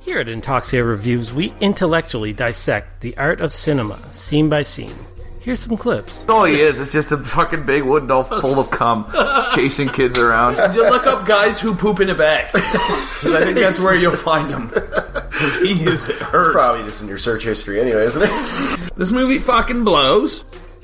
[0.00, 4.94] Here at Intoxia Reviews, we intellectually dissect the art of cinema, scene by scene.
[5.40, 6.28] Here's some clips.
[6.28, 9.06] All he is is just a fucking big wooden doll full of cum,
[9.54, 10.56] chasing kids around.
[10.74, 12.50] You look up guys who poop in a bag.
[12.52, 12.64] 'Cause
[13.34, 14.68] I think that's where you'll find him.
[14.68, 16.46] Because he is hurt.
[16.48, 18.94] It's probably just in your search history anyway, isn't it?
[18.96, 20.40] This movie fucking blows.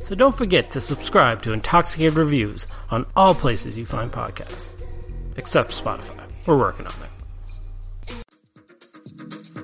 [0.07, 4.83] So don't forget to subscribe to Intoxicated Reviews on all places you find podcasts.
[5.37, 6.31] Except Spotify.
[6.47, 7.14] We're working on it.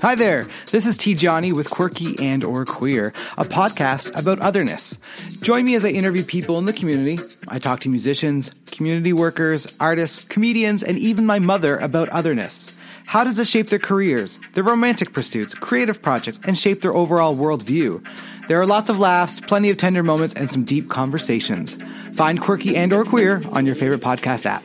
[0.02, 0.48] Hi there.
[0.70, 4.98] This is T Johnny with Quirky and or Queer, a podcast about otherness.
[5.42, 7.18] Join me as I interview people in the community.
[7.48, 12.74] I talk to musicians, community workers, artists, comedians, and even my mother about otherness.
[13.04, 17.36] How does it shape their careers, their romantic pursuits, creative projects, and shape their overall
[17.36, 18.02] worldview?
[18.48, 21.76] There are lots of laughs, plenty of tender moments, and some deep conversations.
[22.14, 24.64] Find Quirky and or Queer on your favorite podcast app.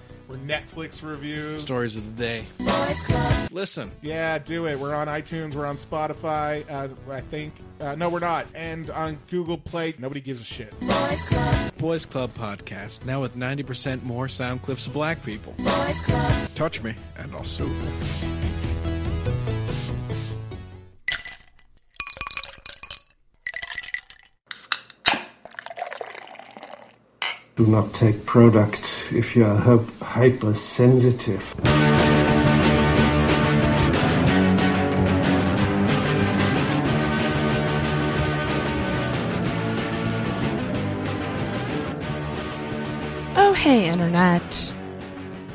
[0.31, 1.59] We're Netflix reviews.
[1.59, 2.45] Stories of the day.
[3.51, 4.79] Listen, Yeah, do it.
[4.79, 5.55] We're on iTunes.
[5.55, 6.63] We're on Spotify.
[6.71, 7.53] Uh, I think.
[7.81, 8.47] Uh, no, we're not.
[8.55, 9.93] And on Google Play.
[9.99, 10.71] Nobody gives a shit.
[10.79, 15.53] Boys Club Boys Club podcast now with ninety percent more sound clips of black people.
[15.57, 16.47] Boys Club.
[16.55, 17.69] Touch me, and I'll sue.
[27.55, 31.43] Do not take product if you are hy- hypersensitive.
[43.33, 44.73] Oh, hey, Internet.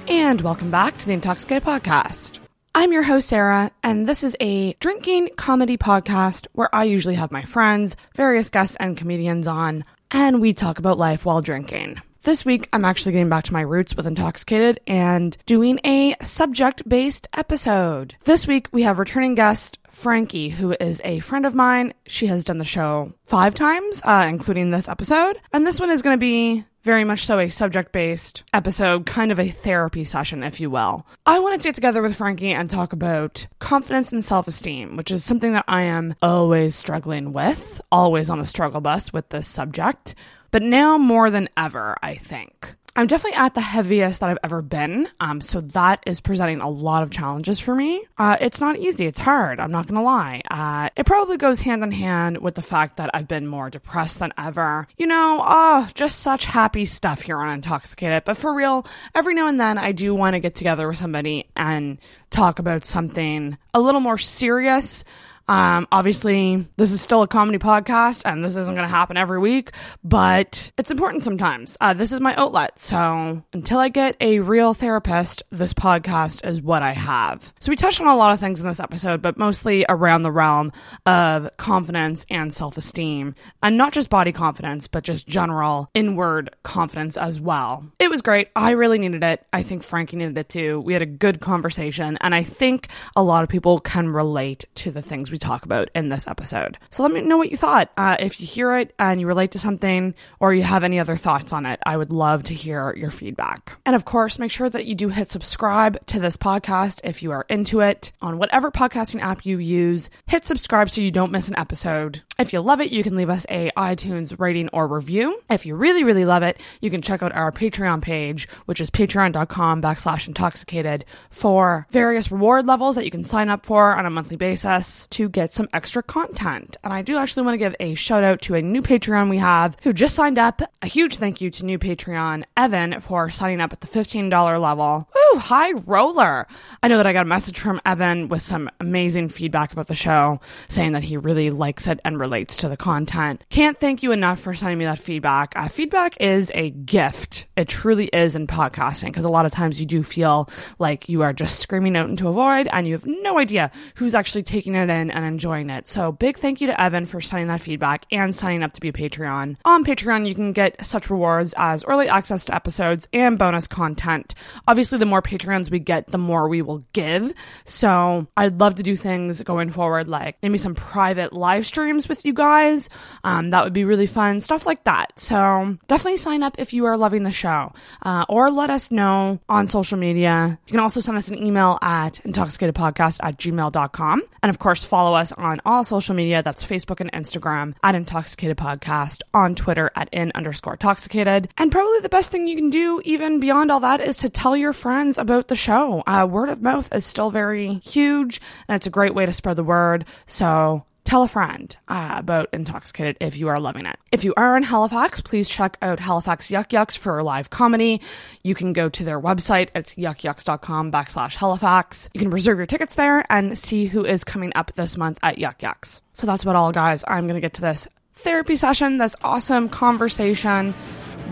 [0.09, 2.39] And welcome back to the Intoxicated Podcast.
[2.75, 7.33] I'm your host, Sarah, and this is a drinking comedy podcast where I usually have
[7.33, 12.01] my friends, various guests, and comedians on, and we talk about life while drinking.
[12.23, 16.89] This week, I'm actually getting back to my roots with Intoxicated and doing a subject
[16.89, 18.17] based episode.
[18.25, 21.95] This week, we have returning guest Frankie, who is a friend of mine.
[22.07, 25.41] She has done the show five times, uh, including this episode.
[25.53, 29.33] And this one is going to be very much so a subject based episode, kind
[29.33, 31.05] of a therapy session, if you will.
[31.27, 35.11] I wanted to get together with Frankie and talk about confidence and self esteem, which
[35.11, 39.49] is something that I am always struggling with, always on the struggle bus with this
[39.49, 40.15] subject.
[40.53, 42.77] But now more than ever, I think.
[42.97, 45.07] I'm definitely at the heaviest that I've ever been.
[45.21, 48.03] Um, so that is presenting a lot of challenges for me.
[48.17, 49.05] Uh, it's not easy.
[49.05, 49.61] It's hard.
[49.61, 50.41] I'm not going to lie.
[50.51, 54.19] Uh, it probably goes hand in hand with the fact that I've been more depressed
[54.19, 54.89] than ever.
[54.97, 58.25] You know, oh, just such happy stuff here on Intoxicated.
[58.25, 61.51] But for real, every now and then I do want to get together with somebody
[61.55, 61.99] and
[62.31, 65.05] talk about something a little more serious.
[65.49, 69.39] Um, obviously, this is still a comedy podcast, and this isn't going to happen every
[69.39, 71.77] week, but it's important sometimes.
[71.81, 76.61] Uh, this is my outlet, so until I get a real therapist, this podcast is
[76.61, 77.53] what I have.
[77.61, 80.33] So we touched on a lot of things in this episode, but mostly around the
[80.33, 80.73] realm
[81.05, 87.41] of confidence and self-esteem, and not just body confidence, but just general inward confidence as
[87.41, 87.85] well.
[87.99, 88.49] It was great.
[88.57, 89.47] I really needed it.
[89.53, 90.81] I think Frankie needed it too.
[90.81, 94.91] We had a good conversation, and I think a lot of people can relate to
[94.91, 96.79] the things we talk about in this episode.
[96.91, 97.91] So let me know what you thought.
[97.97, 101.17] Uh, if you hear it and you relate to something or you have any other
[101.17, 103.79] thoughts on it, I would love to hear your feedback.
[103.85, 107.31] And of course, make sure that you do hit subscribe to this podcast if you
[107.33, 110.11] are into it on whatever podcasting app you use.
[110.27, 112.23] Hit subscribe so you don't miss an episode.
[112.39, 115.41] If you love it, you can leave us a iTunes rating or review.
[115.49, 118.91] If you really, really love it, you can check out our Patreon page, which is
[118.91, 124.11] patreon.com backslash intoxicated for various reward levels that you can sign up for on a
[124.11, 126.77] monthly basis to get some extra content.
[126.85, 129.39] And I do actually want to give a shout out to a new Patreon we
[129.39, 130.61] have who just signed up.
[130.83, 135.09] A huge thank you to new Patreon Evan for signing up at the $15 level.
[135.15, 136.47] Woo, high roller.
[136.83, 139.95] I know that I got a message from Evan with some amazing feedback about the
[139.95, 143.45] show, saying that he really likes it and relates to the content.
[143.51, 145.53] Can't thank you enough for sending me that feedback.
[145.57, 147.47] Uh, feedback is a gift.
[147.57, 150.49] It truly is in podcasting because a lot of times you do feel
[150.79, 154.15] like you are just screaming out into a void and you have no idea who's
[154.15, 155.87] actually taking it in and enjoying it.
[155.87, 158.89] So big thank you to Evan for sending that feedback and signing up to be
[158.89, 159.57] a Patreon.
[159.65, 164.35] On Patreon, you can get such rewards as early access to episodes and bonus content.
[164.67, 167.35] Obviously, the more Patreons we get, the more we will give.
[167.65, 172.25] So I'd love to do things going forward, like maybe some private live streams with
[172.25, 172.89] you guys.
[173.25, 175.19] Um, that would be really fun, stuff like that.
[175.19, 179.41] So definitely sign up if you are loving the show, uh, or let us know
[179.49, 180.59] on social media.
[180.67, 184.23] You can also send us an email at intoxicatedpodcast at gmail.com.
[184.43, 186.43] And of course, follow us on all social media.
[186.43, 191.49] That's Facebook and Instagram at Intoxicated Podcast, on Twitter at in underscore intoxicated.
[191.59, 194.57] And probably the best thing you can do, even beyond all that, is to tell
[194.57, 196.03] your friends about the show.
[196.07, 199.57] Uh, word of mouth is still very huge, and it's a great way to spread
[199.57, 200.05] the word.
[200.27, 203.97] So tell a friend uh, about Intoxicated if you are loving it.
[204.13, 208.03] If you are in Halifax, please check out Halifax Yuk Yuk's for live comedy.
[208.43, 209.69] You can go to their website.
[209.75, 212.11] It's yukyuks.com backslash Halifax.
[212.13, 215.39] You can reserve your tickets there and see who is coming up this month at
[215.39, 216.03] Yuk Yuk's.
[216.13, 217.05] So that's about all, guys.
[217.07, 220.75] I'm going to get to this therapy session, this awesome conversation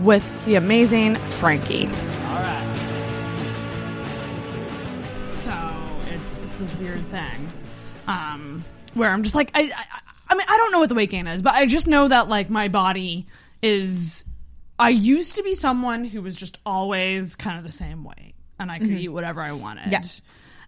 [0.01, 1.89] with the amazing Frankie.
[6.65, 7.47] This weird thing,
[8.07, 8.63] um,
[8.93, 11.27] where I'm just like I, I I mean I don't know what the weight gain
[11.27, 13.25] is, but I just know that like my body
[13.61, 14.25] is.
[14.77, 18.69] I used to be someone who was just always kind of the same weight, and
[18.71, 18.99] I could Mhm.
[18.99, 19.89] eat whatever I wanted.
[19.91, 20.01] Yeah.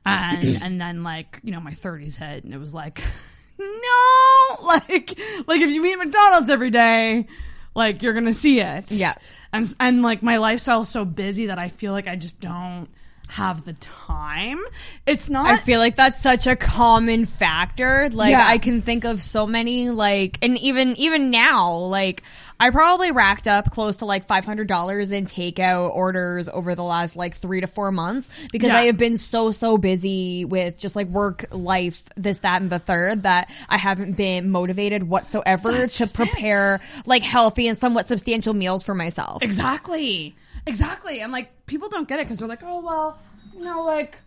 [0.06, 3.04] And and then like you know my 30s hit, and it was like
[3.60, 7.28] no, like like if you eat McDonald's every day,
[7.76, 8.92] like you're gonna see it.
[8.92, 9.14] Yeah.
[9.52, 12.88] And and like my lifestyle's so busy that I feel like I just don't
[13.29, 14.59] have the time.
[15.06, 15.45] It's not.
[15.47, 18.09] I feel like that's such a common factor.
[18.12, 18.44] Like Yeah.
[18.45, 22.24] I can think of so many like and even even now like
[22.59, 27.35] I probably racked up close to like $500 in takeout orders over the last like
[27.35, 28.77] 3 to 4 months because Yeah.
[28.77, 32.79] I have been so so busy with just like work, life, this that and the
[32.79, 38.56] third that I haven't been motivated whatsoever That's to prepare like healthy and somewhat substantial
[38.56, 39.44] meals for myself.
[39.44, 40.35] Exactly.
[40.68, 41.22] Exactly.
[41.22, 43.19] And like people don't get it because they're like, oh well,
[43.58, 44.18] you know, like.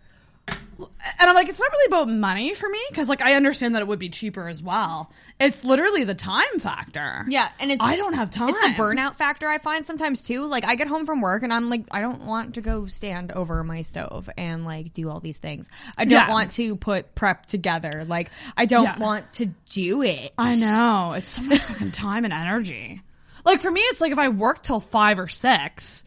[0.79, 3.83] And I'm like, it's not really about money for me because like I understand that
[3.83, 5.11] it would be cheaper as well.
[5.39, 7.23] It's literally the time factor.
[7.29, 8.49] Yeah, and it's I don't have time.
[8.49, 10.43] It's the burnout factor I find sometimes too.
[10.47, 13.31] Like I get home from work and I'm like, I don't want to go stand
[13.31, 15.69] over my stove and like do all these things.
[15.99, 16.29] I don't Yeah.
[16.31, 18.03] want to put prep together.
[18.07, 18.97] Like I don't Yeah.
[18.97, 20.31] want to do it.
[20.35, 21.13] I know.
[21.15, 23.03] It's so much fucking time and energy.
[23.45, 26.05] Like for me, it's like if I work till five or six,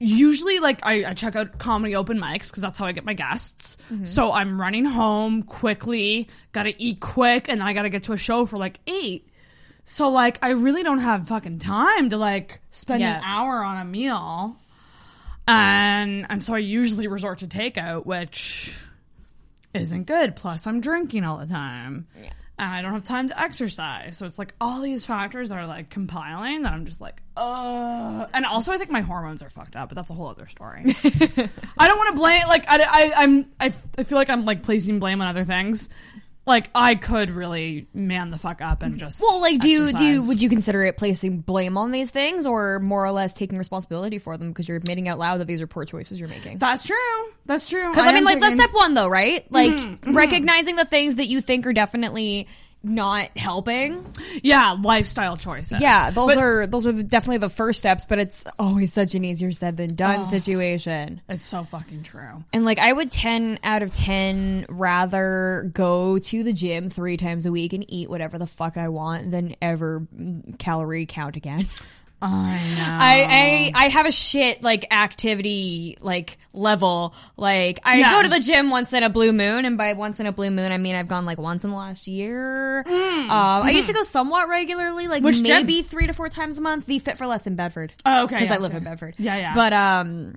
[0.00, 3.14] usually like I, I check out comedy open mics because that's how I get my
[3.14, 3.76] guests.
[3.92, 4.04] Mm-hmm.
[4.04, 8.16] So I'm running home quickly, gotta eat quick, and then I gotta get to a
[8.16, 9.28] show for like eight.
[9.84, 13.18] So like I really don't have fucking time to like spend Yeah.
[13.18, 14.56] an hour on a meal.
[15.46, 18.78] And and so I usually resort to takeout, which
[19.74, 20.36] isn't good.
[20.36, 22.06] Plus, I'm drinking all the time.
[22.60, 24.18] And I don't have time to exercise.
[24.18, 28.26] So it's like all these factors are like compiling that I'm just like, uh.
[28.34, 30.82] And also, I think my hormones are fucked up, but that's a whole other story.
[30.86, 34.62] I don't want to blame, like, I, I, I'm, I, I feel like I'm like
[34.62, 35.88] placing blame on other things.
[36.46, 39.20] Like, I could really man the fuck up and just.
[39.20, 42.46] Well, like, do you do you would you consider it placing blame on these things,
[42.46, 45.60] or more or less taking responsibility for them because you're admitting out loud that these
[45.60, 46.58] are poor choices you're making?
[46.58, 46.96] That's true.
[47.46, 47.90] That's true.
[47.90, 49.44] Because I, mean, am like that's step one, though, right?
[49.52, 50.14] Like Mhm, mhm.
[50.14, 52.48] recognizing the things that you think are definitely
[52.82, 54.04] not helping.
[54.42, 55.80] Yeah, lifestyle choices.
[55.82, 59.24] Yeah, those But- are those are definitely the first steps, but it's always such an
[59.24, 60.24] easier said than done Oh.
[60.24, 61.20] situation.
[61.28, 62.44] It's so fucking true.
[62.52, 67.44] And like I would 10 out of 10 rather go to the gym 3 times
[67.46, 70.06] a week and eat whatever the fuck I want than ever
[70.58, 71.66] calorie count again.
[72.22, 72.28] I
[72.76, 72.84] know.
[72.86, 77.14] I, I I have a shit like activity like level.
[77.36, 78.10] Like I Yeah.
[78.10, 80.50] go to the gym once in a blue moon, and by once in a blue
[80.50, 82.80] moon, I mean I've gone like once in the last year.
[82.80, 85.26] Um, I used to go somewhat regularly, like Mm.
[85.26, 85.56] Which gym?
[85.56, 86.86] maybe three to four times a month.
[86.86, 87.92] The Fit for Less in Bedford.
[88.04, 89.14] Oh, okay, because yeah, I live so- in Bedford.
[89.18, 89.54] Yeah, yeah.
[89.54, 90.34] But um.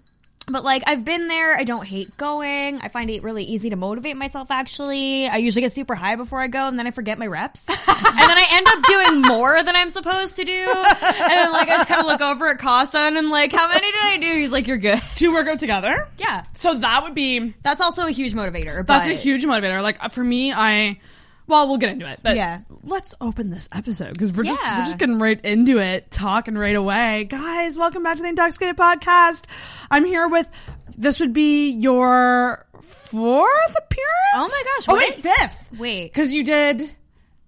[0.50, 2.80] But like I've been there, I don't hate going.
[2.82, 4.52] I find it really easy to motivate myself.
[4.52, 7.66] Actually, I usually get super high before I go, and then I forget my reps,
[7.70, 10.52] and then I end up doing more than I'm supposed to do.
[10.52, 13.68] And then like I just kind of look over at Costa, and I'm like, "How
[13.70, 16.10] many did I do?" He's like, "You're good." You work out together?
[16.18, 16.44] Yeah.
[16.54, 18.86] So that would be That's also a huge motivator.
[18.86, 19.82] That's a huge motivator.
[19.82, 21.00] Like uh, for me, I
[21.48, 22.20] well, we'll get into it.
[22.24, 22.60] But Yeah.
[22.84, 24.80] let's open this episode because we're just Yeah.
[24.80, 27.78] we're just getting right into it, talking right away, guys.
[27.78, 29.44] Welcome back to the Intoxicated Podcast.
[29.92, 30.50] I'm here with
[30.98, 34.36] this would be your fourth appearance.
[34.36, 34.86] Oh my gosh!
[34.90, 35.00] Oh what?
[35.00, 35.70] wait, fifth.
[35.80, 36.96] Wait, Because you did.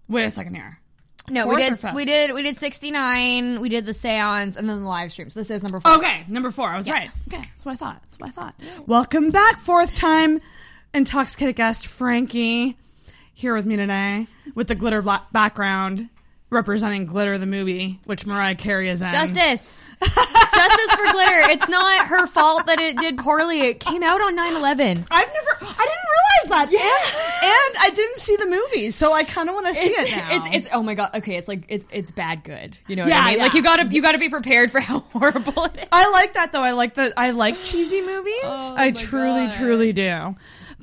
[0.07, 0.79] Wait a second here.
[1.29, 1.93] no, Fourth we or did fifth?
[1.95, 3.59] we did we did 69.
[3.59, 5.29] We did the seance, and then the live stream.
[5.29, 5.93] So this is number four.
[5.93, 6.69] Okay, number four.
[6.69, 7.09] I was right.
[7.27, 8.01] Okay, that's what I thought.
[8.03, 8.55] That's what I thought.
[8.85, 10.39] Welcome back, fourth time
[10.93, 12.77] intoxicated guest Frankie
[13.36, 16.10] here with me today with the glitter black background
[16.51, 19.10] representing Glitter the movie, which Mariah Carey is in.
[19.10, 21.51] Justice, justice for glitter.
[21.51, 23.62] It's not her fault that it did poorly.
[23.62, 25.08] It came out on 9-11.
[25.12, 26.68] I've never, I didn't realize that.
[26.70, 30.12] And, and I didn't see the movie, so I kind of want to see It's,
[30.13, 30.27] it now.
[30.32, 31.10] it's it's oh my god.
[31.15, 32.77] Okay, it's like it's it's bad good.
[32.88, 33.39] You know what Yeah, I mean?
[33.39, 35.88] Like you gotta you gotta be prepared for how horrible it is.
[35.92, 36.63] I like that though.
[36.63, 37.13] I like that.
[37.18, 38.34] I like cheesy movies.
[38.44, 40.36] Oh I truly, truly do.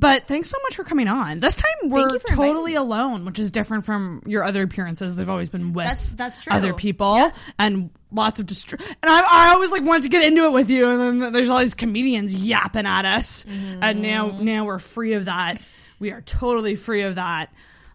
[0.02, 1.38] But thanks so much for coming on.
[1.38, 5.16] This time we're you for inviting totally alone, which is different from your other appearances.
[5.16, 6.52] They've always been with That's- that's true.
[6.52, 10.44] other people and lots of distr- And I, I always like wanted to get into
[10.44, 14.44] it with you, and then there's all these comedians yapping at us, and now Mm-hmm.
[14.44, 15.62] now we're free of that.
[15.98, 17.50] We are totally free of that.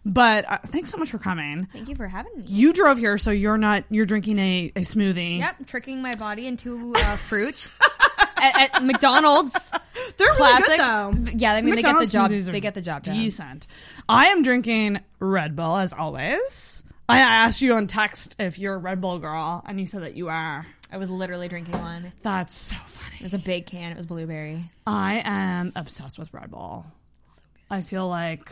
[0.06, 1.66] But uh, thanks so much for coming.
[1.72, 2.44] Thank you for having me.
[2.46, 5.38] You drove here, so you're not you're drinking a, a smoothie.
[5.40, 7.68] Yep, tricking my body into uh, fruit
[8.42, 9.72] at, at McDonald's.
[10.16, 10.66] They're Classic.
[10.68, 11.32] really good though.
[11.38, 12.30] Yeah, I mean they get the job.
[12.30, 13.16] They get the job done.
[13.16, 13.66] Decent.
[14.08, 16.82] I am drinking Red Bull as always.
[17.08, 20.14] I asked you on text if you're a Red Bull girl, and you said that
[20.16, 20.66] you are.
[20.92, 22.12] I was literally drinking one.
[22.22, 23.16] That's so funny.
[23.16, 23.92] It was a big can.
[23.92, 24.62] It was blueberry.
[24.86, 26.84] I am obsessed with Red Bull.
[27.70, 28.50] I feel like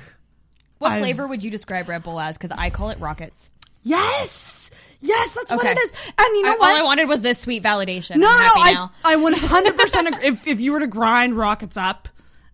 [0.78, 2.36] What I've- flavor would you describe Red Bull as?
[2.38, 3.50] Because I call it Rockets.
[3.82, 5.92] yes, yes, that's what it is.
[6.06, 6.70] And you know I- what?
[6.72, 8.16] All I wanted was this sweet validation.
[8.16, 8.90] No, I'm no, happy no.
[9.04, 9.16] I, I
[9.74, 10.26] 100% agree.
[10.28, 12.08] If, if you were to grind rockets up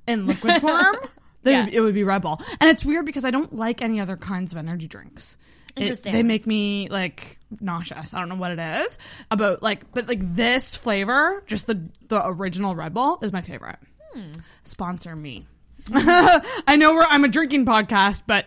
[0.06, 0.96] in liquid form,
[1.42, 1.74] then Yeah.
[1.78, 2.40] it would be Red Bull.
[2.60, 5.38] And it's weird because I don't like any other kinds of energy drinks.
[5.76, 6.12] It- Interesting.
[6.12, 8.12] they make me like nauseous.
[8.12, 8.98] I don't know what it is
[9.30, 13.78] about like, but like this flavor, just the the original Red Bull is my favorite.
[14.12, 14.32] Hmm.
[14.64, 15.46] Sponsor me.
[15.94, 18.44] I know we're, I'm a drinking podcast, but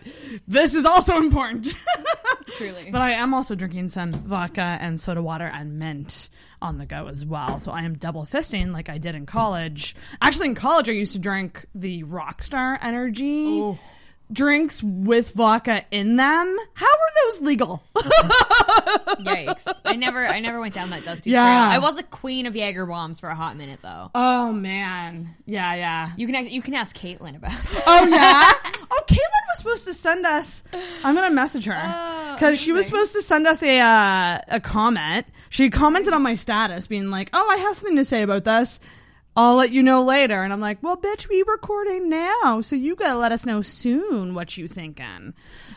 [0.48, 1.66] this is also important.
[2.56, 2.90] Truly.
[2.90, 6.28] But I am also drinking some vodka and soda water and mint
[6.62, 7.60] on the go as well.
[7.60, 9.94] So I am double fisting like I did in college.
[10.20, 13.76] Actually, in college, I used to drink the Rockstar Energy
[14.32, 16.56] drinks with vodka in them.
[16.74, 17.82] How are those legal?
[17.96, 19.66] Yikes!
[19.84, 21.42] I never, I never went down that dusty Yeah.
[21.42, 21.70] trail.
[21.72, 24.10] I was a queen of Jaeger bombs for a hot minute, though.
[24.14, 26.10] oh man, yeah, yeah.
[26.16, 27.82] You can, you can ask Caitlin about that.
[27.86, 28.82] Oh yeah.
[28.90, 29.18] oh, Caitlin
[29.48, 30.62] was supposed to send us.
[31.04, 35.26] I'm gonna message her because she was supposed to send us a uh, a comment.
[35.50, 38.80] She commented on my status, being like, "Oh, I have something to say about this.
[39.36, 42.94] I'll let you know later." And I'm like, "Well, bitch, we recording now, so you
[42.96, 45.34] gotta let us know soon what you thinking."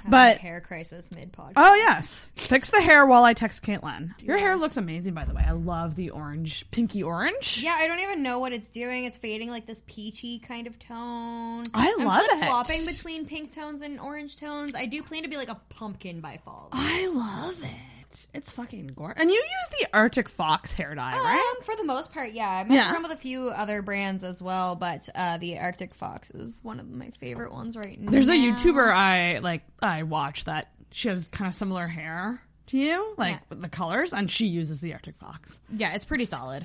[0.08, 1.54] But hair crisis mid pod.
[1.58, 4.12] oh yes, fix the hair while I text Caitlin.
[4.24, 5.44] Your hair looks amazing, by the way.
[5.46, 7.62] I love the orange, pinky orange.
[7.62, 9.04] Yeah, I don't even know what it's doing.
[9.06, 11.63] It's fading like this peachy kind of tone.
[11.74, 12.30] I I'm love it.
[12.38, 14.74] flip-flopping between pink tones and orange tones.
[14.75, 16.70] I do plan to be like a pumpkin by fall.
[16.72, 17.99] I love it.
[18.34, 19.22] It's fucking gorgeous.
[19.22, 21.54] And you use the Arctic Fox hair dye, right?
[21.58, 22.63] Um, for the most part, yeah.
[22.66, 22.92] I mess Yeah.
[22.94, 26.80] around with a few other brands as well, but uh, the Arctic Fox is one
[26.80, 28.12] of my favorite ones right now.
[28.12, 32.78] There's a YouTuber I like I watch that she has kind of similar hair to
[32.78, 33.58] you, like Yeah.
[33.62, 35.60] the colors, and she uses the Arctic Fox.
[35.72, 36.63] Yeah, it's pretty solid.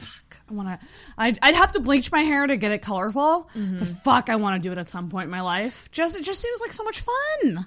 [0.51, 0.87] I want to.
[1.17, 3.49] I'd, I'd have to bleach my hair to get it colorful.
[3.57, 3.79] Mm-hmm.
[3.79, 5.91] But fuck, I want to do it at some point in my life.
[5.93, 7.65] Just it just seems like so much fun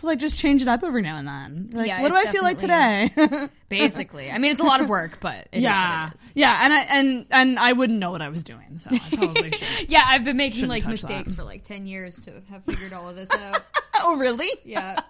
[0.00, 1.70] to like just change it up every now and then.
[1.72, 3.10] Like, Yeah, what do I feel like today?
[3.68, 6.32] Basically, I mean, it's a lot of work, but it is yeah, what it is.
[6.34, 9.52] yeah, and I and and I wouldn't know what I was doing, so I probably
[9.52, 9.88] should.
[9.90, 11.36] Yeah, I've been making Shouldn't like touch mistakes that.
[11.36, 13.62] for like ten years to have figured all of this out.
[14.00, 14.48] oh, really?
[14.64, 15.00] Yeah,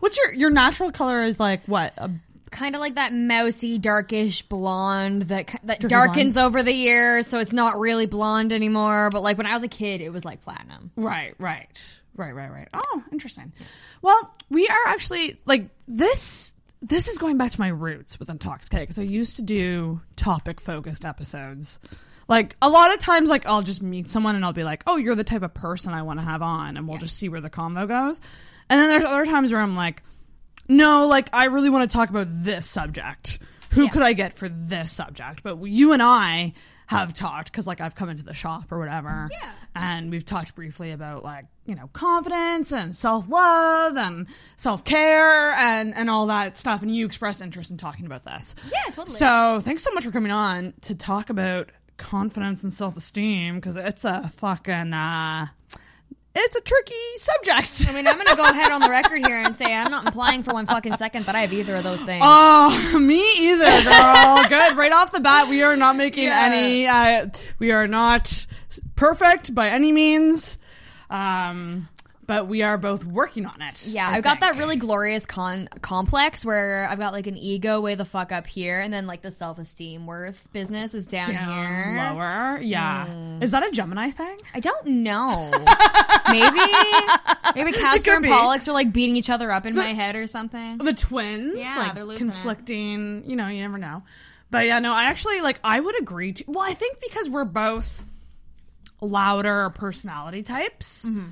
[0.00, 1.20] What's your your natural color?
[1.20, 1.92] Is like what?
[1.98, 2.10] A,
[2.50, 7.26] kind of like that mousy, darkish blonde that ki- that Darker darkens over the years,
[7.26, 9.10] so it's not really blonde anymore.
[9.12, 10.90] But like when I was a kid, it was like platinum.
[10.96, 12.68] Right, right, right, right, right.
[12.74, 13.52] Oh, interesting.
[14.02, 16.54] Well, we are actually like this.
[16.80, 20.60] This is going back to my roots with Intoxicated because I used to do topic
[20.60, 21.80] focused episodes.
[22.28, 24.96] Like a lot of times, like I'll just meet someone and I'll be like, "Oh,
[24.96, 27.40] you're the type of person I want to have on," and we'll just see where
[27.40, 28.20] the convo goes.
[28.68, 30.02] And then there's other times where I'm like,
[30.68, 33.38] "No, like I really want to talk about this subject.
[33.72, 33.88] Who Yeah.
[33.90, 36.52] could I get for this subject?" But you and I
[36.88, 39.52] have talked because like I've come into the shop or whatever Yeah.
[39.76, 44.26] and we've talked briefly about like you know confidence and self-love and
[44.56, 48.90] self-care and and all that stuff and you expressed interest in talking about this Yeah,
[48.92, 49.06] totally.
[49.06, 54.04] so thanks so much for coming on to talk about confidence and self-esteem because it's
[54.04, 55.46] a fucking uh
[56.40, 59.54] it's a tricky subject I mean, I'm gonna go ahead on the record here and
[59.54, 62.22] say I'm not implying for one fucking second that I have either of those things.
[62.26, 64.44] Oh, me either, girl.
[64.48, 64.76] Good.
[64.76, 66.86] Right off the bat, we are not making any.
[66.86, 67.28] Uh,
[67.58, 68.46] we are not
[68.94, 70.58] perfect by any means,
[71.10, 71.88] um,
[72.28, 73.84] but we are both working on it.
[73.88, 77.80] Yeah, I I've got that really glorious con- complex where I've got like an ego
[77.80, 81.26] way the fuck up here, and then like the self esteem worth business is down,
[81.26, 81.96] down here.
[82.14, 82.58] lower.
[82.60, 84.36] Yeah, is that a Gemini thing?
[84.54, 85.50] I don't know.
[86.30, 86.60] maybe
[87.56, 88.28] maybe Castor and be.
[88.28, 90.78] Pollux are like beating each other up in my head or something.
[90.78, 92.30] The twins, Yeah, like they're losing it.
[92.30, 93.24] conflicting.
[93.28, 94.02] You know, you never know.
[94.50, 97.44] But yeah, no, I actually like I would agree to well, I think because we're
[97.44, 98.04] both
[99.00, 101.06] louder personality types.
[101.06, 101.28] Mm-hmm.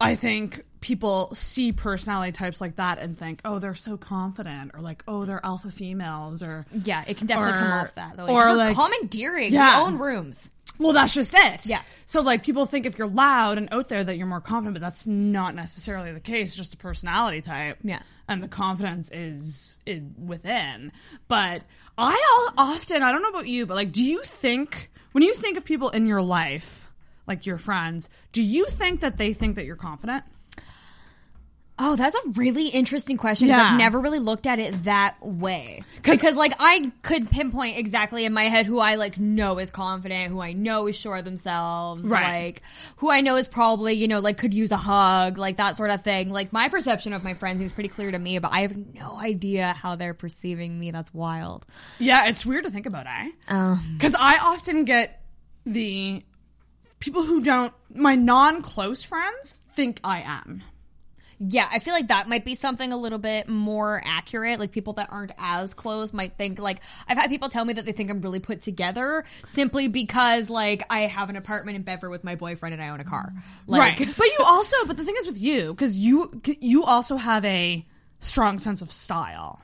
[0.00, 4.80] I think people see personality types like that and think, "Oh, they're so confident," or
[4.80, 8.26] like, "Oh, they're alpha females," or Yeah, it can definitely come off that though.
[8.26, 9.52] or Or like- commandeering.
[9.52, 9.78] Yeah.
[9.80, 10.50] We own rooms.
[10.78, 11.66] Well, that's just it.
[11.66, 11.82] Yeah.
[12.06, 14.80] So like people think if you're loud and out there that you're more confident, but
[14.80, 16.56] that's not necessarily the case.
[16.56, 17.76] Just a personality type.
[17.84, 18.00] Yeah.
[18.26, 20.92] And the confidence is is within.
[21.28, 21.64] But
[21.98, 25.58] I often I don't know about you, but like, do you think when you think
[25.58, 26.89] of people in your life,
[27.26, 30.24] like your friends, do you think that they think that you're confident?
[31.82, 33.48] Oh, that's a really interesting question.
[33.48, 33.70] 'cause Yeah.
[33.72, 35.82] I've never really looked at it that way.
[36.02, 40.30] Because like I could pinpoint exactly in my head who I like know is confident,
[40.30, 42.44] who I know is sure of themselves, Right.
[42.48, 42.62] like
[42.96, 45.88] who I know is probably, you know, like could use a hug, like that sort
[45.88, 46.28] of thing.
[46.28, 49.16] Like my perception of my friends is pretty clear to me, but I have no
[49.18, 50.90] idea how they're perceiving me.
[50.90, 51.64] That's wild.
[51.98, 53.30] Yeah, it's weird to think about, eh?
[53.48, 55.22] Um, Because I often get
[55.64, 56.22] the
[57.00, 60.62] people who don't, my non close friends think I am.
[61.42, 64.60] Yeah, I feel like that might be something a little bit more accurate.
[64.60, 67.86] Like people that aren't as close might think like I've had people tell me that
[67.86, 72.10] they think I'm really put together simply because like I have an apartment in Bedford
[72.10, 73.32] with my boyfriend and I own a car.
[73.66, 73.98] Like right.
[74.18, 77.86] But you also, but the thing is with you, because you, you also have a
[78.18, 79.60] strong sense of style.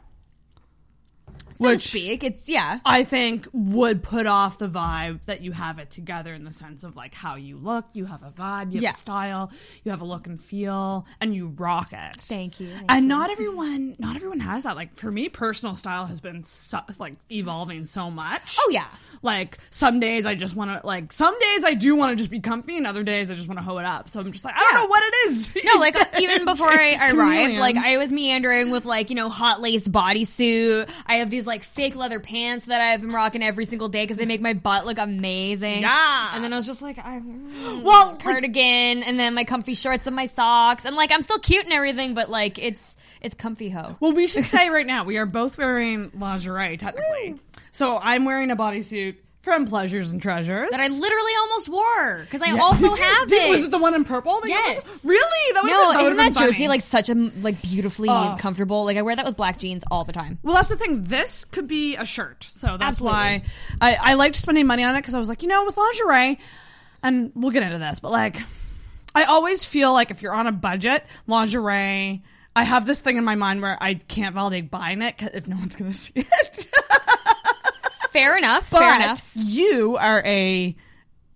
[1.56, 2.80] So to speak, it's yeah.
[2.84, 6.84] I think would put off the vibe that you have it together in the sense
[6.84, 8.90] of like how you look, you have a vibe, you have Yeah.
[8.90, 9.52] a style,
[9.84, 12.16] you have a look and feel, and you rock it.
[12.20, 12.68] Thank you.
[12.68, 13.08] thank and you.
[13.08, 14.76] not everyone, not everyone has that.
[14.76, 18.56] Like for me, personal style has been so, like evolving so much.
[18.60, 18.86] Oh yeah.
[19.22, 22.30] Like some days I just want to like some days I do want to just
[22.30, 24.08] be comfy, and other days I just want to hoe it up.
[24.08, 25.54] So I'm just like I don't know what it is.
[25.66, 27.60] No, like even before I arrived, Chameleon.
[27.60, 30.88] like I was meandering with like you know hot lace bodysuit.
[31.06, 34.16] I have these like fake leather pants that I've been rocking every single day because
[34.16, 35.80] they make my butt look amazing.
[35.82, 36.30] Yeah.
[36.34, 39.74] and then I was just like, I, mm, Well, like- cardigan, and then my comfy
[39.74, 43.34] shorts and my socks, and like I'm still cute and everything, but like it's it's
[43.34, 43.96] comfy hoe.
[44.00, 47.36] Well, we should say right now we are both wearing lingerie technically.
[47.70, 52.42] So I'm wearing a bodysuit from Pleasures and Treasures That I literally almost wore because
[52.42, 52.60] I Yeah.
[52.60, 53.50] also have did- it.
[53.50, 54.40] Was it the one in purple?
[54.40, 55.00] that you Yes.
[55.04, 55.54] really?
[55.54, 58.84] That would no, that isn't that been jersey like such a like beautifully comfortable?
[58.84, 60.38] Like I wear that with black jeans all the time.
[60.42, 61.02] Well, that's the thing.
[61.02, 63.16] This could be a shirt, so that's Absolutely.
[63.18, 63.42] why
[63.80, 66.38] I, I liked spending money on it because I was like, you know, with lingerie,
[67.04, 68.36] and we'll get into this, but like,
[69.14, 72.22] I always feel like if you're on a budget, lingerie.
[72.58, 75.56] I have this thing in my mind where I can't validate buying it if no
[75.56, 76.72] one's going to see it.
[78.16, 78.70] Fair enough.
[78.70, 79.30] But fair enough.
[79.34, 80.74] you are a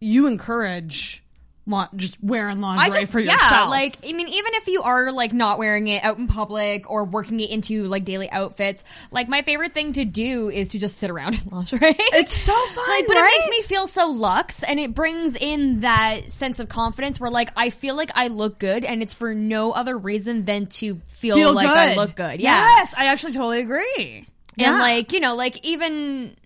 [0.01, 1.23] you encourage
[1.67, 3.69] lin- just wearing lingerie I just for yeah, yourself.
[3.71, 7.05] like I mean, even if you are like not wearing it out in public or
[7.05, 10.97] working it into like daily outfits, like my favorite thing to do is to just
[10.99, 11.81] sit around in lingerie.
[11.99, 13.31] it's so fun, like, but right?
[13.31, 17.31] it makes me feel so luxe, and it brings in that sense of confidence where
[17.31, 21.01] like I feel like I look good, and it's for no other reason than to
[21.09, 21.77] feel, feel like good.
[21.77, 22.41] I look good.
[22.41, 24.25] Yeah, Yes, I actually totally agree.
[24.59, 26.37] and like you know, like even.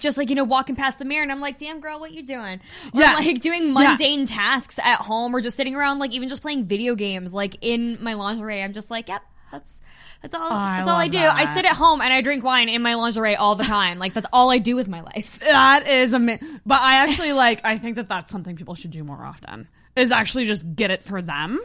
[0.00, 2.22] Just like you know, walking past the mirror, and I'm like, "Damn girl, what you
[2.24, 2.60] doing?"
[2.94, 3.12] Or Yeah.
[3.12, 6.94] like doing mundane tasks at home, or just sitting around, like even just playing video
[6.94, 8.62] games, like in my lingerie.
[8.62, 9.80] I'm just like, "Yep, that's
[10.22, 10.50] that's all.
[10.52, 11.18] I that's all I do.
[11.18, 11.36] that.
[11.36, 13.98] I sit at home and I drink wine in my lingerie all the time.
[13.98, 16.60] like that's all I do with my life." that is amazing.
[16.64, 17.60] But I actually like.
[17.64, 19.68] I think that that's something people should do more often.
[19.94, 21.58] Is actually just get it for them,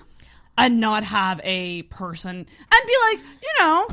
[0.57, 2.47] and not have a person and
[2.87, 3.87] be like, you know.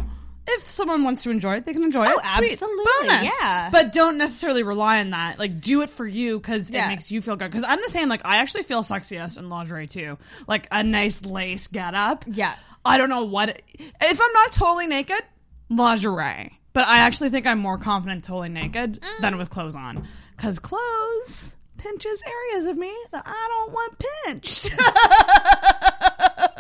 [0.51, 2.15] If someone wants to enjoy it, they can enjoy it.
[2.17, 2.53] Oh, Sweet.
[2.53, 3.33] absolutely, Bonus.
[3.43, 3.69] yeah.
[3.71, 5.39] But don't necessarily rely on that.
[5.39, 6.87] Like, do it for you because Yeah.
[6.87, 7.51] it makes you feel good.
[7.51, 8.09] Because I'm the same.
[8.09, 10.17] Like, I actually feel sexiest in lingerie too.
[10.47, 12.25] Like a nice lace get up.
[12.27, 12.55] Yeah.
[12.85, 13.51] I don't know what.
[13.79, 15.21] If I'm not totally naked,
[15.69, 16.59] lingerie.
[16.73, 19.21] But I actually think I'm more confident totally naked Mm.
[19.21, 20.07] than with clothes on.
[20.37, 24.71] Because clothes pinches areas of me that I don't want pinched.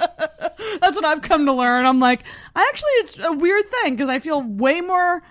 [0.80, 1.84] That's what I've come to learn.
[1.84, 5.22] I'm like, I actually, it's a weird thing because I feel way more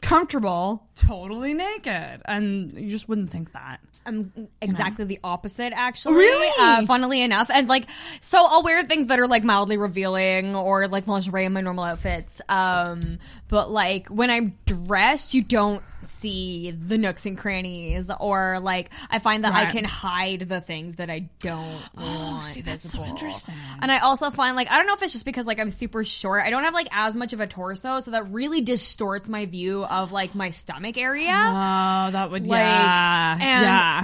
[0.00, 2.22] comfortable totally naked.
[2.24, 3.80] And you just wouldn't think that.
[4.08, 6.16] I'm exactly the opposite, actually.
[6.16, 6.50] Really?
[6.60, 7.86] Uh, funnily enough, and like,
[8.20, 11.84] so I'll wear things that are like mildly revealing or like lingerie in my normal
[11.84, 12.40] outfits.
[12.48, 13.18] Um,
[13.48, 19.18] but like when I'm dressed, you don't see the nooks and crannies, or like I
[19.18, 21.82] find that I can hide the things that I don't want.
[21.98, 23.54] Oh, see, that's so interesting.
[23.80, 26.04] And I also find like I don't know if it's just because like I'm super
[26.04, 26.42] short.
[26.44, 29.84] I don't have like as much of a torso, so that really distorts my view
[29.84, 31.30] of like my stomach area.
[31.30, 33.32] Oh, that would, Like, yeah.
[33.40, 33.97] and- yeah.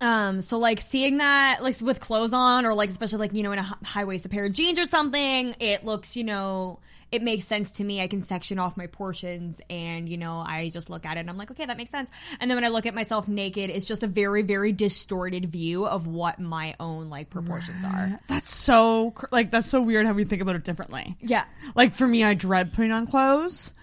[0.00, 3.52] Um, so like seeing that like with clothes on or like especially like you know
[3.52, 6.80] in a high waisted pair of jeans or something, it looks you know
[7.12, 8.00] it makes sense to me.
[8.00, 11.28] I can section off my portions and you know I just look at it and
[11.28, 12.10] I'm like okay that makes sense.
[12.40, 15.86] And then when I look at myself naked, it's just a very very distorted view
[15.86, 18.18] of what my own like proportions are.
[18.26, 21.16] That's so like that's so weird how we think about it differently.
[21.20, 21.44] Yeah.
[21.74, 23.74] Like for me, I dread putting on clothes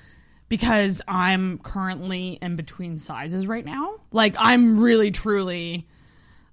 [0.49, 3.95] because I'm currently in between sizes right now.
[4.11, 5.87] Like I'm really truly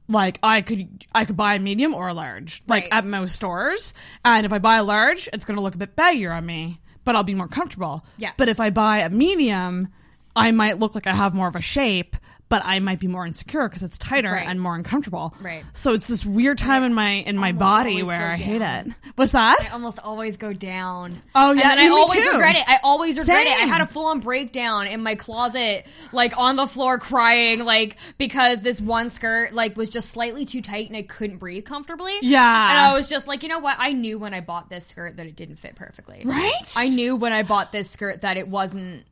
[0.08, 3.94] like I could I could buy a medium or a large like at most stores
[4.24, 6.80] and if I buy a large it's going to look a bit baggier on me
[7.04, 8.04] but I'll be more comfortable.
[8.16, 8.32] Yeah.
[8.36, 9.88] But if I buy a medium
[10.36, 12.16] I might look like I have more of a shape
[12.50, 14.46] but I might be more insecure because it's tighter Right.
[14.46, 15.34] and more uncomfortable.
[15.40, 15.64] Right.
[15.72, 18.92] So it's this weird time in my in my body where I hate it.
[19.16, 19.58] What's that?
[19.62, 21.18] I almost always go down.
[21.34, 22.30] Oh, And yeah, then I always too.
[22.32, 22.62] regret it.
[22.68, 23.58] I always regret it.
[23.58, 27.96] I had a full on breakdown in my closet, like on the floor crying, like
[28.18, 32.12] because this one skirt like was just slightly too tight and I couldn't breathe comfortably.
[32.20, 32.70] Yeah.
[32.70, 33.76] And I was just like, you know what?
[33.80, 36.22] I knew when I bought this skirt that it didn't fit perfectly.
[36.24, 36.52] Right?
[36.76, 39.04] I knew when I bought this skirt that it wasn't.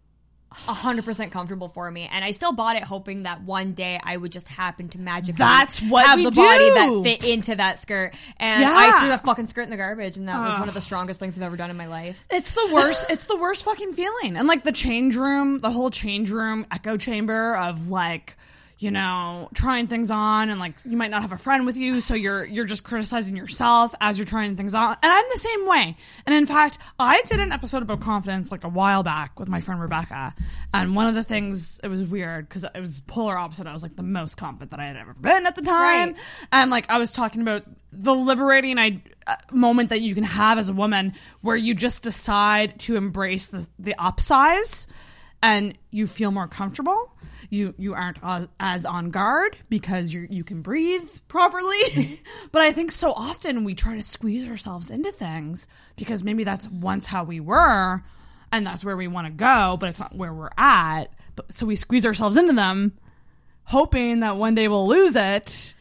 [0.67, 4.33] 100% comfortable for me and I still bought it hoping that one day I would
[4.33, 8.15] just happen to magically That's what have we the body that fit into that skirt
[8.38, 8.75] and Yeah.
[8.75, 11.21] I threw that fucking skirt in the garbage and that was one of the strongest
[11.21, 12.27] things I've ever done in my life.
[12.31, 13.07] It's the worst.
[13.11, 14.37] it's the worst fucking feeling.
[14.37, 18.37] And like the change room, the whole change room echo chamber of like,
[18.83, 22.01] you know, trying things on and like you might not have a friend with you,
[22.01, 24.97] so you're you're just criticizing yourself as you're trying things on.
[25.03, 25.97] And I'm the same way.
[26.27, 29.61] And in fact, I did an episode about confidence like a while back with my
[29.61, 30.35] friend Rebecca.
[30.75, 33.68] And one of the things it was weird because it was polar opposite.
[33.68, 36.11] I was like the most confident that I had ever been at the time.
[36.11, 36.21] Right.
[36.51, 40.59] And like I was talking about the liberating I, uh, moment that you can have
[40.59, 44.88] as a woman where you just decide to embrace the, the upsize
[45.40, 47.12] and you feel more comfortable.
[47.53, 48.17] You you aren't
[48.59, 51.83] as, on guard because you you can breathe properly.
[52.51, 56.67] but I think so often we try to squeeze ourselves into things because maybe that's
[56.71, 58.03] once how we were
[58.51, 61.12] and that's where we want to go, but it's not where we're at.
[61.37, 62.95] But so we squeeze ourselves into them
[63.65, 65.75] hoping that one day we'll lose it.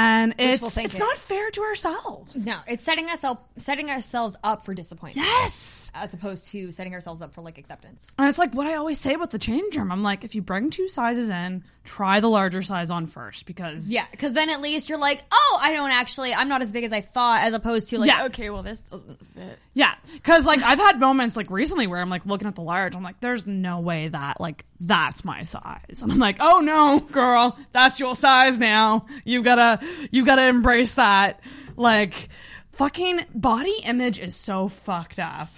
[0.00, 2.46] And it's it's not fair to ourselves.
[2.46, 5.16] No, it's setting us up, setting ourselves up for disappointment.
[5.26, 8.10] Yes, as opposed to setting ourselves up for like acceptance.
[8.18, 9.92] And it's like what I always say about the change room.
[9.92, 13.90] I'm like, if you bring two sizes in, try the larger size on first because
[13.90, 16.84] Yeah, because then at least you're like, oh, I don't actually, I'm not as big
[16.84, 18.24] as I thought, as opposed to like, Yeah.
[18.26, 19.58] okay, well this doesn't fit.
[19.74, 22.94] Yeah, because like I've had moments like recently where I'm like looking at the large,
[22.96, 27.00] I'm like, there's no way that like that's my size, and I'm like, oh no,
[27.12, 29.04] girl, that's your size now.
[29.24, 31.40] You gotta you gotta embrace that.
[31.76, 32.30] Like,
[32.72, 35.50] fucking body image is so fucked up.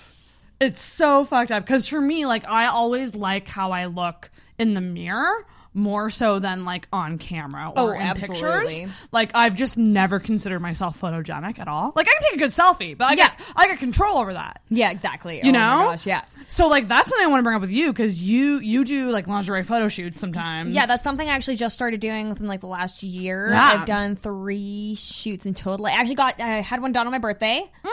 [0.61, 4.75] It's so fucked up because for me, like I always like how I look in
[4.75, 8.81] the mirror more so than like on camera or Oh, in absolutely.
[8.83, 9.09] pictures.
[9.11, 11.93] Like I've just never considered myself photogenic at all.
[11.97, 13.29] Like I can take a good selfie, but I Yeah.
[13.29, 14.61] got I got control over that.
[14.69, 15.37] Yeah, exactly.
[15.43, 15.77] You oh know?
[15.79, 16.23] my gosh, yeah.
[16.47, 19.11] So like that's something I want to bring up with you because you you do
[19.11, 20.75] like lingerie photo shoots sometimes.
[20.75, 23.49] Yeah, that's something I actually just started doing within like the last year.
[23.51, 23.71] Yeah.
[23.73, 25.87] I've done three shoots in total.
[25.87, 27.71] I actually got I had one done on my birthday.
[27.85, 27.91] Mm.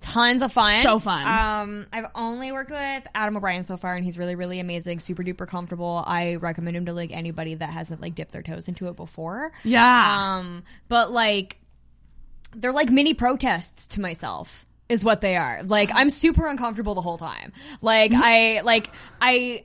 [0.00, 0.72] Tons of fun.
[0.72, 0.82] Mm.
[0.82, 1.26] So fun.
[1.26, 5.22] Um, I've only worked with Adam O'Brien so far, and he's really, really amazing, super
[5.22, 6.04] duper comfortable.
[6.06, 9.52] I recommend him to like anybody that hasn't like dipped their toes into it before.
[9.62, 10.36] Yeah.
[10.38, 11.58] Um, but like
[12.54, 15.62] they're like mini protests to myself is what they are.
[15.64, 17.52] Like I'm super uncomfortable the whole time.
[17.80, 19.64] Like I like I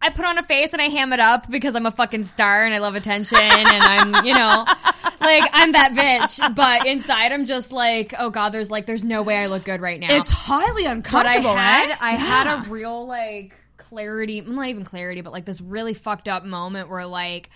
[0.00, 2.64] I put on a face and I ham it up because I'm a fucking star
[2.64, 4.64] and I love attention and I'm, you know,
[5.20, 6.54] like I'm that bitch.
[6.54, 9.80] But inside I'm just like, oh god, there's like there's no way I look good
[9.80, 10.08] right now.
[10.10, 11.96] It's highly but I had eh?
[12.00, 16.44] I had a real like clarity, not even clarity, but like this really fucked up
[16.44, 17.50] moment where like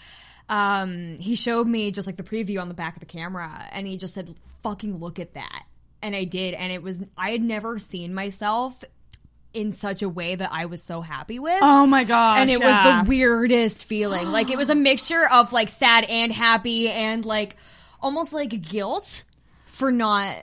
[0.49, 3.87] um he showed me just like the preview on the back of the camera and
[3.87, 5.65] he just said fucking look at that.
[6.03, 8.83] And I did and it was I had never seen myself
[9.55, 11.59] in such a way that I was so happy with.
[11.61, 12.99] Oh my gosh, And it yeah.
[12.99, 14.29] was the weirdest feeling.
[14.33, 17.57] Like it was a mixture of like sad and happy and like
[18.01, 19.25] almost like guilt
[19.67, 20.37] for not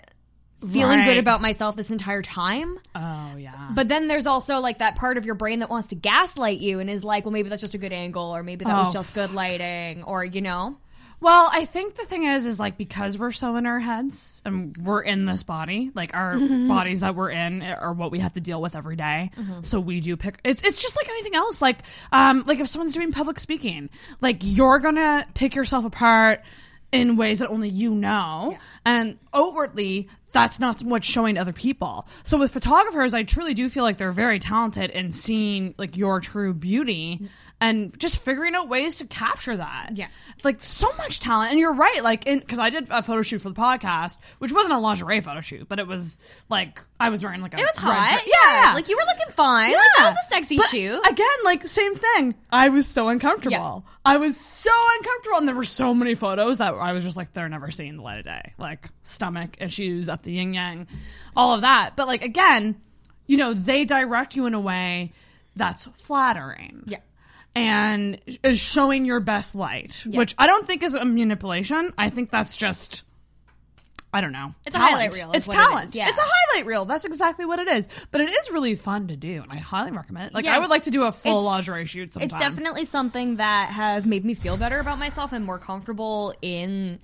[0.68, 1.06] feeling Right.
[1.06, 2.78] good about myself this entire time.
[2.94, 3.70] Oh yeah.
[3.74, 6.80] But then there's also like that part of your brain that wants to gaslight you
[6.80, 8.80] and is like, well, maybe that's just a good angle, or maybe that Oh.
[8.80, 10.78] was just good lighting, or you know.
[11.22, 14.76] Well, I think the thing is, is like because we're so in our heads and
[14.78, 16.68] we're in this body, like our Mhm.
[16.70, 19.30] bodies that we're in are what we have to deal with every day.
[19.36, 19.66] Mhm.
[19.66, 20.40] So we do pick.
[20.46, 21.62] It's it's just like anything else.
[21.62, 21.80] Like
[22.14, 23.90] um like if someone's doing public speaking,
[24.22, 26.42] like you're gonna pick yourself apart
[26.92, 32.08] in ways that only you know, and outwardly that's not what's showing to other people.
[32.24, 36.20] So with photographers, I truly do feel like they're very talented in seeing like your
[36.20, 37.28] true beauty
[37.62, 39.92] and just figuring out ways to capture that.
[39.94, 40.08] Yeah.
[40.44, 41.52] Like so much talent.
[41.52, 42.02] And you're right.
[42.04, 45.42] Like, because I did a photo shoot for the podcast, which wasn't a lingerie photo
[45.42, 47.58] shoot, but it was like, I was wearing like a.
[47.58, 48.12] It was hot.
[48.12, 48.28] dress.
[48.28, 48.74] Yeah.
[48.74, 49.74] Like you were looking fine.
[49.74, 51.02] Like that was a sexy But shoot.
[51.10, 52.36] Again, like same thing.
[52.52, 53.86] I was so uncomfortable.
[54.06, 57.34] I was so uncomfortable, and there were so many photos that I was just like,
[57.34, 58.54] they're never seeing the light of day.
[58.58, 60.88] Like stomach issues, up the yin yang,
[61.36, 61.96] all of that.
[61.96, 62.78] But like again,
[63.28, 65.12] you know, they direct you in a way
[65.56, 66.84] that's flattering.
[66.88, 67.00] Yeah.
[67.56, 70.20] And is showing your best light, Yeah.
[70.20, 71.92] which I don't think is a manipulation.
[71.98, 73.04] I think that's just
[74.12, 74.56] I don't know.
[74.66, 74.96] It's a Talent.
[74.96, 75.96] highlight reel It's what it talent.
[75.96, 76.10] yeah.
[76.10, 76.86] It's a highlight reel.
[76.86, 77.88] That's exactly what it is.
[78.10, 80.34] But it is really fun to do, and I highly recommend it.
[80.34, 80.56] Like Yeah.
[80.56, 82.26] I would like to do a full lingerie shoot sometime.
[82.28, 86.98] It's definitely something that has made me feel better about myself and more comfortable in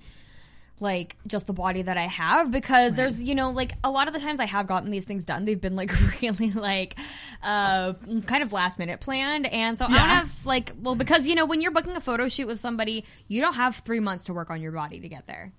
[0.80, 4.14] like just the body that I have because there's you know like a lot of
[4.14, 5.90] the times I have gotten these things done they've been like
[6.22, 6.96] really like
[7.42, 7.94] uh
[8.26, 9.46] kind of last minute planned.
[9.46, 12.28] And so I don't have like well because you know when you're booking a photo
[12.28, 15.26] shoot with somebody you don't have 3 months to work on your body to get
[15.26, 15.52] there.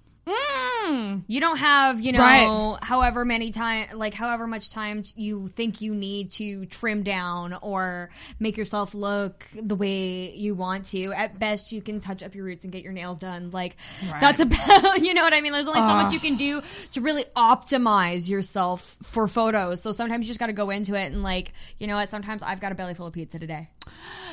[1.27, 2.77] You don't have, you know, Right.
[2.81, 8.09] however many time, like however much time you think you need to trim down or
[8.39, 11.11] make yourself look the way you want to.
[11.13, 13.51] At best, you can touch up your roots and get your nails done.
[13.51, 13.75] Like
[14.09, 14.21] Right.
[14.21, 15.51] that's about, you know what I mean?
[15.53, 16.61] There's only so much you can do
[16.91, 19.81] to really optimize yourself for photos.
[19.81, 22.07] So sometimes you just got to go into it and like, you know what?
[22.09, 23.69] Sometimes I've got a belly full of pizza today.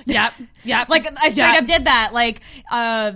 [0.06, 0.34] Yep.
[0.64, 0.88] Yep.
[0.88, 1.62] Like I straight Yep.
[1.62, 2.10] up did that.
[2.12, 3.12] Like uh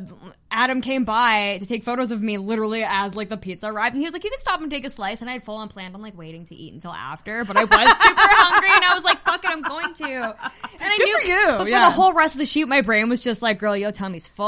[0.50, 4.00] Adam came by to take photos of me literally as like the pizza arrived and
[4.00, 5.68] he was like, You can stop and take a slice and I had full on
[5.68, 8.94] planned on like waiting to eat until after, but I was super hungry and I
[8.94, 10.04] was like, fuck it, I'm going to.
[10.04, 10.34] And
[10.80, 11.84] I Good knew for you, But for yeah.
[11.84, 14.46] the whole rest of the shoot, my brain was just like, Girl, your tummy's full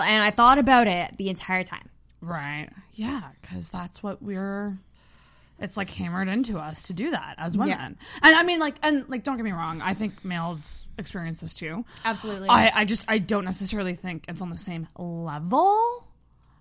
[0.00, 1.88] and I thought about it the entire time.
[2.20, 2.68] Right.
[2.92, 4.78] Yeah, because that's what we're.
[5.60, 7.86] It's like hammered into us to do that as women, Yeah.
[8.22, 9.80] and I mean, like, and like, don't get me wrong.
[9.82, 11.84] I think males experience this too.
[12.04, 12.48] Absolutely.
[12.48, 16.04] I, I just, I don't necessarily think it's on the same level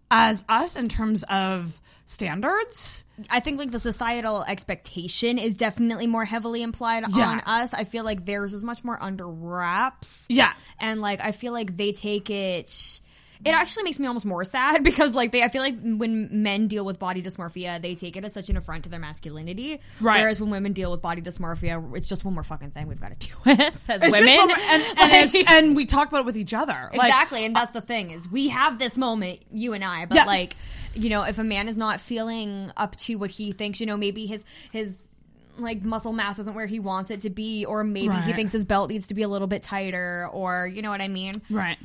[0.09, 3.05] as us in terms of standards.
[3.29, 7.27] I think like the societal expectation is definitely more heavily implied Yeah.
[7.29, 7.73] on us.
[7.73, 10.25] I feel like theirs is much more under wraps.
[10.29, 10.53] Yeah.
[10.79, 12.99] And like I feel like they take it
[13.45, 16.67] it actually makes me almost more sad because like they I feel like when men
[16.67, 19.79] deal with body dysmorphia, they take it as such an affront to their masculinity.
[20.01, 20.21] Right.
[20.21, 23.17] Whereas when women deal with body dysmorphia, it's just one more fucking thing we've got
[23.19, 24.35] to deal with as It's women.
[24.47, 26.89] more- and, and, Like- and we talk about it with each other.
[26.93, 30.05] Like, exactly, and uh, that's the thing is we have this moment, you and I,
[30.05, 30.25] but Yeah.
[30.25, 30.53] like,
[30.93, 33.97] you know, if a man is not feeling up to what he thinks, you know,
[33.97, 35.15] maybe his his
[35.59, 38.63] like muscle mass isn't where he wants it to be, or maybe he thinks his
[38.65, 41.33] belt needs to be a little bit tighter, or you know what I mean.
[41.49, 41.77] right.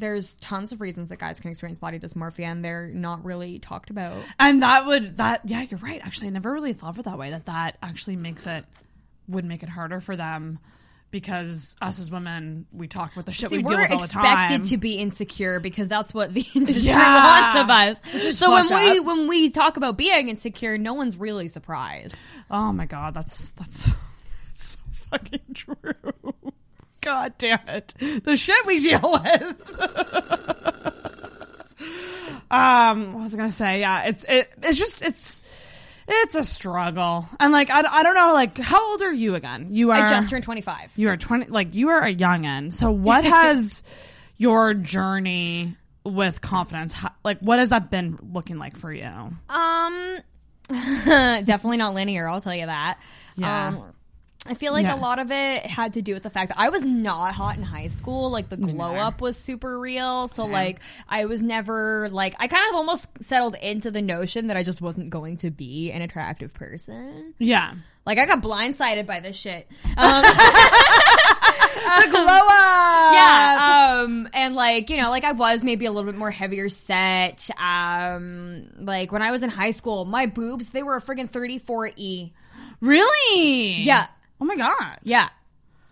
[0.00, 3.90] There's tons of reasons that guys can experience body dysmorphia, and they're not really talked
[3.90, 4.16] about.
[4.38, 6.00] And that would that yeah, you're right.
[6.04, 7.30] Actually, I never really thought of it that way.
[7.30, 8.64] That that actually makes it
[9.28, 10.58] would make it harder for them
[11.12, 14.00] because us as women, we talk about the shit See, we deal we're with all
[14.00, 14.44] the time.
[14.44, 17.52] expected to be insecure because that's what the industry Yeah.
[17.52, 18.36] wants of us.
[18.38, 19.04] So when we up.
[19.06, 22.14] when we talk about being insecure, no one's really surprised.
[22.50, 25.74] Oh my god, that's that's, that's so fucking true.
[27.00, 29.80] God damn it, the shit we deal with.
[32.50, 33.80] um, what was I gonna say?
[33.80, 35.42] Yeah, it's it, it's just it's
[36.12, 39.68] it's a struggle, and like I, I don't know, like how old are you again?
[39.70, 40.94] You are I just turned 25.
[40.96, 42.72] You are 20, like, you are a youngin.
[42.72, 43.84] So, what has
[44.36, 49.04] your journey with confidence, like, what has that been looking like for you?
[49.04, 50.18] Um,
[50.68, 52.28] definitely not linear.
[52.28, 52.98] I'll tell you that.
[53.36, 53.68] Yeah.
[53.68, 53.94] Um,
[54.46, 54.94] I feel like Yeah.
[54.94, 57.58] a lot of it had to do with the fact that I was not hot
[57.58, 58.30] in high school.
[58.30, 60.28] Like the glow up was super real.
[60.28, 60.52] So Same.
[60.52, 64.62] like I was never like I kind of almost settled into the notion that I
[64.62, 67.34] just wasn't going to be an attractive person.
[67.38, 67.74] Yeah.
[68.06, 69.68] Like I got blindsided by this shit.
[69.98, 73.12] Um, the glow up.
[73.14, 74.00] Yeah.
[74.04, 77.50] Um, and like, you know, like I was maybe a little bit more heavier set.
[77.60, 82.32] Um, like when I was in high school, my boobs, they were a friggin' 34E.
[82.80, 83.72] Really?
[83.82, 84.06] Yeah.
[84.40, 84.98] Oh my god.
[85.02, 85.28] Yeah.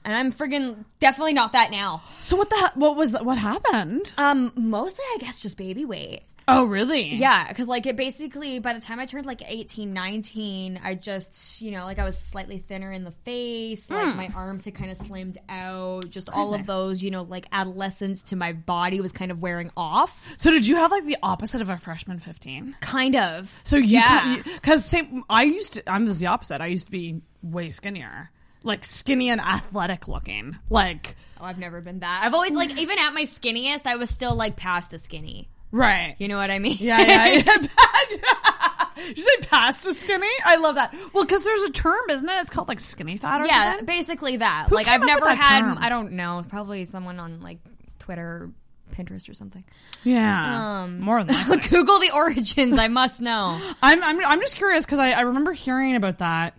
[0.05, 2.03] And I'm friggin' definitely not that now.
[2.21, 4.13] So what the he- what was what happened?
[4.17, 6.23] Um, mostly I guess just baby weight.
[6.51, 7.11] Oh, really?
[7.15, 11.61] Yeah, because like it basically by the time I turned like 18, 19, I just
[11.61, 14.17] you know like I was slightly thinner in the face, like Mm.
[14.17, 18.23] my arms had kind of slimmed out, just all of those you know like adolescence
[18.23, 20.27] to my body was kind of wearing off.
[20.39, 22.77] So did you have like the opposite of a freshman 15?
[22.81, 23.61] Kind of.
[23.65, 24.37] So you Yeah.
[24.63, 26.63] cuz same I used to I'm just the opposite.
[26.63, 28.31] I used to be way skinnier.
[28.63, 30.57] Like skinny and athletic looking.
[30.71, 32.23] Like Oh, I've never been that.
[32.25, 35.49] I've always like even at my skinniest, I was still like past the skinny.
[35.71, 36.17] right.
[36.19, 36.77] You know what I mean?
[36.81, 37.57] Yeah, yeah, yeah.
[39.09, 40.27] You say pasta skinny?
[40.45, 40.93] I love that.
[41.15, 42.33] Well, because there's a term, isn't it?
[42.41, 43.49] It's called like skinny fat or something.
[43.57, 43.87] yeah, something.
[43.87, 44.67] basically that.
[44.69, 45.61] Who like I've never had.
[45.61, 45.79] term?
[45.79, 46.43] I don't know.
[46.49, 47.59] Probably someone on like
[48.01, 48.51] Twitter, or
[48.97, 49.65] Pinterest, or something.
[50.03, 51.37] Yeah, Um, more than.
[51.71, 52.77] Google the origins.
[52.77, 53.57] I must know.
[53.81, 56.55] I'm I'm I'm just curious because I, I remember hearing about that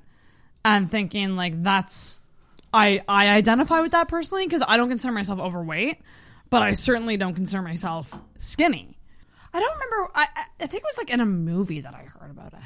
[0.76, 2.28] and thinking like that's
[2.74, 6.00] I I identify with that personally because I don't consider myself overweight,
[6.50, 8.98] but I certainly don't consider myself skinny.
[9.54, 10.12] I don't remember.
[10.16, 10.28] I
[10.62, 12.60] I think it was like in a movie that I heard about it.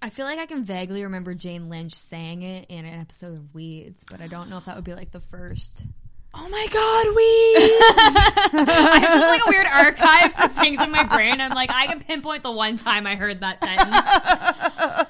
[0.00, 3.54] I feel like I can vaguely remember Jane Lynch saying it in an episode of
[3.54, 5.84] Weeds, but I don't know if that would be like the first.
[6.34, 8.68] Oh my god, Weeds!
[8.68, 11.40] I have such like a weird archive of things in my brain.
[11.40, 15.08] I'm like, I can pinpoint the one time I heard that sentence.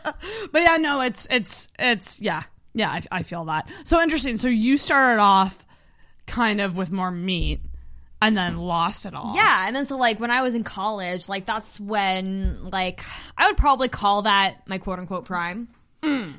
[0.53, 2.43] But yeah, no, it's it's it's yeah
[2.75, 2.91] yeah.
[2.91, 3.69] I, I feel that.
[3.85, 4.37] So interesting.
[4.37, 5.67] So you started off
[6.27, 7.61] kind of with more meat,
[8.21, 9.35] and then lost it all.
[9.35, 13.03] Yeah, and then so like when I was in college, like that's when like
[13.37, 15.69] I would probably call that my quote unquote prime.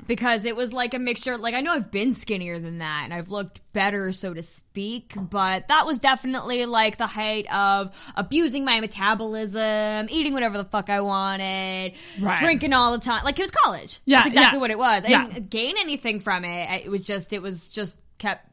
[0.06, 3.14] Because it was like a mixture, like I know I've been skinnier than that and
[3.14, 8.66] I've looked better, so to speak, but that was definitely like the height of abusing
[8.66, 12.38] my metabolism, eating whatever the fuck I wanted, Right.
[12.38, 13.24] drinking all the time.
[13.24, 14.00] Like it was college.
[14.04, 14.60] Yeah, That's exactly yeah.
[14.60, 15.04] what it was.
[15.04, 15.26] I Yeah.
[15.28, 16.84] didn't gain anything from it.
[16.84, 18.46] It was just, it was just kept,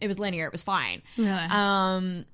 [0.00, 0.46] it was linear.
[0.46, 1.02] It was fine.
[1.18, 1.30] Really?
[1.30, 2.26] Um,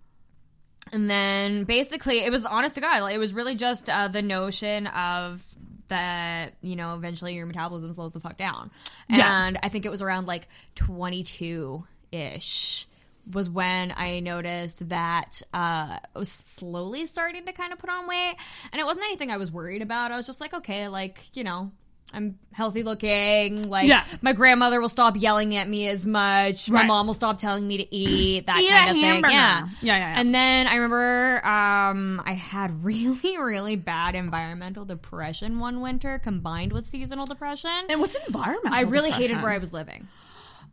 [0.92, 3.00] and then basically, it was honest to God.
[3.02, 5.42] Like, it was really just uh, the notion of
[5.90, 8.70] that you know eventually your metabolism slows the fuck down.
[9.08, 9.46] Yeah.
[9.46, 12.86] And I think it was around like twenty two ish
[13.30, 18.06] was when I noticed that uh, I was slowly starting to kind of put on
[18.06, 18.34] weight,
[18.72, 20.10] and it wasn't anything I was worried about.
[20.10, 21.72] I was just like, okay, like you know.
[22.12, 23.62] I'm healthy looking.
[23.68, 24.04] Like Yeah.
[24.20, 26.68] my grandmother will stop yelling at me as much.
[26.70, 28.46] My mom will stop telling me to eat.
[28.46, 29.22] That Eat kind of thing.
[29.30, 29.30] Yeah.
[29.30, 30.20] Yeah, yeah, yeah.
[30.20, 36.72] And then I remember um, I had really, really bad environmental depression one winter combined
[36.72, 37.70] with seasonal depression.
[37.88, 38.74] And what's environmental?
[38.74, 40.08] I really hated where I was living.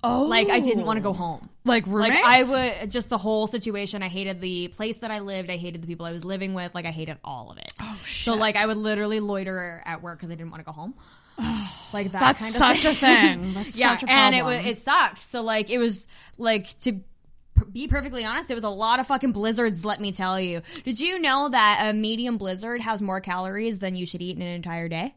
[0.04, 1.50] Oh, Like I didn't want to go home.
[1.65, 2.13] Like Like?
[2.13, 2.43] I
[2.82, 4.04] would just the whole situation.
[4.04, 5.50] I hated the place that I lived.
[5.50, 6.73] I hated the people I was living with.
[6.76, 7.73] Like I hated all of it.
[7.82, 8.26] Oh shit.
[8.26, 10.93] So like I would literally loiter at work because I didn't want to go home.
[11.93, 12.19] like that.
[12.19, 13.54] That's kind of such a thing.
[13.54, 15.19] That's yeah, such a and it was it sucked.
[15.19, 17.00] So like it was like to
[17.71, 19.86] be perfectly honest, it was a lot of fucking blizzards.
[19.86, 20.62] Let me tell you.
[20.84, 24.41] Did you know that a medium blizzard has more calories than you should eat in
[24.41, 25.15] an entire day?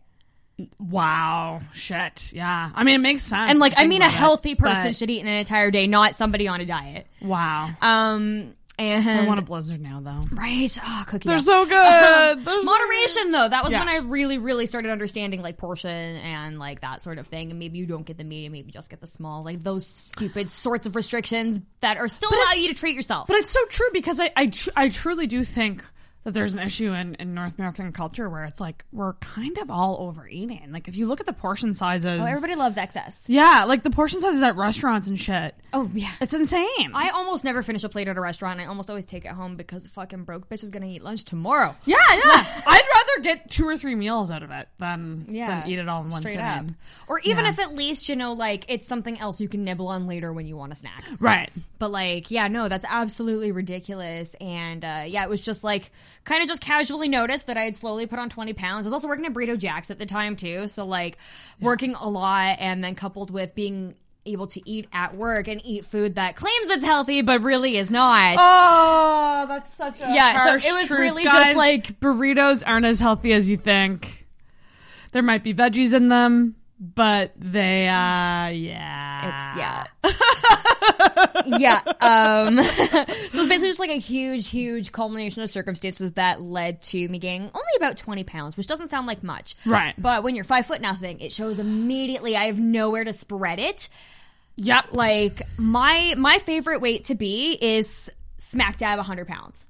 [0.78, 2.32] Wow, shit.
[2.34, 3.50] Yeah, I mean it makes sense.
[3.50, 5.86] And like I mean, a about it, healthy person should eat in an entire day,
[5.86, 7.06] not somebody on a diet.
[7.22, 7.70] Wow.
[7.80, 10.22] Um, and I want a blizzard now though.
[10.32, 10.68] Right.
[10.82, 11.28] Oh, cookie.
[11.28, 11.42] They're dough.
[11.42, 12.44] so um, good.
[12.44, 13.48] They're so Moderation, though.
[13.48, 13.80] That was Yeah.
[13.80, 17.50] when I really, really started understanding like portion and like that sort of thing.
[17.50, 19.44] And maybe you don't get the medium, maybe you just get the small.
[19.44, 23.26] Like those stupid sorts of restrictions that are still allow you to treat yourself.
[23.28, 25.84] But it's so true because I I, tr- I truly do think
[26.24, 29.70] that there's an issue in, in North American culture where it's like we're kind of
[29.70, 30.70] all overeating.
[30.70, 33.24] Like if you look at the portion sizes, oh, everybody loves excess.
[33.28, 35.54] yeah, like the portion sizes at restaurants and shit.
[35.72, 36.10] Oh yeah.
[36.20, 36.92] It's insane.
[36.94, 38.60] I almost never finish a plate at a restaurant.
[38.60, 41.74] I almost always take it home because fucking broke bitch is gonna eat lunch tomorrow.
[41.86, 42.62] yeah, yeah.
[42.66, 45.88] I'd rather get two or three meals out of it than Yeah, than eat it
[45.88, 46.40] all in one sitting.
[46.40, 46.66] up.
[47.08, 47.50] Or even Yeah.
[47.50, 50.46] if at least you know, like it's something else you can nibble on later when
[50.46, 51.02] you want a snack.
[51.18, 51.50] Right.
[51.78, 54.34] But like, yeah, no, that's absolutely ridiculous.
[54.40, 55.90] And uh, yeah, it was just like
[56.30, 58.86] kind of just casually noticed that I had slowly put on 20 pounds.
[58.86, 60.68] I was also working at Burrito Jacks at the time too.
[60.68, 61.18] So like
[61.60, 65.84] working a lot and then coupled with being able to eat at work and eat
[65.84, 68.36] food that claims it's healthy but really is not.
[68.38, 71.00] Oh, that's such a Yeah, so it was truth.
[71.00, 74.26] really just like- burritos aren't as healthy as you think.
[75.12, 79.84] There might be veggies in them, but they, uh, yeah, It's yeah.
[81.58, 81.80] yeah.
[82.00, 87.08] Um, so it's basically just like a huge, huge culmination of circumstances that led to
[87.08, 89.56] me gaining only about 20 pounds, which doesn't sound like much.
[89.66, 89.94] Right.
[89.98, 92.34] But when you're five foot nothing, it shows immediately.
[92.34, 93.90] I have nowhere to spread it.
[94.56, 94.92] Yep.
[94.92, 99.66] Like my, my favorite weight to be is smack dab 100 pounds.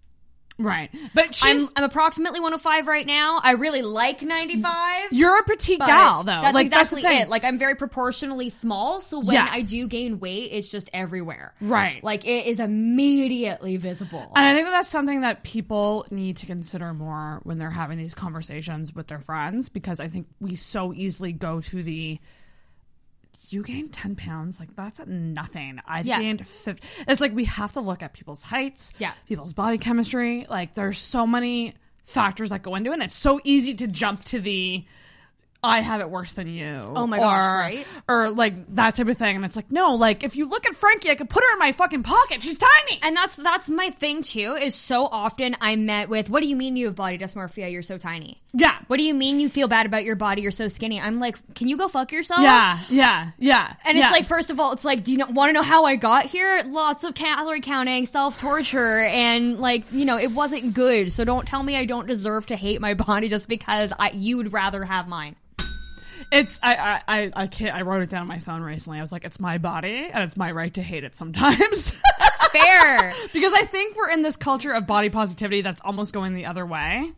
[0.61, 0.91] Right.
[1.15, 3.41] But I'm, I'm approximately 105 right now.
[3.43, 5.13] I really like 95.
[5.13, 6.41] you're a petite gal, though.
[6.41, 7.23] That's like exactly that's the thing.
[7.23, 7.29] it.
[7.29, 9.49] Like I'm very proportionally small, so when Yeah.
[9.51, 11.53] I do gain weight, it's just everywhere.
[11.61, 12.03] Right.
[12.05, 14.33] Like it is immediately visible.
[14.37, 17.99] And I think that that's something that people need to consider more when they're having
[17.99, 22.19] these conversations with their friends because I think we so easily go to the
[23.53, 26.21] you gained 10 pounds like that's nothing i've Yeah.
[26.21, 29.13] gained 50 it's like we have to look at people's heights Yeah.
[29.27, 33.41] people's body chemistry like there's so many factors that go into it and it's so
[33.45, 34.85] easy to jump to the
[35.63, 36.81] I have it worse than you.
[36.81, 37.87] Oh my or, gosh, right?
[38.09, 39.37] Or like that type of thing.
[39.37, 41.59] And it's like, no, like if you look at Frankie, I could put her in
[41.59, 42.43] my fucking pocket.
[42.43, 43.01] She's tiny.
[43.03, 44.57] And that's that's my thing too.
[44.61, 47.71] Is so often I'm met with, "What do you mean you have body dysmorphia?
[47.71, 48.77] You're so tiny." Yeah.
[48.89, 50.43] What do you mean you feel bad about your body?
[50.43, 51.01] You're so skinny.
[51.01, 52.41] I'm like, can you go fuck yourself?
[52.41, 53.75] Yeah, yeah, yeah.
[53.85, 54.11] And it's yeah.
[54.11, 56.63] like, first of all, it's like, do you want to know how I got here?
[56.67, 61.13] Lots of calorie counting, self torture, and like, you know, it wasn't good.
[61.13, 64.39] So don't tell me I don't deserve to hate my body just because I you
[64.39, 65.37] would rather have mine.
[66.33, 68.99] It's I I I I, can't, I wrote it down on my phone recently.
[68.99, 72.01] I was like, it's my body and it's my right to hate it sometimes.
[72.19, 73.13] That's fair.
[73.33, 76.65] because I think we're in this culture of body positivity that's almost going the other
[76.67, 77.13] way.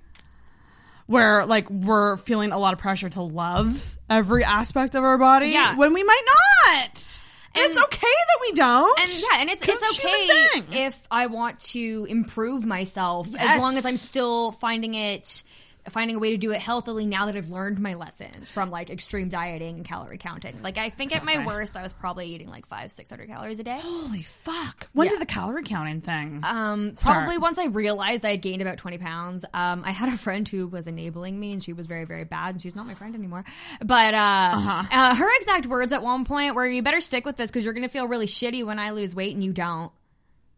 [1.07, 5.49] Where like we're feeling a lot of pressure to love every aspect of our body
[5.49, 5.77] Yeah.
[5.77, 6.23] when we might
[6.71, 7.21] not.
[7.55, 8.99] And, And- it's okay that we don't.
[9.01, 13.85] And yeah, and it's it's okay if I want to improve myself as long as
[13.85, 15.43] I'm still finding it
[15.91, 18.89] finding a way to do it healthily now that I've learned my lessons from like
[18.91, 20.63] extreme dieting and calorie counting.
[20.63, 23.65] Like I think at my worst I was probably eating like 5 600 calories a
[23.65, 23.79] day.
[23.83, 24.89] Holy fuck!
[24.93, 25.11] When Yeah.
[25.13, 26.41] did the calorie counting thing?
[26.45, 27.19] Um, Start.
[27.19, 29.45] probably once I realized I had gained about 20 pounds.
[29.53, 32.55] Um, I had a friend who was enabling me and she was very, very bad
[32.55, 33.45] and she's not my friend anymore.
[33.81, 34.19] But, uh,
[34.55, 34.83] Uh-huh.
[34.93, 37.73] uh, her exact words at one point were, you better stick with this because you're
[37.75, 39.91] going to feel really shitty when I lose weight and you don't.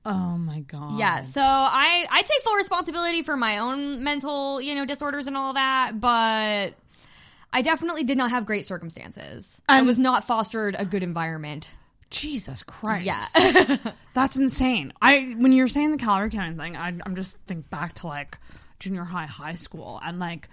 [0.04, 0.98] Oh my god!
[0.98, 5.36] Yeah, so I I take full responsibility for my own mental, you know, disorders and
[5.36, 6.74] all that, but
[7.52, 9.62] I definitely did not have great circumstances.
[9.68, 11.68] I was not fostered a good environment.
[12.10, 13.06] Jesus Christ.
[13.06, 13.76] Yeah.
[14.14, 14.92] That's insane.
[15.00, 18.38] I when you're saying the calorie counting thing, I, I'm just think back to like
[18.78, 20.48] junior high, high school, and like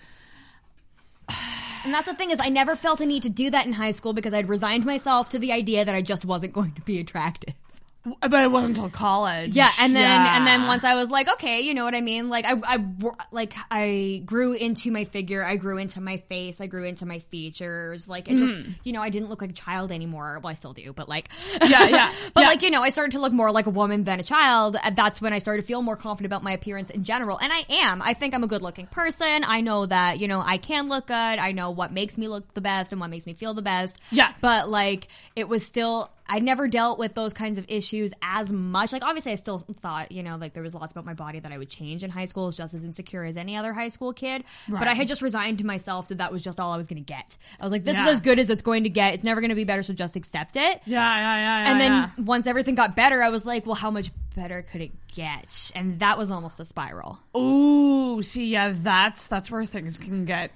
[1.83, 3.89] And that's the thing is I never felt a need to do that in high
[3.89, 6.99] school because I'd resigned myself to the idea that I just wasn't going to be
[6.99, 7.55] attractive.
[8.03, 9.55] But it wasn't until college.
[9.55, 10.37] Yeah, and then Yeah.
[10.37, 12.29] and then once I was like, okay, you know what I mean?
[12.29, 12.85] Like I I
[13.31, 17.19] like I grew into my figure, I grew into my face, I grew into my
[17.19, 18.07] features.
[18.07, 18.73] Like it just, mm.
[18.83, 20.39] you know, I didn't look like a child anymore.
[20.41, 21.29] Well, I still do, but like
[21.61, 22.47] Yeah, yeah, but yeah.
[22.47, 24.77] like, you know, I started to look more like a woman than a child.
[24.83, 27.39] And that's when I started to feel more confident about my appearance in general.
[27.39, 28.01] And I am.
[28.01, 29.43] I think I'm a good-looking person.
[29.45, 31.13] I know that, you know, I can look good.
[31.15, 33.99] I know what makes me look the best and what makes me feel the best.
[34.09, 34.33] Yeah.
[34.41, 38.93] But like it was still I never dealt with those kinds of issues as much.
[38.93, 41.51] Like obviously I still thought, you know, like there was lots about my body that
[41.51, 42.49] I would change in high school.
[42.51, 44.45] Just as insecure as any other high school kid.
[44.69, 47.03] But I had just resigned to myself that that was just all I was going
[47.03, 47.37] to get.
[47.59, 48.05] I was like, this Yeah.
[48.05, 49.13] is as good as it's going to get.
[49.13, 50.81] It's never going to be better, so just accept it.
[50.85, 51.71] yeah, yeah, yeah, yeah.
[51.71, 52.09] and then yeah.
[52.23, 55.71] once everything got better, I was like, well, how much better could it get?
[55.75, 57.19] And that was almost a spiral.
[57.35, 60.51] ooh, see, yeah, that's that's where things can get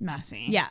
[0.00, 0.46] messy.
[0.48, 0.68] Yeah.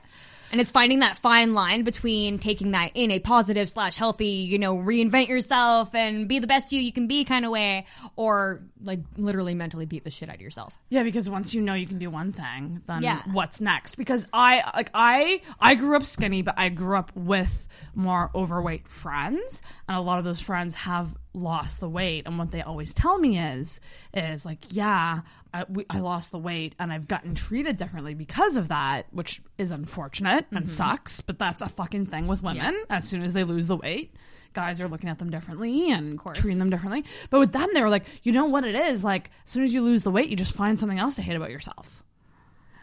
[0.52, 4.58] And it's finding that fine line between taking that in a positive slash healthy, you
[4.58, 7.86] know, reinvent yourself and be the best you you can be kind of way,
[8.16, 10.74] or like literally mentally beat the shit out of yourself.
[10.90, 13.22] Yeah, because once you know you can do one thing, then Yeah.
[13.32, 13.96] what's next?
[13.96, 18.88] Because I like I I grew up skinny, but I grew up with more overweight
[18.88, 22.26] friends, and a lot of those friends have lost the weight.
[22.26, 23.80] And what they always tell me is
[24.14, 25.22] is like, yeah,
[25.54, 29.42] I, we, I lost the weight, and I've gotten treated differently because of that, which
[29.58, 30.66] is unfortunate and mm-hmm.
[30.66, 31.22] sucks.
[31.22, 32.76] But that's a fucking thing with women.
[32.90, 34.14] As soon as they lose the weight,
[34.54, 37.04] guys are looking at them differently and treating them differently.
[37.30, 39.04] But with them, they were like, you know what it is?
[39.04, 41.36] Like, as soon as you lose the weight, you just find something else to hate
[41.36, 42.04] about yourself.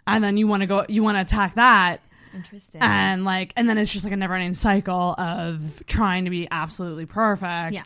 [0.06, 2.00] And then you want to go, you want to attack that.
[2.34, 2.80] Interesting.
[2.82, 6.46] And like, and then it's just like a never ending cycle of trying to be
[6.50, 7.72] absolutely perfect.
[7.74, 7.82] Yeah.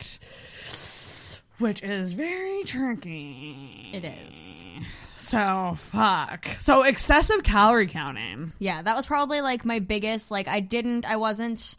[1.61, 3.91] Which is very tricky.
[3.93, 4.85] it is.
[5.15, 6.47] So, fuck.
[6.47, 8.53] So, excessive calorie counting.
[8.57, 10.31] Yeah, that was probably like my biggest.
[10.31, 11.75] Like, I didn't, I wasn't.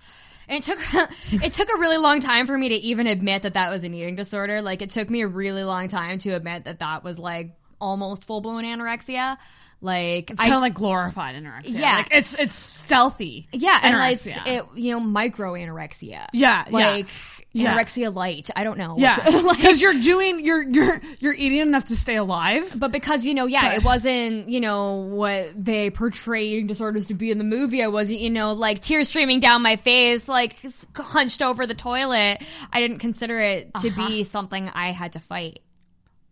[0.49, 0.79] And it took
[1.45, 3.95] it took a really long time for me to even admit that that was an
[3.95, 4.63] eating disorder.
[4.63, 8.25] Like, it took me a really long time to admit that that was like almost
[8.25, 9.37] full blown anorexia.
[9.81, 11.81] Like, It's kind of like glorified anorexia.
[11.81, 11.97] Yeah.
[11.97, 13.49] Like, it's, it's stealthy.
[13.53, 16.27] yeah, and like it, you know, micro anorexia.
[16.33, 16.71] Yeah, yeah.
[16.71, 17.42] like Yeah.
[17.55, 18.49] Anorexia light.
[18.57, 18.95] I don't know.
[18.99, 22.75] Yeah, Like- because you're doing you're you're you're eating enough to stay alive.
[22.79, 27.07] But because you know, yeah, But- it wasn't you know what they portray eating disorders
[27.09, 27.83] to be in the movie.
[27.83, 30.57] I wasn't you know like tears streaming down my face, like
[30.97, 32.43] hunched over the toilet.
[32.73, 34.09] I didn't consider it to Uh-huh.
[34.09, 35.61] be something I had to fight.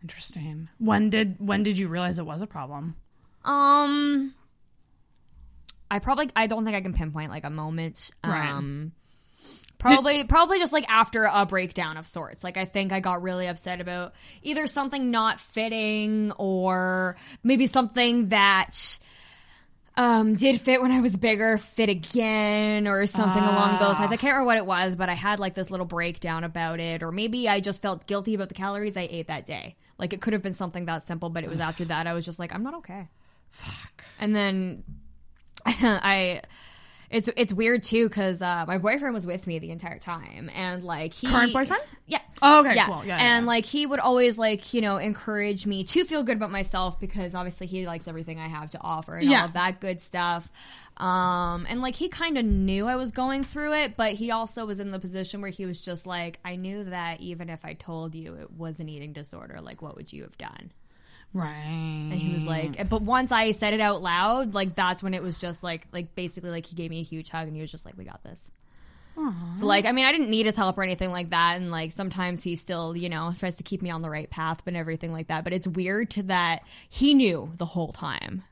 [0.02, 0.68] Interesting.
[0.78, 2.96] When did when did you realize it was a problem?
[3.44, 4.34] Um,
[5.90, 8.10] I probably I don't think I can pinpoint like a moment.
[8.24, 8.48] Right.
[8.48, 8.92] Um,
[9.80, 12.44] probably probably just like after a breakdown of sorts.
[12.44, 18.28] Like I think I got really upset about either something not fitting or maybe something
[18.28, 18.98] that
[19.96, 24.12] um did fit when I was bigger fit again or something along those lines.
[24.12, 27.02] I can't remember what it was, but I had like this little breakdown about it
[27.02, 29.76] or maybe I just felt guilty about the calories I ate that day.
[29.98, 32.24] Like it could have been something that simple, but it was after that I was
[32.24, 33.08] just like I'm not okay.
[33.50, 34.04] Fuck.
[34.20, 34.84] And then
[35.66, 36.42] I
[37.10, 40.82] it's it's weird too because uh, my boyfriend was with me the entire time and
[40.84, 41.82] like he Current boyfriend?
[42.06, 42.86] yeah Oh, okay, yeah.
[42.86, 43.04] cool.
[43.04, 43.48] Yeah, and yeah.
[43.48, 47.34] like he would always like you know encourage me to feel good about myself because
[47.34, 49.40] obviously he likes everything I have to offer and Yeah.
[49.40, 50.50] all of that good stuff.
[50.96, 54.66] Um, and like he kind of knew I was going through it, but he also
[54.66, 57.72] was in the position where he was just like, I knew that even if I
[57.74, 60.72] told you it was an eating disorder, like what would you have done?
[61.32, 62.08] Right.
[62.10, 65.22] And he was like, but once I said it out loud, like that's when it
[65.22, 67.70] was just like, like basically like he gave me a huge hug and he was
[67.70, 68.50] just like, we got this.
[69.58, 71.92] So like, I mean, I didn't need his help or anything like that, and like
[71.92, 75.12] sometimes he still, you know, tries to keep me on the right path, but everything
[75.12, 75.44] like that.
[75.44, 78.44] But it's weird to that he knew the whole time,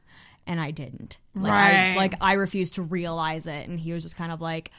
[0.47, 1.17] and I didn't.
[1.35, 1.97] Like, I, Right.
[1.97, 4.71] like I refused to realize it, and he was just kind of like.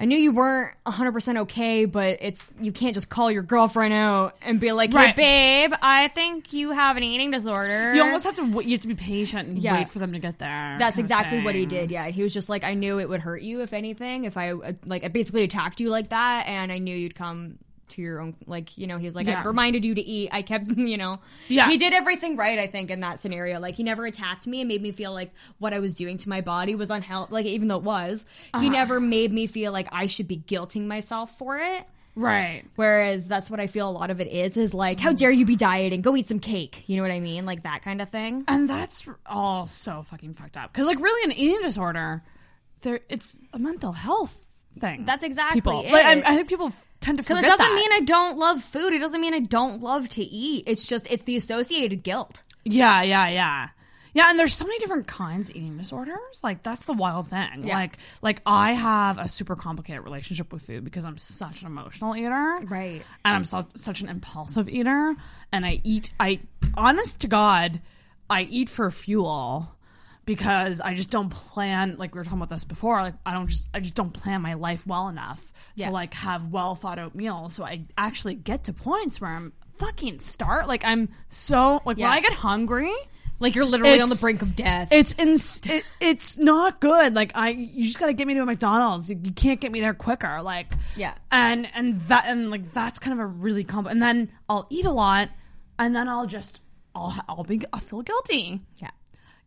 [0.00, 4.36] I knew you weren't 100% okay, but it's you can't just call your girlfriend out
[4.42, 8.34] and be like, "Hey, babe, I think you have an eating disorder." You almost have
[8.36, 8.46] to.
[8.62, 9.74] You have to be patient and Yeah.
[9.78, 10.76] wait for them to get there.
[10.78, 11.90] That's exactly what he did.
[11.90, 14.52] Yeah, he was just like, I knew it would hurt you if anything, if I
[14.52, 17.58] uh, like I basically attacked you like that, and I knew you'd come
[17.90, 18.34] to your own.
[18.46, 19.42] Like you know, he was like, Yeah.
[19.42, 20.30] I reminded you to eat.
[20.32, 21.18] I kept, you know,
[21.48, 21.68] Yeah.
[21.68, 23.60] He did everything right, I think, in that scenario.
[23.60, 26.28] Like he never attacked me and made me feel like what I was doing to
[26.28, 27.32] my body was unhealthy.
[27.32, 28.24] Like even though it was,
[28.60, 28.68] he Uh-huh.
[28.70, 31.84] never made me feel like I should be guilting myself for it.
[32.14, 32.64] Right.
[32.74, 35.46] Whereas that's what I feel a lot of it is, is like, how dare you
[35.46, 36.00] be dieting?
[36.02, 36.82] Go eat some cake.
[36.88, 37.46] You know what I mean?
[37.46, 38.42] Like that kind of thing.
[38.48, 40.72] And that's all so fucking fucked up.
[40.72, 42.24] Because like really, an eating disorder,
[42.82, 44.46] there it's a mental health
[44.78, 45.04] thing.
[45.04, 45.82] That's exactly people.
[45.84, 45.92] it.
[45.92, 47.74] Like, I, I think people tend to Because forget it doesn't that.
[47.74, 48.92] mean I don't love food.
[48.92, 50.64] It doesn't mean I don't love to eat.
[50.66, 52.42] It's just it's the associated guilt.
[52.64, 53.68] Yeah, yeah, yeah.
[54.14, 56.42] Yeah, and there's so many different kinds of eating disorders.
[56.42, 57.66] Like that's the wild thing.
[57.66, 57.76] Yeah.
[57.76, 62.16] Like like I have a super complicated relationship with food because I'm such an emotional
[62.16, 62.58] eater.
[62.66, 63.02] Right.
[63.24, 65.14] And I'm so, such an impulsive eater
[65.52, 66.40] and I eat I
[66.74, 67.80] honest to god,
[68.28, 69.68] I eat for fuel
[70.28, 73.46] because I just don't plan like we were talking about this before, like I don't
[73.48, 75.86] just I just don't plan my life well enough Yeah.
[75.86, 77.54] to like have well thought out meals.
[77.54, 82.08] So I actually get to points where I'm fucking start like I'm so like Yeah.
[82.08, 82.92] when I get hungry
[83.40, 84.88] Like you're literally on the brink of death.
[84.92, 87.14] it's ins- it, it's not good.
[87.14, 89.08] Like I, you just gotta get me to a McDonald's.
[89.08, 90.42] You, you can't get me there quicker.
[90.42, 91.14] Like Yeah.
[91.32, 93.92] and and that and like that's kind of a really complex.
[93.92, 95.30] And then I'll eat a lot,
[95.78, 96.60] and then I'll just
[96.94, 98.60] I'll I'll be I'll feel guilty.
[98.76, 98.90] Yeah.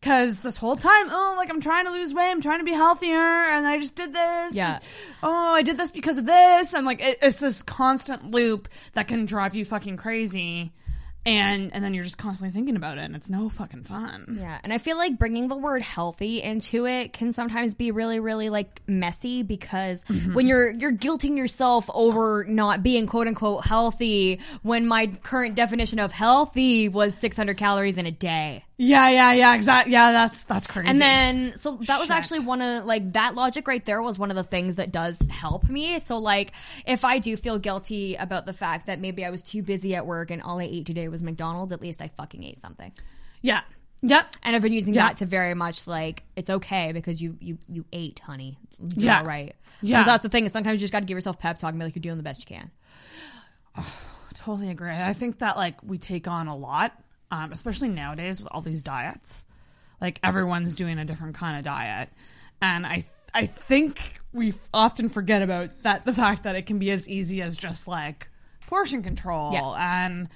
[0.02, 2.74] Cause this whole time, oh, like I'm trying to lose weight, I'm trying to be
[2.74, 4.56] healthier, and I just did this.
[4.56, 4.80] Yeah.
[5.22, 9.08] Oh, I did this because of this, and like it, it's this constant loop that
[9.08, 10.72] can drive you fucking crazy,
[11.24, 14.38] and and then you're just constantly thinking about it, and it's no fucking fun.
[14.40, 18.20] Yeah, and I feel like bringing the word healthy into it can sometimes be really,
[18.20, 20.34] really like messy because Mm-hmm.
[20.34, 26.00] when you're you're guilting yourself over not being quote unquote healthy when my current definition
[26.00, 28.66] of healthy was 600 calories in a day.
[28.84, 29.94] Yeah, yeah, yeah, exactly.
[29.94, 30.90] Yeah, that's that's crazy.
[30.90, 32.16] And then, so that was Shit.
[32.18, 35.20] actually one of like that logic right there was one of the things that does
[35.30, 36.00] help me.
[36.00, 36.54] So like,
[36.88, 40.08] if I do feel guilty about the fact that maybe I was too busy at
[40.08, 42.92] work and all I ate today was McDonald's, at least I fucking ate something.
[43.44, 43.62] yeah,
[44.02, 45.10] yep, And I've been using Yeah.
[45.10, 48.58] that to very much like it's okay because you you you ate, honey.
[48.80, 49.20] You did Yeah.
[49.20, 49.56] all right.
[49.84, 50.02] Yeah.
[50.04, 50.46] So that's the thing.
[50.48, 52.18] Is sometimes you just got to give yourself pep talk and be like you're doing
[52.18, 52.72] the best you can.
[54.34, 54.90] totally agree.
[54.90, 56.94] I think that like we take on a lot,
[57.32, 59.46] um, especially nowadays with all these diets.
[60.00, 62.10] Like everyone's doing a different kind of diet,
[62.62, 66.80] and I I think we f- often forget about that the fact that it can
[66.80, 68.30] be as easy as just like
[68.68, 69.74] portion control Yeah.
[70.06, 70.28] and.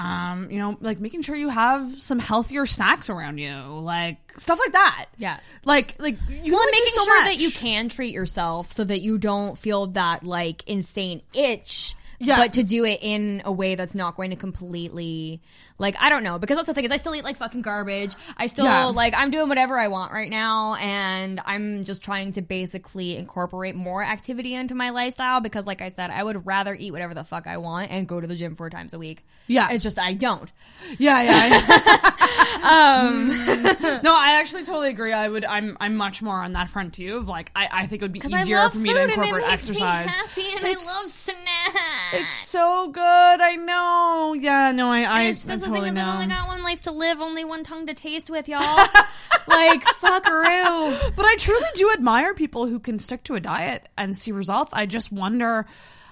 [0.00, 4.56] Um, you know, like making sure you have some healthier snacks around you, like stuff
[4.60, 5.06] like that.
[5.16, 5.40] Yeah.
[5.64, 7.34] like like you Well, making so sure much.
[7.34, 11.96] that you can treat yourself so that you don't feel that like insane itch.
[12.20, 12.36] Yeah.
[12.38, 15.40] But to do it in a way that's not going to completely,
[15.78, 18.14] like, I don't know, because that's the thing is I still eat like fucking garbage.
[18.36, 18.86] I still, Yeah.
[18.86, 23.76] like, I'm doing whatever I want right now, and I'm just trying to basically incorporate
[23.76, 27.22] more activity into my lifestyle because, like I said, I would rather eat whatever the
[27.24, 29.24] fuck I want and go to the gym four times a week.
[29.46, 29.68] Yeah.
[29.70, 30.50] It's just I don't.
[30.98, 32.00] Yeah, yeah.
[32.64, 33.28] um,
[34.02, 35.12] no, I actually totally agree.
[35.12, 35.44] I would.
[35.44, 35.76] I'm.
[35.80, 37.16] I'm much more on that front too.
[37.16, 40.08] Of like, I, I think it would be easier for me to incorporate exercise.
[40.10, 42.14] Happy and I love snacks.
[42.14, 43.02] It's so good.
[43.02, 44.34] I know.
[44.38, 44.72] Yeah.
[44.72, 44.88] No.
[44.90, 45.02] I.
[45.02, 46.06] I, It's, I that's totally the thing know.
[46.06, 48.60] I've only got one life to live, only one tongue to taste with, y'all.
[49.48, 51.16] like, fuckaroo.
[51.16, 54.72] But I truly do admire people who can stick to a diet and see results.
[54.72, 55.66] I just wonder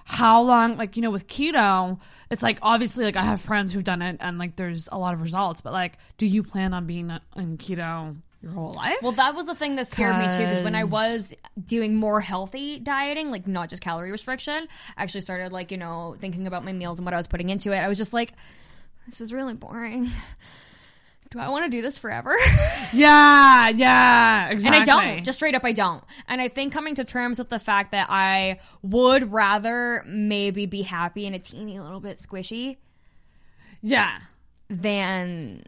[0.09, 1.99] how long, like, you know, with keto,
[2.31, 5.15] it's like obviously, like, I have friends who've done it and, like, there's a lot
[5.15, 8.99] of results, but, like, do you plan on being on keto your whole life?
[9.03, 11.35] Well, that was the thing that scared me too, because when i was
[11.65, 16.15] doing more healthy dieting, like not just calorie restriction, I actually started like, you know,
[16.19, 17.79] thinking about my meals and what I was putting into it.
[17.79, 18.33] I was just like,
[19.07, 20.09] this is really boring.
[21.31, 22.35] Do I want to do this forever?
[22.93, 24.81] Yeah, yeah, exactly.
[24.81, 25.25] And I don't.
[25.25, 26.03] Just straight up, I don't.
[26.29, 30.83] And I think coming to terms with the fact that I would rather maybe be
[30.83, 32.77] happy and a teeny little bit squishy
[33.83, 34.21] yeah.
[34.69, 35.65] than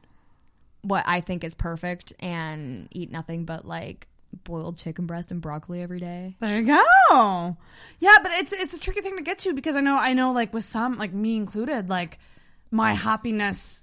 [0.82, 4.06] what I think is perfect and eat nothing but like
[4.44, 6.36] boiled chicken breast and broccoli every day.
[6.40, 7.56] There you go.
[7.98, 10.32] Yeah, but it's it's a tricky thing to get to because I know I know
[10.32, 12.18] like with some like me included like
[12.70, 13.82] my happiness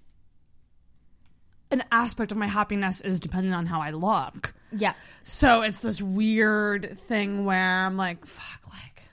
[1.75, 4.53] an aspect of my happiness is dependent on how I look.
[4.71, 4.93] Yeah.
[5.23, 9.03] So it's this weird thing where I'm like fuck like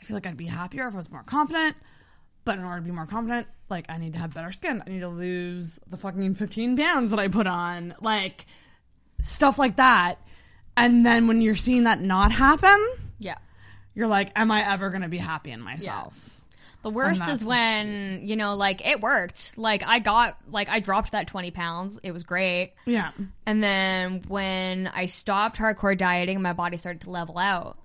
[0.00, 1.76] I feel like I'd be happier if I was more confident.
[2.44, 4.82] But in order to be more confident, like I need to have better skin.
[4.86, 7.94] I need to lose the fucking 15 pounds that I put on.
[8.00, 8.46] Like
[9.22, 10.16] stuff like that.
[10.76, 12.76] And then when you're seeing that not happen,
[13.18, 13.34] Yeah.
[13.94, 16.35] you're like, am I ever going to be happy in myself?
[16.86, 19.58] The worst is when, you know, like it worked.
[19.58, 21.98] Like I got, like I dropped that 20 pounds.
[22.04, 22.74] It was great.
[22.84, 23.10] Yeah.
[23.44, 27.76] And then when I stopped hardcore dieting, my body started to level out.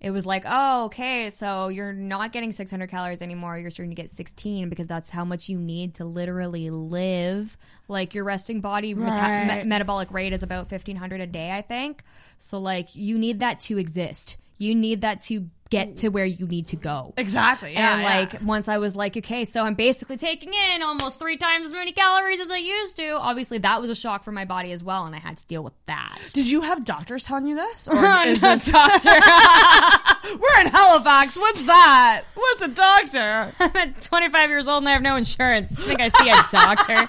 [0.00, 3.58] It was like, oh, okay, so you're not getting 600 calories anymore.
[3.58, 7.58] You're starting to get 16 because that's how much you need to literally live.
[7.86, 12.02] Like your resting body meta- me- metabolic rate is about 1500 a day, I think.
[12.38, 14.38] So like you need that to exist.
[14.62, 17.14] You need that to get to where you need to go.
[17.16, 17.72] Exactly.
[17.72, 18.18] Yeah, and yeah.
[18.18, 21.72] like once I was like, okay, so I'm basically taking in almost three times as
[21.72, 23.16] many calories as I used to.
[23.18, 25.64] Obviously, that was a shock for my body as well, and I had to deal
[25.64, 26.18] with that.
[26.34, 27.88] Did you have doctors telling you this?
[27.92, 29.10] Or is this doctor.
[30.38, 31.38] We're in Halifax.
[31.38, 32.22] What's that?
[32.34, 33.52] What's a doctor?
[33.60, 35.72] I'm at 25 years old and I have no insurance.
[35.72, 37.08] I think I see a doctor.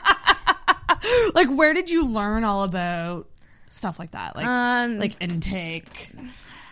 [1.35, 3.27] like, where did you learn all about
[3.69, 4.35] stuff like that?
[4.35, 6.11] Like, Um, like intake.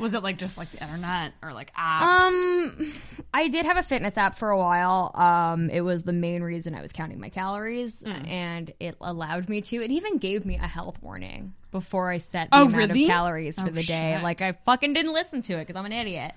[0.01, 2.25] Was it like just like the internet or like apps?
[2.25, 2.93] Um,
[3.33, 5.11] I did have a fitness app for a while.
[5.15, 8.27] Um, it was the main reason I was counting my calories, Mm.
[8.27, 9.77] and it allowed me to.
[9.77, 13.03] It even gave me a health warning before I set the Oh, amount really?
[13.05, 14.13] of calories for Oh, the day.
[14.15, 14.23] shit.
[14.23, 16.33] Like I fucking didn't listen to it because I'm an idiot.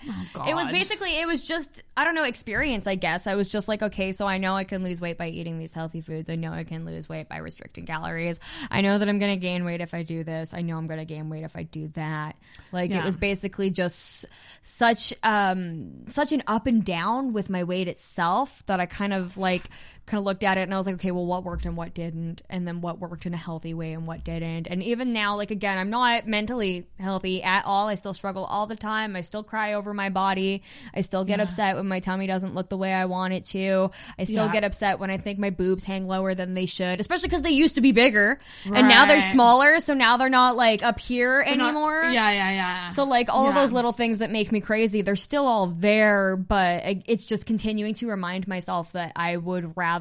[0.46, 2.86] It was basically it was just I don't know experience.
[2.86, 5.28] I guess I was just like okay, so I know I can lose weight by
[5.28, 6.30] eating these healthy foods.
[6.30, 8.38] I know I can lose weight by restricting calories.
[8.70, 10.54] I know that I'm gonna gain weight if I do this.
[10.54, 12.36] I know I'm gonna gain weight if I do that.
[12.72, 14.26] Like it was basically just
[14.62, 19.36] such um such an up and down with my weight itself that I kind of
[19.36, 19.64] like
[20.06, 21.94] kind of looked at it and I was like okay well what worked and what
[21.94, 24.66] didn't and then what worked in a healthy way and what didn't.
[24.66, 27.88] And even now like again I'm not mentally healthy at all.
[27.88, 29.16] I still struggle all the time.
[29.16, 30.62] I still cry over my body.
[30.94, 33.90] I still get upset when my tummy doesn't look the way I want it to.
[34.18, 34.52] I still Yeah.
[34.52, 37.50] get upset when I think my boobs hang lower than they should especially because they
[37.50, 41.42] used to be bigger and now they're smaller so now they're not like up here
[41.46, 42.02] They're not- anymore.
[42.04, 42.86] Yeah, yeah, yeah.
[42.88, 46.36] so like all of those little things that make me crazy, they're still all there,
[46.36, 49.93] but uh, it's just continuing to remind myself that I would rather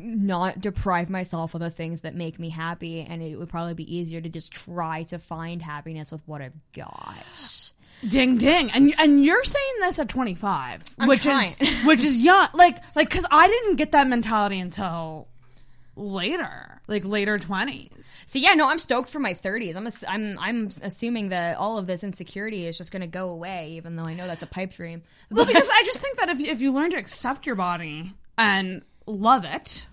[0.00, 3.96] not deprive myself of the things that make me happy and it would probably be
[3.96, 7.72] easier to just try to find happiness with what I've got.
[8.08, 8.70] Ding ding.
[8.72, 11.48] And and you're saying this at 25, I'm which trying.
[11.48, 12.48] is which is young.
[12.54, 15.28] Like like cuz I didn't get that mentality until
[15.96, 16.82] later.
[16.86, 18.28] Like later 20s.
[18.28, 19.76] So yeah, no, I'm stoked for my 30s.
[19.76, 23.30] I'm ass- I'm I'm assuming that all of this insecurity is just going to go
[23.30, 25.02] away even though I know that's a pipe dream.
[25.30, 28.82] Well, because I just think that if if you learn to accept your body and
[29.06, 29.86] love it,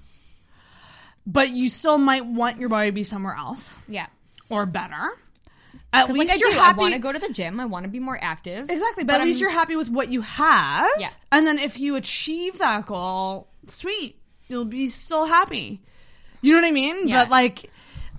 [1.25, 4.07] but you still might want your body to be somewhere else yeah.
[4.49, 5.11] or better.
[5.93, 6.79] At least like, you're do, happy.
[6.79, 7.59] I want to go to the gym.
[7.59, 8.69] I want to be more active.
[8.69, 10.89] Exactly, but, at least I'm- you're happy with what you have.
[10.99, 11.09] Yeah.
[11.31, 14.17] And then if you achieve that goal, sweet,
[14.47, 15.81] you'll be still happy.
[16.41, 17.07] You know what I mean?
[17.07, 17.23] Yeah.
[17.23, 17.69] But like,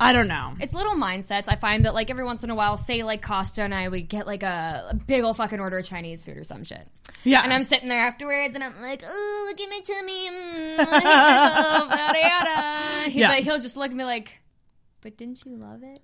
[0.03, 0.55] I don't know.
[0.61, 1.45] It's little mindsets.
[1.49, 4.09] I find that like every once in a while, say like Costa and I would
[4.09, 6.85] get like a, a big old fucking order of Chinese food or some shit.
[7.23, 7.43] Yeah.
[7.45, 10.29] And I'm sitting there afterwards and I'm like, oh, look at my tummy.
[10.29, 11.99] Mm, I hate myself.
[11.99, 13.11] Yada yada.
[13.11, 13.29] He, Yeah.
[13.31, 14.43] But he'll just look at me like,
[15.03, 16.01] but didn't you love it?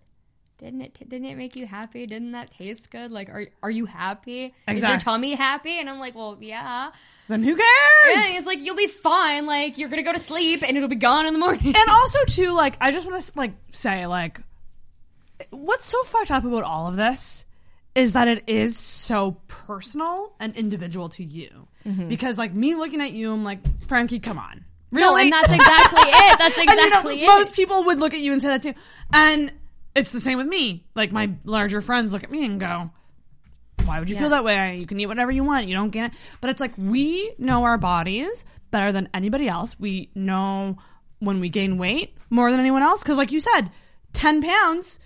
[0.58, 1.08] Didn't it?
[1.08, 2.04] Didn't it make you happy?
[2.06, 3.12] Didn't that taste good?
[3.12, 4.52] Like, are are you happy?
[4.66, 5.78] Is your tummy happy?
[5.78, 6.90] And I'm like, well, yeah.
[7.28, 7.62] then who cares?
[8.06, 9.46] Yeah, it's like you'll be fine.
[9.46, 11.66] Like you're gonna go to sleep and it'll be gone in the morning.
[11.76, 14.40] and also too, like, I just want to like say, like,
[15.50, 17.46] what's so fucked up about all of this
[17.94, 21.68] is that it is so personal and individual to you.
[22.08, 24.56] Because like me looking at you, I'm like, Frankie, come on.
[24.92, 24.98] Mm-hmm.
[24.98, 25.22] No, Really?
[25.22, 26.38] and that's exactly it.
[26.38, 27.26] That's And, you know, exactly it.
[27.26, 28.74] Most people would look at you and say that too.
[29.14, 29.50] And
[29.98, 30.84] it's the same with me.
[30.94, 32.90] Like my larger friends look at me and go,
[33.84, 34.78] "Why would you feel that way?
[34.78, 35.66] You can eat whatever you want.
[35.66, 39.78] You don't get it." But it's like we know our bodies better than anybody else.
[39.78, 40.78] We know
[41.20, 43.70] when we gain weight more than anyone else because, like you said,
[44.12, 45.00] ten pounds.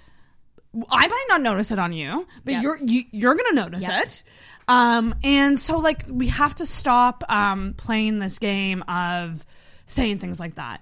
[0.90, 2.62] I might not notice it on you, but Yep.
[2.62, 4.02] you're you, you're gonna notice Yep.
[4.04, 4.22] it.
[4.68, 9.44] Um, and so like we have to stop um, playing this game of
[9.84, 10.80] saying things like that.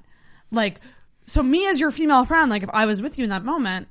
[0.53, 0.81] Like
[1.27, 3.89] so me as your female friend, like if I was with you in that moment,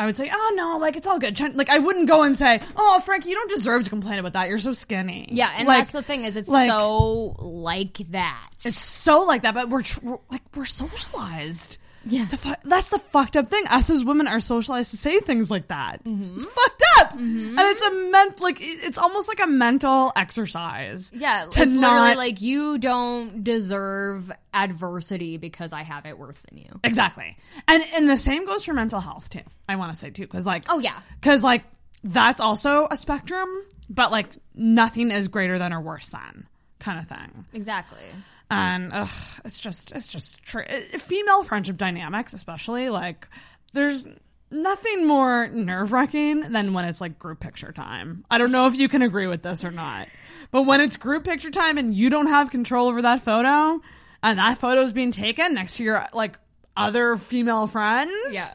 [0.00, 2.60] I would say, "Oh no, like it's all good." Like I wouldn't go and say,
[2.76, 4.48] "Oh, Frankie, you don't deserve to complain about that.
[4.48, 8.48] You're so skinny." Yeah, and Like- that's the thing is it's like- so like that.
[8.64, 11.78] It's so like that, but we're tr- we're- like we're socialized.
[12.08, 12.26] Yeah.
[12.26, 13.64] Fu- that's the fucked up thing.
[13.68, 16.02] Us as women are socialized to say things like that.
[16.04, 16.36] Mm-hmm.
[16.36, 21.12] It's fucked up, and it's a ment like it's almost like a mental exercise.
[21.14, 26.40] Yeah, to it's not literally like you don't deserve adversity because I have it worse
[26.48, 26.80] than you.
[26.84, 27.36] Exactly.
[27.66, 29.40] And and the same goes for mental health too.
[29.68, 30.94] I want to say too cuz like Oh, yeah.
[31.20, 31.64] cuz like
[32.04, 33.48] that's also a spectrum,
[33.90, 36.46] but like nothing is greater than or worse than
[36.78, 37.44] kind of thing.
[37.52, 38.04] Exactly.
[38.50, 39.08] And ugh,
[39.44, 40.62] it's just it's just true.
[40.66, 43.28] Eh, female friendship dynamics especially like
[43.72, 44.08] there's
[44.50, 48.24] nothing more nerve-wracking than when it's like group picture time.
[48.30, 50.08] I don't know if you can agree with this or not.
[50.50, 53.82] But when it's group picture time and you don't have control over that photo
[54.22, 56.38] and that photo is being taken next to your like
[56.76, 58.12] other female friends.
[58.30, 58.48] Yeah.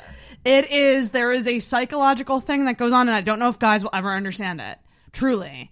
[0.45, 3.59] It is there is a psychological thing that goes on and I don't know if
[3.59, 4.77] guys will ever understand it.
[5.11, 5.69] Truly.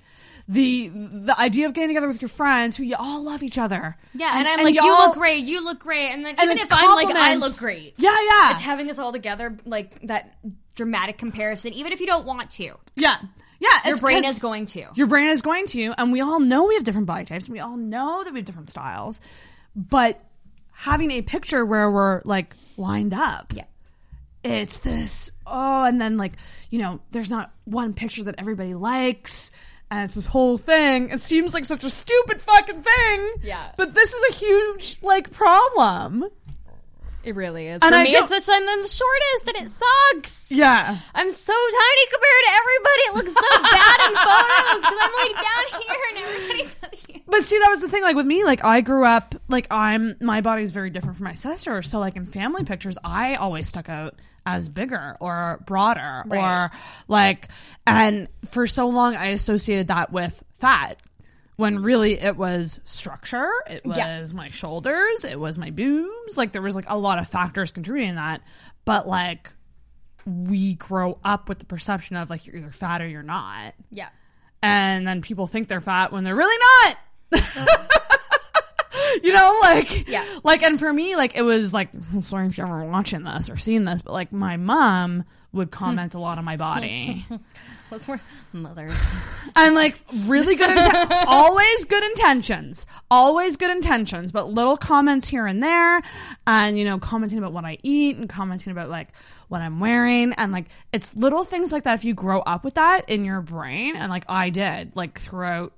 [0.48, 3.96] The the idea of getting together with your friends who you all love each other.
[4.14, 6.68] Yeah, and, I'm like, you look great, you look great, and then And even if
[6.72, 7.94] I'm like, I look great.
[7.98, 8.52] Yeah, yeah.
[8.52, 10.36] It's having us all together, like that
[10.76, 12.74] dramatic comparison, even if you don't want to.
[12.96, 13.18] Yeah.
[13.60, 14.88] Yeah, Your brain is going to.
[14.96, 17.48] Your brain is going to, and we all know we have different body types.
[17.48, 19.22] We all know that we have different styles,
[19.76, 20.20] but
[20.72, 23.66] having a picture where we're like lined up, Yeah.
[24.44, 25.32] it's this.
[25.46, 26.34] Oh, and then like
[26.72, 29.52] you know, there's not one picture that everybody likes,
[29.92, 31.10] and it's this whole thing.
[31.10, 33.34] It seems like such a stupid fucking thing.
[33.44, 33.72] Yeah.
[33.76, 36.26] but this is a huge like problem.
[37.24, 37.82] It really is.
[37.84, 40.46] And For I me, don't- it's the I'm the shortest, and it sucks.
[40.50, 40.98] Yeah.
[41.14, 43.02] I'm so tiny compared to everybody.
[43.02, 47.22] It looks so bad in photos because I'm like down here and everybody's up here.
[47.28, 48.02] But see, that was the thing.
[48.04, 51.34] Like with me, like I grew up, like I'm, my body's very different from my
[51.34, 51.82] sister.
[51.84, 54.16] So like in family pictures, I always stuck out
[54.46, 56.66] as bigger or broader Right.
[56.66, 56.72] or
[57.08, 57.48] like,
[57.88, 61.00] and for so long I associated that with fat.
[61.62, 64.26] When really it was structure, it was Yeah.
[64.34, 66.36] my shoulders, it was my boobs.
[66.38, 68.42] Like there was like a lot of factors contributing to that.
[68.84, 69.54] But like
[70.26, 74.10] we grow up with the perception of like you're either fat or you're not Yeah.
[74.62, 76.98] and then people think they're fat when they're really not.
[79.24, 80.26] you know, like Yeah.
[80.44, 81.90] like, and for me, like it was like,
[82.22, 86.14] sorry if you're ever watching this or seeing this, but like my mom would comment
[86.14, 87.26] a lot on my body,
[87.92, 88.22] What's more,
[88.54, 88.98] mothers.
[89.58, 95.46] and like really good, inten- always good intentions, always good intentions, but little comments here
[95.46, 96.02] and there,
[96.48, 99.10] and you know, commenting about what I eat and commenting about like
[99.50, 101.96] what I'm wearing, and like it's little things like that.
[101.96, 105.74] If you grow up with that in your brain, and like I did, like throughout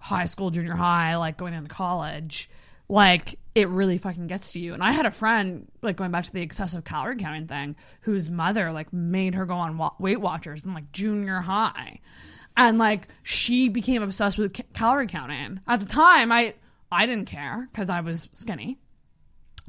[0.00, 2.50] high school, junior high, like going into college,
[2.88, 4.72] like it really fucking gets to you.
[4.72, 8.30] And I had a friend, like going back to the excessive calorie counting thing, whose
[8.30, 12.00] mother like made her go on wa- Weight Watchers in like junior high,
[12.56, 15.60] and like she became obsessed with ca- calorie counting.
[15.66, 16.54] At the time, I
[16.90, 18.78] I didn't care because I was skinny.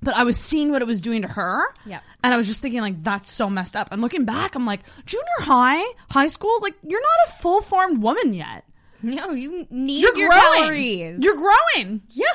[0.01, 1.61] But I was seeing what it was doing to her.
[1.85, 1.99] Yeah.
[2.23, 3.89] And I was just thinking, like, that's so messed up.
[3.91, 8.01] And looking back, I'm like, junior high, high school, like, you're not a full formed
[8.01, 8.63] woman yet.
[9.03, 10.53] No, you need You're your growing.
[10.61, 11.19] calories.
[11.19, 12.01] You're growing.
[12.11, 12.27] yeah.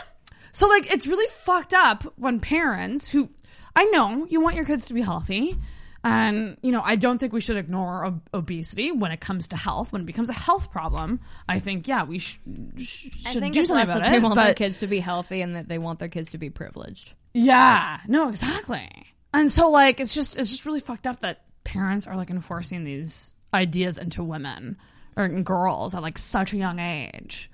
[0.54, 3.28] So like it's really fucked up when parents who
[3.74, 5.56] I know you want your kids to be healthy
[6.04, 9.56] and you know I don't think we should ignore ob- obesity when it comes to
[9.56, 11.18] health when it becomes a health problem.
[11.48, 12.38] I think yeah, we sh-
[12.76, 14.22] sh- should do something about that they it.
[14.22, 16.50] want their but kids to be healthy and that they want their kids to be
[16.50, 17.14] privileged.
[17.32, 18.88] yeah, no, exactly.
[19.32, 22.84] And so like it's just it's just really fucked up that parents are like enforcing
[22.84, 24.76] these ideas into women
[25.16, 27.50] or girls at like such a young age.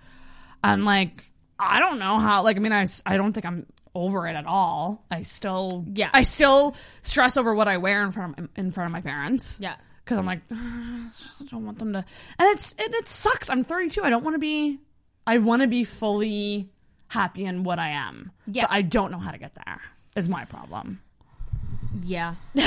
[0.62, 1.24] And like
[1.60, 4.46] I don't know how like I mean I, I don't think I'm over it at
[4.46, 5.04] all.
[5.10, 6.10] I still Yeah.
[6.12, 9.58] I still stress over what I wear in front of, in front of my parents.
[9.60, 9.76] Yeah.
[10.04, 13.50] Cuz I'm like I just don't want them to And it's it, it sucks.
[13.50, 14.02] I'm 32.
[14.02, 14.80] I don't want to be
[15.26, 16.70] I want to be fully
[17.08, 18.32] happy in what I am.
[18.46, 18.62] Yeah.
[18.62, 19.80] But I don't know how to get there.
[20.16, 21.00] Is my problem.
[22.04, 22.34] Yeah.
[22.54, 22.62] and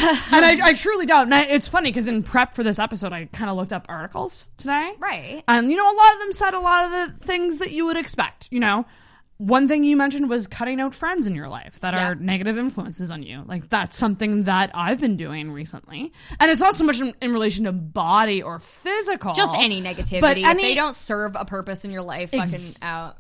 [0.46, 1.24] I, I truly don't.
[1.26, 3.86] And I, it's funny because in prep for this episode, I kind of looked up
[3.90, 4.94] articles today.
[5.00, 5.44] Right.
[5.48, 7.86] And, you know, a lot of them said a lot of the things that you
[7.86, 8.50] would expect.
[8.52, 8.86] You know,
[9.38, 12.10] one thing you mentioned was cutting out friends in your life that Yeah.
[12.10, 13.44] are negative influences on you.
[13.46, 16.12] Like, that's something that I've been doing recently.
[16.40, 19.34] And it's not so much in, in relation to body or physical.
[19.34, 20.22] Just any negativity.
[20.22, 23.18] But if they don't serve a purpose in your life, fucking out.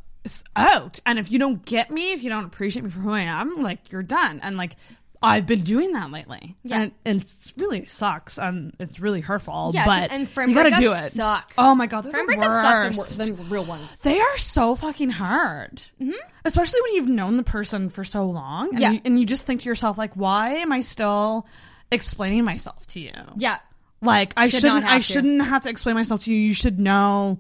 [0.56, 1.00] out.
[1.06, 3.54] And if you don't get me, if you don't appreciate me for who I am,
[3.56, 4.40] like you're done.
[4.42, 4.76] And like
[5.24, 6.56] I've been doing that lately.
[6.64, 6.82] Yeah.
[6.82, 9.72] And, and it really sucks and it's really hurtful.
[9.74, 11.12] Yeah, but and friend you gotta do it.
[11.12, 11.54] suck.
[11.58, 13.18] Oh my god, they're Friend the breakups suck worst.
[13.18, 14.00] than, than real ones.
[14.02, 15.76] They are so fucking hard.
[16.02, 16.12] Mm-hmm.
[16.46, 18.70] Especially when you've known the person for so long.
[18.70, 18.92] And, Yeah.
[18.92, 21.48] you, and you just think to yourself, like, why am I still
[21.92, 23.12] explaining myself to you?
[23.38, 23.58] Yeah.
[24.02, 25.04] Like, I Should shouldn't, have I to.
[25.04, 26.38] shouldn't have to explain myself to you.
[26.40, 27.40] You should know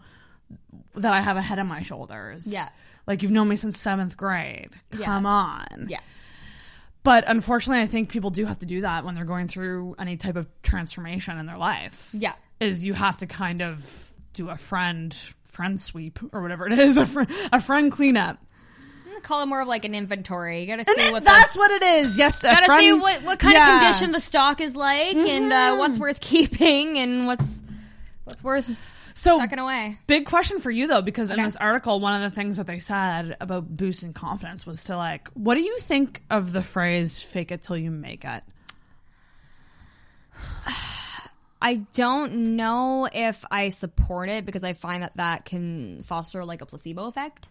[0.95, 2.47] that I have a head on my shoulders.
[2.47, 2.69] Yeah.
[3.05, 4.69] Like, you've known me since seventh grade.
[4.97, 5.05] Yeah.
[5.07, 5.87] Come on.
[5.89, 5.99] Yeah.
[7.03, 10.15] But unfortunately, I think people do have to do that when they're going through any
[10.17, 12.09] type of transformation in their life.
[12.13, 12.33] Yeah.
[12.59, 16.97] Is you have to kind of do a friend friend sweep or whatever it is,
[16.97, 18.37] a, fr- a friend cleanup.
[19.21, 20.61] Call it more of like an inventory.
[20.61, 22.17] You gotta see what that's the, what it is.
[22.19, 23.75] Yes, gotta friend- see what, what kind Yeah.
[23.77, 27.61] of condition the stock is like and uh, what's worth keeping and what's
[28.25, 28.67] what's worth
[29.13, 29.97] So chucking away.
[30.07, 32.79] Big question for you though, because in this article, one of the things that they
[32.79, 37.51] said about boosting confidence was to like, what do you think of the phrase "fake
[37.51, 38.43] it till you make it"?
[41.61, 46.61] I don't know if I support it because I find that that can foster like
[46.61, 47.47] a placebo effect.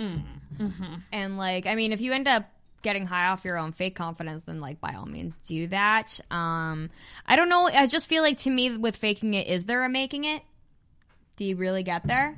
[0.00, 0.94] Mm-hmm.
[1.12, 2.50] And like, I mean, if you end up
[2.82, 6.18] getting high off your own fake confidence, then like by all means do that.
[6.30, 6.90] Um,
[7.26, 7.68] I don't know.
[7.72, 10.42] I just feel like to me with faking it, is there a making it?
[11.36, 12.36] Do you really get there?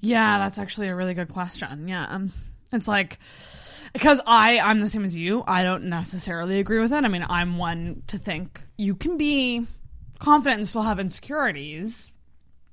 [0.00, 1.88] Yeah, that's actually a really good question.
[1.88, 2.30] Yeah, um,
[2.72, 3.18] it's like
[3.92, 5.42] because I I'm the same as you.
[5.46, 7.04] I don't necessarily agree with it.
[7.04, 9.62] I mean, I'm one to think you can be
[10.18, 12.12] confident and still have insecurities.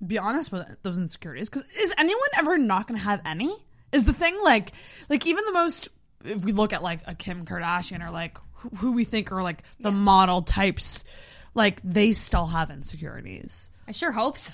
[0.06, 3.56] Be honest with those insecurities, because is anyone ever not going to have any?
[3.91, 4.72] Is the thing like
[5.10, 5.89] like even the most
[6.26, 9.43] if we look at like a Kim Kardashian or like who, who we think are
[9.43, 11.06] like the model types,
[11.54, 13.70] like they still have insecurities.
[13.88, 14.54] I sure hope so.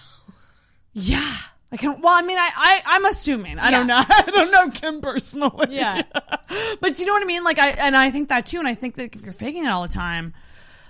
[0.93, 1.33] Yeah.
[1.71, 3.59] I can well, I mean I, I I'm assuming.
[3.59, 3.97] I don't know.
[4.09, 5.67] I don't know Kim personally.
[5.75, 6.01] Yeah.
[6.81, 7.43] but do you know what I mean?
[7.43, 9.69] Like I and I think that too, and I think that if you're faking it
[9.69, 10.33] all the time,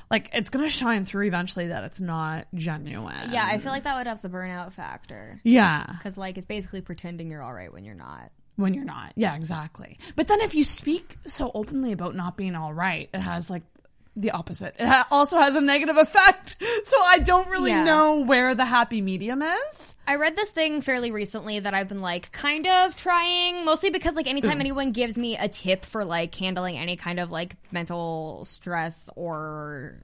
[0.10, 3.30] like it's gonna shine through eventually that it's not genuine.
[3.32, 5.42] Yeah, I feel like that would have the burnout factor.
[5.44, 5.86] Yeah.
[5.92, 8.32] Because like it's basically pretending you're all right when you're not.
[8.56, 9.12] when you're not.
[9.16, 9.98] Yeah, exactly.
[10.16, 13.64] But then if you speak so openly about not being all right, it has like
[14.20, 14.76] the opposite.
[14.80, 16.58] It ha- also has a negative effect.
[16.84, 17.84] So I don't really Yeah.
[17.84, 19.96] know where the happy medium is.
[20.08, 24.16] I read this thing fairly recently that I've been like kind of trying, mostly because
[24.16, 24.62] like anytime Mm.
[24.62, 30.00] anyone gives me a tip for like handling any kind of like mental stress or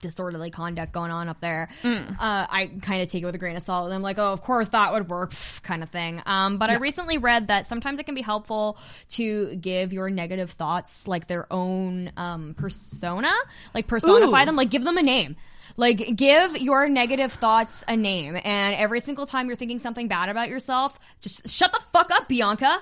[0.00, 2.12] disorderly conduct going on up there, Mm.
[2.12, 3.86] uh, I kind of take it with a grain of salt.
[3.86, 5.32] And I'm like, oh, of course that would work,
[5.62, 6.22] kind of thing.
[6.24, 8.78] Um, but I recently read that sometimes it can be helpful
[9.10, 13.32] to give your negative thoughts like their own um, persona,
[13.74, 14.46] like personify Ooh.
[14.46, 15.36] them, like give them a name.
[15.78, 20.28] Like, give your negative thoughts a name, and every single time you're thinking something bad
[20.28, 22.66] about yourself, just shut the fuck up, Bianca.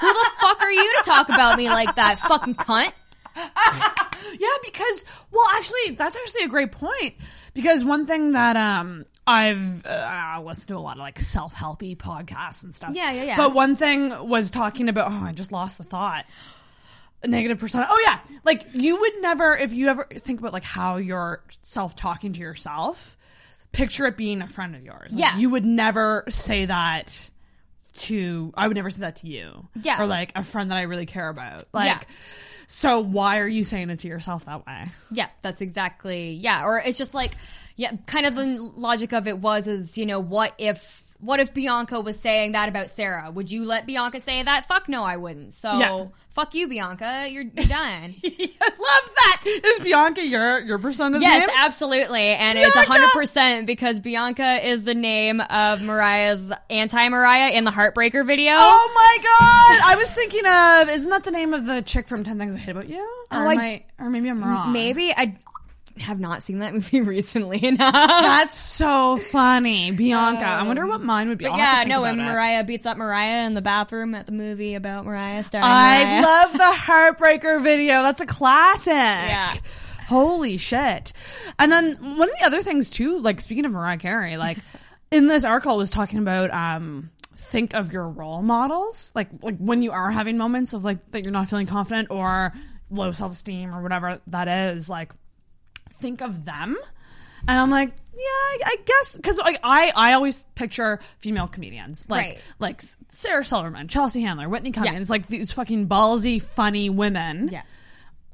[0.00, 2.92] Who the fuck are you to talk about me like that, fucking cunt?
[4.38, 7.14] Yeah, because well, actually, that's actually a great point.
[7.52, 11.54] Because one thing that um I've uh, I listened to a lot of like self
[11.54, 12.90] helpy podcasts and stuff.
[12.94, 13.36] Yeah, yeah, yeah.
[13.36, 15.10] But one thing was talking about.
[15.10, 16.26] Oh, I just lost the thought.
[17.24, 17.86] A negative persona.
[17.88, 21.96] Oh yeah, like you would never if you ever think about like how you're self
[21.96, 23.16] talking to yourself.
[23.72, 25.12] Picture it being a friend of yours.
[25.14, 25.36] Like, Yeah.
[25.38, 27.30] you would never say that
[27.94, 28.52] to.
[28.56, 29.68] I would never say that to you.
[29.82, 30.00] Yeah.
[30.02, 31.64] or like a friend that I really care about.
[31.72, 31.86] Like.
[31.86, 32.00] Yeah.
[32.66, 34.86] So why are you saying it to yourself that way?
[35.10, 36.64] Yeah, that's exactly yeah.
[36.64, 37.32] Or it's just like
[37.76, 38.44] yeah, kind of the
[38.76, 42.68] logic of it was is you know what if what if Bianca was saying that
[42.68, 43.30] about Sarah?
[43.30, 44.66] Would you let Bianca say that?
[44.66, 45.54] Fuck no, I wouldn't.
[45.54, 46.06] So Yeah.
[46.30, 47.26] fuck you, Bianca.
[47.30, 48.10] You're, you're done.
[48.24, 49.42] I love that.
[49.46, 51.56] Is Bianca your your persona's yes, name?
[51.56, 57.70] absolutely, and it's hundred percent because Bianca is the name of Mariah's anti-Mariah in the
[57.70, 58.52] Heartbreaker video.
[58.54, 59.92] Oh my god!
[59.92, 62.58] I was thinking of isn't that the name of the chick from Ten Things I
[62.58, 62.98] Hate About You?
[63.32, 64.72] Or, Oh, I- I, or maybe I'm wrong.
[64.72, 65.36] Maybe I
[66.00, 67.92] have not seen that movie recently enough.
[67.92, 70.44] That's so funny, Bianca.
[70.44, 71.44] I wonder what mine would be.
[71.46, 72.24] But yeah, no, when it.
[72.24, 76.22] Mariah beats up Mariah in the bathroom at the movie about Mariah starring I Mariah.
[76.22, 78.02] love the Heartbreaker video.
[78.02, 78.92] That's a classic.
[78.92, 79.54] Yeah.
[80.06, 81.12] Holy shit.
[81.58, 84.58] And then one of the other things too, like speaking of Mariah Carey, like
[85.10, 89.12] in this article was talking about um think of your role models.
[89.14, 92.52] Like like when you are having moments of like that you're not feeling confident or
[92.90, 95.12] low self esteem or whatever that is, like
[95.90, 96.76] think of them.
[97.46, 102.06] And I'm like, yeah, I, I guess because like I, I always picture female comedians
[102.08, 102.54] like Right.
[102.58, 102.80] like
[103.10, 107.48] Sarah Silverman, Chelsea Handler, Whitney Cummings, like these fucking ballsy, funny women.
[107.52, 107.62] Yeah.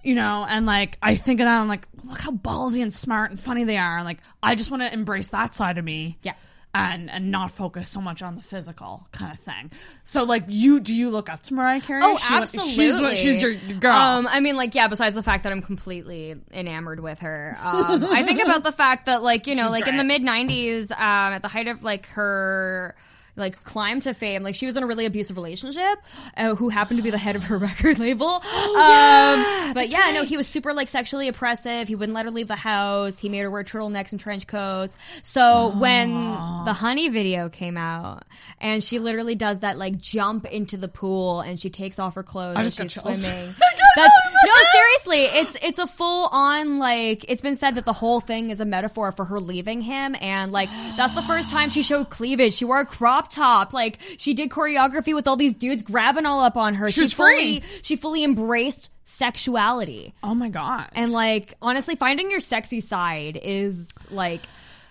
[0.04, 3.30] You know, and like I think of them, I'm like, look how ballsy and smart
[3.30, 3.96] and funny they are.
[3.96, 6.18] And like I just want to embrace that side of me.
[6.22, 6.34] Yeah.
[6.72, 9.72] And and not focus so much on the physical kind of thing.
[10.04, 12.02] So like you do you look up to Mariah Carey?
[12.04, 13.16] Oh, She- absolutely.
[13.16, 13.92] She's she's your girl.
[13.96, 14.86] Um, I mean, like, yeah.
[14.86, 19.06] Besides the fact that I'm completely enamored with her, um, I think about the fact
[19.06, 21.82] that, like, you know, She's like in the mid '90s, um, at the height of
[21.82, 22.94] like her
[23.36, 25.98] like climb to fame, like she was in a really abusive relationship,
[26.36, 28.26] uh, who happened to be the head of her record label.
[28.28, 31.88] um, yeah, but yeah, no, he was super like sexually oppressive.
[31.88, 33.18] He wouldn't let her leave the house.
[33.18, 34.96] He made her wear turtlenecks and trench coats.
[35.22, 36.12] So when
[36.64, 38.24] the Honey video came out,
[38.60, 42.22] and she literally does that like jump into the pool, and she takes off her
[42.22, 43.54] clothes I and just got she's swimming.
[43.96, 44.14] That's
[44.46, 48.50] no, seriously, it's it's a full on like it's been said that the whole thing
[48.50, 52.10] is a metaphor for her leaving him, and like that's the first time she showed
[52.10, 52.54] cleavage.
[52.54, 56.40] She wore a crop top, like she did choreography with all these dudes grabbing all
[56.40, 56.90] up on her.
[56.90, 57.80] She was fully, free.
[57.82, 60.14] She fully embraced sexuality.
[60.22, 60.88] oh my god.
[60.92, 64.40] And like honestly, finding your sexy side is like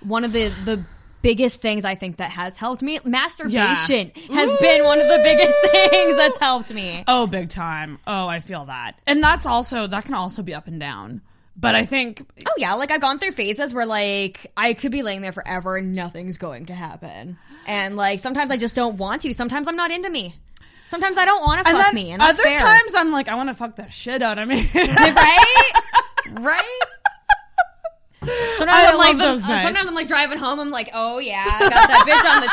[0.02, 0.86] one of the the
[1.22, 3.00] biggest things I think that has helped me.
[3.04, 7.04] Masturbation has been one of the biggest things that's helped me.
[7.08, 8.00] Oh, big time.
[8.08, 8.94] Oh, I feel that.
[9.06, 11.22] And that's also that can also be up and down.
[11.56, 15.04] But I think Oh yeah, like I've gone through phases where like I could be
[15.04, 17.38] laying there forever and nothing's going to happen.
[17.68, 19.34] And like sometimes I just don't want to.
[19.34, 20.36] Sometimes I'm not into me.
[20.88, 22.56] Sometimes I don't want to fuck me, and other fair.
[22.56, 24.64] times I'm like I want to fuck the shit out of me.
[24.74, 25.72] right?
[26.40, 26.80] right?
[28.58, 29.64] Sometimes I am like, those nights.
[29.64, 30.60] sometimes I'm like driving home.
[30.60, 32.50] I'm like, oh yeah, I got that bitch on the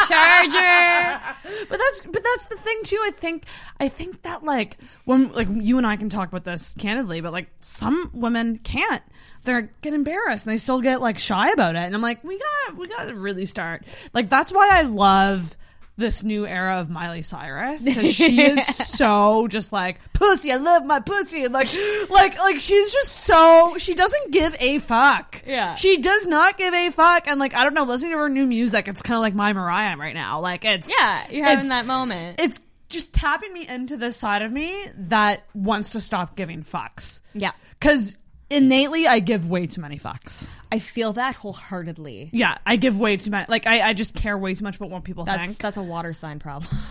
[1.51, 1.67] charger.
[1.69, 3.01] but that's but that's the thing too.
[3.05, 3.45] I think
[3.81, 7.33] I think that like when like you and I can talk about this candidly, but
[7.33, 9.03] like some women can't.
[9.45, 11.81] They get embarrassed and they still get like shy about it.
[11.83, 13.85] And I'm like, we gotta we gotta really start.
[14.13, 15.57] Like that's why I love
[15.99, 20.53] this new era of Miley Cyrus because she is so just like pussy.
[20.53, 21.45] I love my pussy.
[21.45, 21.69] And like
[22.11, 25.43] like like she's just so she doesn't give a fuck.
[25.47, 25.75] Yeah.
[25.75, 27.27] she does not give a fuck.
[27.27, 29.53] And like I don't know, listening to her new music, it's kind of like my
[29.53, 30.41] Mariah right now.
[30.41, 32.41] Like it's Yeah, you're having that moment.
[32.41, 37.21] it's just tapping me into this side of me that wants to stop giving fucks.
[37.35, 37.53] Yeah.
[37.81, 38.17] Because
[38.51, 40.49] innately, I give way too many fucks.
[40.71, 42.31] I feel that wholeheartedly.
[42.33, 43.47] Yeah, I give way too many.
[43.49, 45.59] Like, I, I just care way too much about what people That's think.
[45.59, 46.71] that's a water sign problem.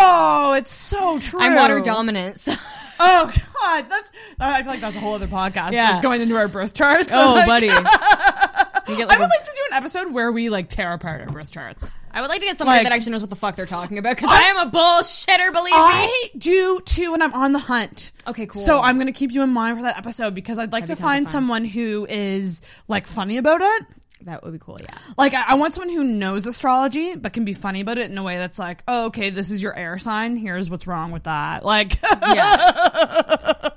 [0.00, 1.40] Oh, it's so true.
[1.40, 2.38] I'm water dominant.
[2.38, 2.52] So.
[3.00, 3.30] Oh
[3.60, 4.12] God, that's.
[4.38, 5.72] I feel like that's a whole other podcast.
[5.72, 5.94] Yeah.
[5.94, 7.08] like, going into our birth charts.
[7.12, 7.68] Oh, Like- buddy.
[8.88, 11.26] Like I would a- like to do an episode where we like tear apart our
[11.28, 11.92] birth charts.
[12.10, 13.98] I would like to get somebody Like- that actually knows what the fuck they're talking
[13.98, 15.52] about because I am a bullshitter.
[15.52, 15.78] Believe me.
[15.78, 18.12] I do too, and I'm on the hunt.
[18.26, 18.62] Okay, cool.
[18.62, 20.96] So I'm going to keep you in mind for that episode because I'd like That'd
[20.96, 21.32] to be tons of find fun.
[21.32, 23.86] someone who is like funny about it.
[24.22, 24.78] That would be cool.
[24.82, 24.88] Yeah.
[25.16, 28.18] Like I, I want someone who knows astrology but can be funny about it in
[28.18, 30.36] a way that's like, oh, okay, this is your air sign.
[30.36, 31.64] Here's what's wrong with that.
[31.64, 33.70] Like, Yeah.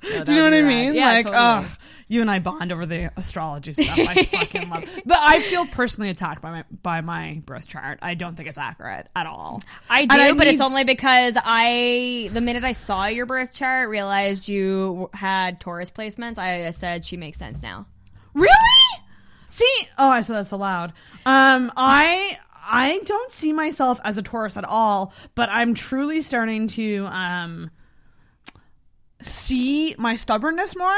[0.24, 0.94] do you know what I mean?
[0.94, 1.42] Yeah, like, totally.
[1.42, 1.64] ugh,
[2.08, 3.98] you and I bond over the astrology stuff.
[3.98, 4.84] I fucking love.
[5.04, 7.98] But I feel personally attacked by my by my birth chart.
[8.00, 9.60] I don't think it's accurate at all.
[9.90, 14.48] I do, but it's only because I, the minute I saw your birth chart, realized
[14.48, 16.38] you had Taurus placements.
[16.38, 17.86] I said she makes sense now.
[18.34, 19.04] Really?
[19.48, 20.90] See, oh, I said that so loud.
[21.24, 22.38] Um, I
[22.68, 27.70] I don't see myself as a Taurus at all, but I'm truly starting to um
[29.20, 30.94] see my stubbornness more.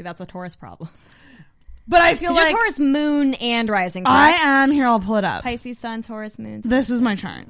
[0.00, 0.88] See, that's a Taurus problem.
[1.88, 4.04] But I feel like Taurus moon and rising.
[4.06, 4.44] I correct?
[4.44, 4.86] am here.
[4.86, 5.42] I'll pull it up.
[5.42, 6.60] Pisces sun, Taurus moon.
[6.64, 7.46] This is my chart.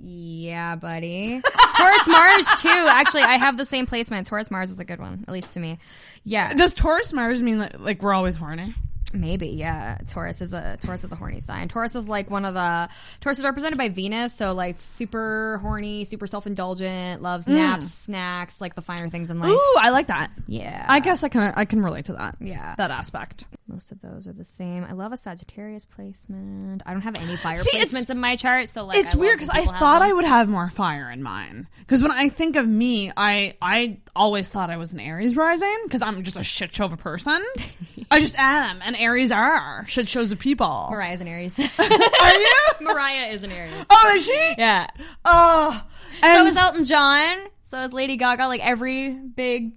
[0.00, 1.40] Yeah, buddy.
[1.76, 2.86] Taurus Mars too.
[2.90, 4.26] Actually, I have the same placement.
[4.26, 5.78] Taurus Mars is a good one, at least to me.
[6.24, 8.74] Yeah, Does Taurus Mars mean that like we're always horny?
[9.12, 9.48] Maybe.
[9.48, 11.68] Yeah, Taurus is a Taurus is a horny sign.
[11.68, 12.88] Taurus is like one of the
[13.20, 17.54] Taurus is represented by Venus, so like super horny, super self indulgent, loves mm.
[17.54, 19.50] naps, snacks, like the finer things in life.
[19.50, 20.30] Ooh, I like that.
[20.46, 22.36] Yeah, I guess I can I can relate to that.
[22.40, 22.74] Yeah.
[22.76, 23.46] that aspect.
[23.72, 24.84] Most of those are the same.
[24.84, 26.82] I love a Sagittarius placement.
[26.84, 29.36] I don't have any fire See, placements in my chart, so like it's I weird
[29.38, 30.02] because I thought.
[30.02, 31.66] I would have more fire in mine.
[31.80, 35.76] Because when I think of me, I I always thought I was an Aries rising
[35.84, 37.42] because I'm just a shit show of a person.
[38.10, 40.88] I just am, and Aries are shit shows of people.
[40.90, 41.58] Mariah's an Aries.
[41.78, 42.56] Are you?
[42.82, 43.72] Mariah is an Aries.
[43.88, 44.54] Oh, is she?
[44.58, 44.86] Yeah.
[45.24, 45.82] Oh,
[46.22, 47.38] So is Elton John.
[47.62, 48.48] So is Lady Gaga.
[48.48, 49.72] Like every big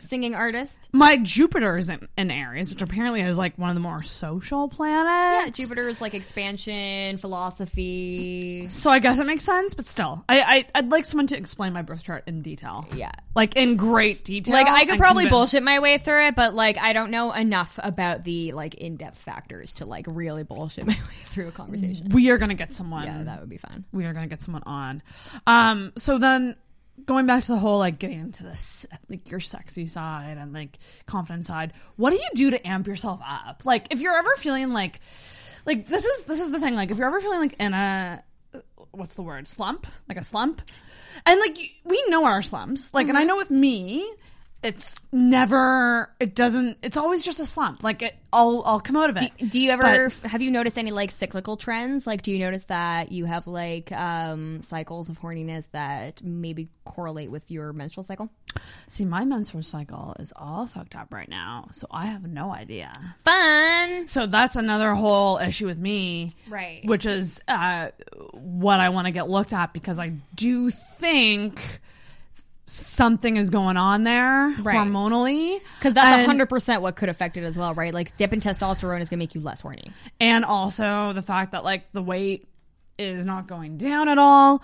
[0.00, 0.88] singing artist.
[0.92, 4.68] my Jupiter is in, in Aries, which apparently is like one of the more social
[4.68, 5.58] planets.
[5.58, 8.66] Yeah, Jupiter is like expansion, philosophy.
[8.68, 11.72] So I guess it makes sense, but still, I, I I'd like someone to explain
[11.72, 12.86] my birth chart in detail.
[12.94, 13.12] Yeah.
[13.34, 14.54] like in great detail.
[14.54, 17.78] Like I could probably bullshit my way through it, but like I don't know enough
[17.82, 22.08] about the like in depth factors to like really bullshit my way through a conversation.
[22.12, 23.04] We are gonna get someone.
[23.06, 23.84] Yeah, that would be fun.
[23.92, 25.02] we are gonna get someone on.
[25.46, 26.56] Um, so then
[27.08, 30.78] going back to the whole like getting into this like your sexy side and like
[31.06, 33.62] confident side, what do you do to amp yourself up?
[33.64, 35.00] Like if you're ever feeling like
[35.66, 36.76] like this is this is the thing.
[36.76, 38.22] Like if you're ever feeling like in a
[38.90, 40.62] what's the word slump, like a slump,
[41.24, 42.92] and like we know our slumps.
[42.92, 43.28] Like, and I mm-hmm.
[43.28, 44.08] know with me,
[44.62, 46.10] it's never.
[46.18, 46.78] It doesn't.
[46.82, 47.82] It's always just a slump.
[47.84, 49.30] Like it, I'll I'll come out of it.
[49.50, 52.06] Do you ever But- have you noticed any like cyclical trends?
[52.06, 57.30] Like, do you notice that you have like um, cycles of horniness that maybe correlate
[57.30, 58.30] with your menstrual cycle?
[58.88, 62.92] See, my menstrual cycle is all fucked up right now, so I have no idea.
[63.24, 64.08] Fun.
[64.08, 66.80] So that's another whole issue with me, Right.
[66.84, 67.90] Which is uh,
[68.32, 71.80] what I want to get looked at because I do think
[72.70, 74.76] something is going on there Right.
[74.76, 77.94] hormonally, Because that's hundred percent what could affect it as well, right?
[77.94, 79.90] Like dip in testosterone is gonna make you less horny.
[80.20, 82.46] and also the fact that like the weight
[82.98, 84.62] is not going down at all.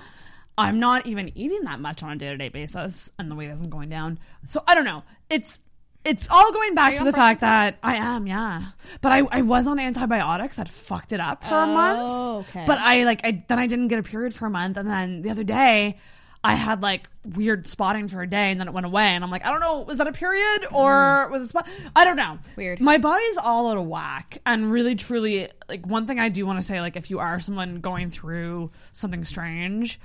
[0.58, 3.50] I'm not even eating that much on a day to day basis, and the weight
[3.50, 4.18] isn't going down.
[4.44, 5.02] So I don't know.
[5.30, 5.60] It's
[6.04, 8.62] it's all going back to the fact that I am, yeah.
[9.00, 11.98] But I, I was on antibiotics that fucked it up for a month.
[12.02, 12.64] Oh, okay.
[12.66, 15.22] But I like I then I didn't get a period for a month, and then
[15.22, 15.96] the other day
[16.44, 19.30] I had like weird spotting for a day, and then it went away, and I'm
[19.30, 21.30] like, I don't know, was that a period or mm.
[21.30, 21.68] was it spot?
[21.96, 22.38] I don't know.
[22.56, 22.80] Weird.
[22.80, 26.58] My body's all out of whack, and really, truly, like one thing I do want
[26.58, 29.98] to say, like if you are someone going through something strange,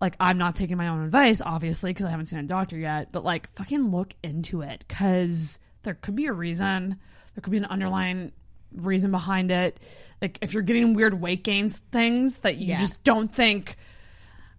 [0.00, 3.12] like I'm not taking my own advice, obviously, because I haven't seen a doctor yet,
[3.12, 6.98] but like fucking look into it, because there could be a reason,
[7.34, 8.32] there could be an underlying
[8.74, 9.80] reason behind it.
[10.20, 12.78] Like if you're getting weird weight gains things that you Yeah.
[12.78, 13.76] just don't think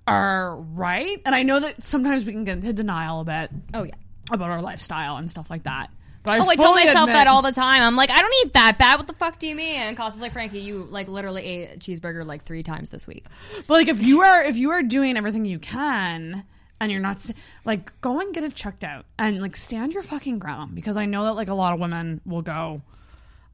[0.07, 3.83] are right, and I know that sometimes we can get into denial a bit Oh
[3.83, 3.93] yeah.
[4.31, 5.89] about our lifestyle and stuff like that.
[6.23, 7.81] But I Oh, I tell myself admit- that all the time.
[7.81, 8.97] I'm like, I don't eat that bad.
[8.97, 9.75] What the fuck do you mean?
[9.81, 13.25] And Costa's like, Frankie, you like literally ate a cheeseburger like three times this week.
[13.67, 16.45] But like, if you are if you are doing everything you can
[16.79, 17.29] and you're not
[17.65, 21.05] like go and get it checked out and like stand your fucking ground because I
[21.05, 22.81] know that like a lot of women will go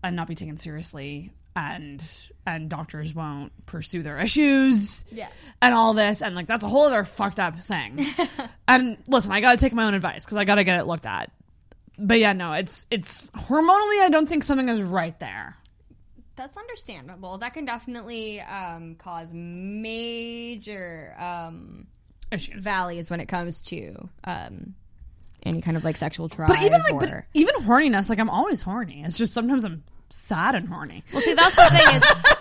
[0.03, 5.27] and not be taken seriously and and doctors won't pursue their issues Yeah.
[5.61, 8.05] and all this and like that's a whole other fucked up thing
[8.67, 11.31] and listen i gotta take my own advice because i gotta get it looked at
[11.97, 15.57] but yeah no it's it's hormonally i don't think something is right there
[16.37, 17.37] That's understandable.
[17.39, 21.87] That can definitely um, cause major um,
[22.31, 24.73] issues valleys when it comes to um,
[25.43, 26.47] any kind of like sexual drive.
[26.47, 26.99] But even like, or...
[26.99, 29.03] but even horniness, like I'm always horny.
[29.03, 31.03] It's just sometimes I'm sad and horny.
[31.13, 32.35] Well, see, that's the thing is,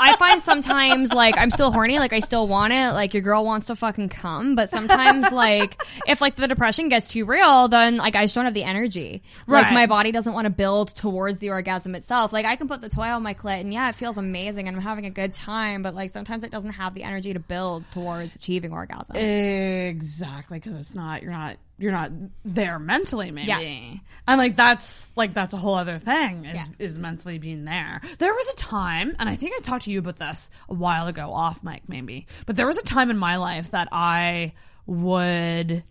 [0.00, 3.44] I find sometimes like I'm still horny, like I still want it, like your girl
[3.44, 7.96] wants to fucking come, but sometimes like if like the depression gets too real, then
[7.96, 9.22] like I just don't have the energy.
[9.48, 9.74] Like Right.
[9.74, 12.32] my body doesn't want to build towards the orgasm itself.
[12.32, 14.76] Like I can put the toy on my clit and yeah, it feels amazing and
[14.76, 17.84] I'm having a good time, but like sometimes it doesn't have the energy to build
[17.90, 19.16] towards achieving orgasm.
[19.16, 22.10] Exactly, because it's not you're not you're not
[22.44, 23.48] there mentally, maybe.
[23.48, 23.94] Yeah.
[24.26, 28.00] And like that's like that's a whole other thing is is mentally being there.
[28.18, 31.06] There was a time, and I think I talked to you about this a while
[31.06, 34.52] ago, off mic maybe, but there was a time in my life that I
[34.86, 35.84] would.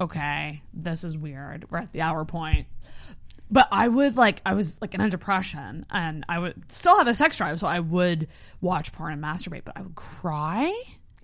[0.00, 1.68] Okay, this is weird.
[1.70, 2.66] We're at the hour point.
[3.50, 7.08] But I would like I was like in a depression and I would still have
[7.08, 8.28] a sex drive, so I would
[8.60, 10.70] watch porn and masturbate, but I would cry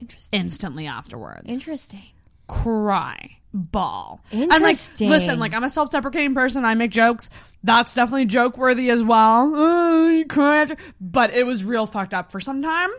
[0.00, 0.40] Interesting.
[0.40, 1.42] instantly afterwards.
[1.46, 2.02] Interesting.
[2.48, 3.38] Cry.
[3.56, 4.20] Ball.
[4.32, 7.30] And like listen, like I'm a self deprecating person, I make jokes.
[7.62, 9.52] That's definitely joke worthy as well.
[9.54, 12.90] Oh, you cry after but it was real fucked up for some time.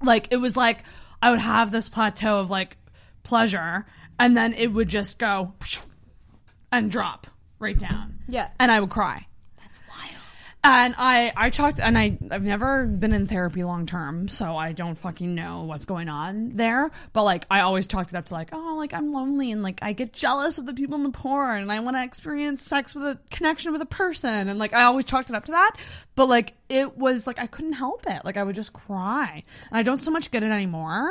[0.00, 0.84] Like it was like
[1.20, 2.76] I would have this plateau of like
[3.24, 3.84] pleasure
[4.20, 5.54] and then it would just go
[6.70, 7.26] and drop
[7.58, 8.20] right down.
[8.28, 8.48] Yeah.
[8.60, 9.26] And I would cry.
[10.64, 14.70] And I, I talked, and I, I've never been in therapy long term, so I
[14.72, 16.92] don't fucking know what's going on there.
[17.12, 19.80] But like, I always chalked it up to like, oh, like I'm lonely, and like
[19.82, 22.94] I get jealous of the people in the porn, and I want to experience sex
[22.94, 25.76] with a connection with a person, and like I always chalked it up to that.
[26.14, 28.24] But like, it was like I couldn't help it.
[28.24, 31.10] Like I would just cry, and I don't so much get it anymore.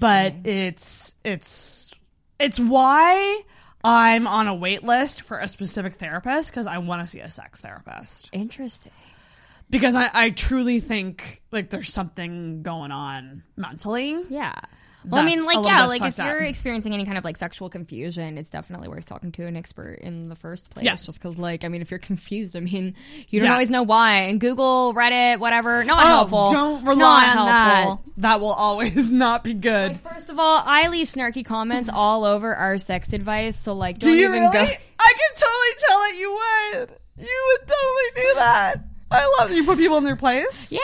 [0.00, 1.94] But it's it's
[2.38, 3.42] it's why
[3.84, 7.28] I'm on a wait list for a specific therapist because I want to see a
[7.28, 8.28] sex therapist.
[8.32, 8.92] Interesting.
[9.70, 14.20] Because I, I truly think like there's something going on mentally.
[14.28, 14.54] Yeah.
[15.06, 18.38] Well, I mean, like, yeah, like if you're experiencing any kind of like sexual confusion,
[18.38, 20.84] it's definitely worth talking to an expert in the first place.
[20.84, 20.94] Yeah.
[20.94, 22.94] Just because, like, I mean, if you're confused, I mean,
[23.28, 23.52] you don't Yeah.
[23.52, 24.14] always know why.
[24.24, 26.52] And Google, Reddit, whatever, not oh, helpful.
[26.52, 26.96] don't rely
[27.26, 27.82] Not on that.
[27.84, 28.12] helpful.
[28.18, 29.98] That will always not be good.
[29.98, 34.06] First of all, I leave snarky comments all over our sex advice, so like, Do
[34.08, 34.52] don't you even really?
[34.52, 34.60] go.
[34.60, 36.90] I can totally tell that you would.
[37.26, 38.84] You would totally do that.
[39.12, 40.72] I love you put people in their place.
[40.72, 40.80] Yeah,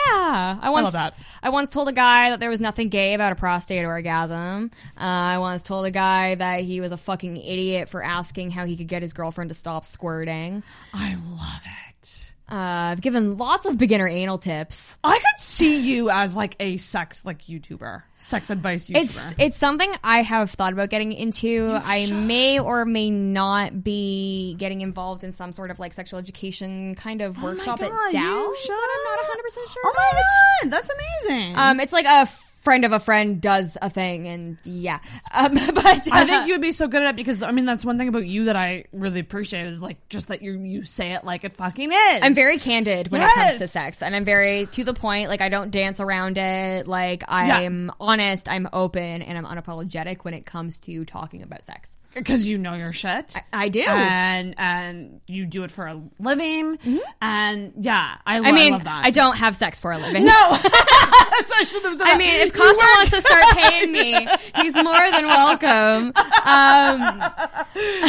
[0.61, 1.15] I once love that.
[1.41, 4.71] I once told a guy that there was nothing gay about a prostate orgasm.
[4.97, 8.65] Uh, I once told a guy that he was a fucking idiot for asking how
[8.65, 10.63] he could get his girlfriend to stop squirting.
[10.93, 12.28] I love it.
[12.51, 12.55] Uh,
[12.91, 14.97] I've given lots of beginner anal tips.
[15.03, 19.01] I could see you as like a sex like YouTuber, sex advice YouTuber.
[19.03, 21.79] It's it's something I have thought about getting into.
[21.83, 26.95] I may or may not be getting involved in some sort of like sexual education
[26.95, 28.19] kind of workshop at God, Dow.
[28.19, 29.83] you but I'm not 100 percent sure.
[29.85, 30.23] oh my about.
[30.63, 30.91] god, that's
[31.29, 31.55] amazing.
[31.55, 32.25] Um, it's like a
[32.61, 34.99] friend of a friend does a thing, and yeah.
[35.33, 37.97] Um, but I think you'd be so good at it because I mean that's one
[37.97, 41.23] thing about you that I really appreciate is like just that you you say it
[41.23, 42.19] like it fucking is.
[42.21, 45.29] I'm very candid when it comes to sex, and I'm very to the point.
[45.29, 46.87] Like I don't dance around it.
[46.87, 51.95] Like I'm honest, I'm open, and I'm unapologetic when it comes to talking about sex.
[52.19, 53.35] Because you know your shit.
[53.53, 53.83] I, I do.
[53.87, 56.77] and and you do it for a living,
[57.21, 59.05] and yeah, I, lo- I mean, love that.
[59.05, 60.25] I don't have sex for a living.
[60.25, 62.07] No, I should have said.
[62.07, 66.13] I mean, if Costa wants to start paying me, he's more than welcome.
[66.45, 67.31] Um,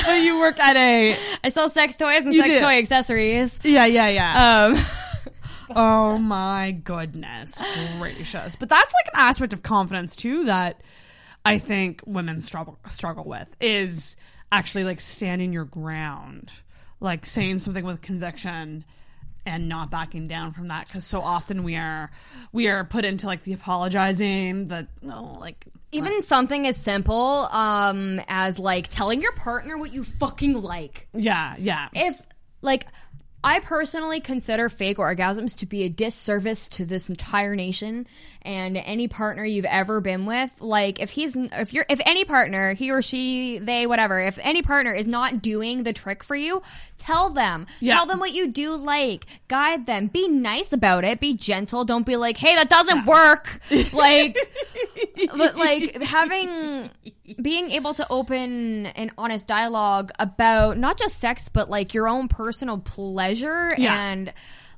[0.07, 2.61] but you work at a I sell sex toys and sex do.
[2.61, 3.59] toy accessories.
[3.63, 4.73] yeah, yeah, yeah.
[4.75, 4.85] Um,
[5.77, 7.61] oh my goodness
[7.99, 8.57] gracious!
[8.57, 10.81] But that's like an aspect of confidence too that
[11.45, 14.17] I think women struggle struggle with is
[14.53, 16.53] actually like standing your ground,
[17.01, 18.85] like saying something with conviction
[19.47, 22.11] and not backing down from that because so often we are
[22.53, 28.21] we are put into like the apologizing the no like even something as simple um,
[28.29, 31.09] as like telling your partner what you fucking like.
[31.13, 32.21] yeah yeah if
[32.63, 32.87] like
[33.43, 38.07] I personally consider fake orgasms to be a disservice to this entire nation
[38.43, 40.61] and any partner you've ever been with.
[40.61, 44.61] Like if he's if you're if any partner, he or she, they whatever, if any
[44.61, 46.63] partner is not doing the trick for you,
[47.01, 47.67] tell them.
[47.81, 47.95] Yeah.
[47.95, 49.27] Tell them what you do like.
[49.49, 50.07] Guide them.
[50.07, 51.19] Be nice about it.
[51.21, 51.85] Be gentle.
[51.85, 53.61] Don't be like, "Hey, that doesn't work."
[53.93, 54.37] like
[55.37, 56.89] but like having
[57.41, 62.29] being able to open an honest dialogue about not just sex but like your own
[62.29, 63.95] personal pleasure Yeah.
[64.11, 64.33] and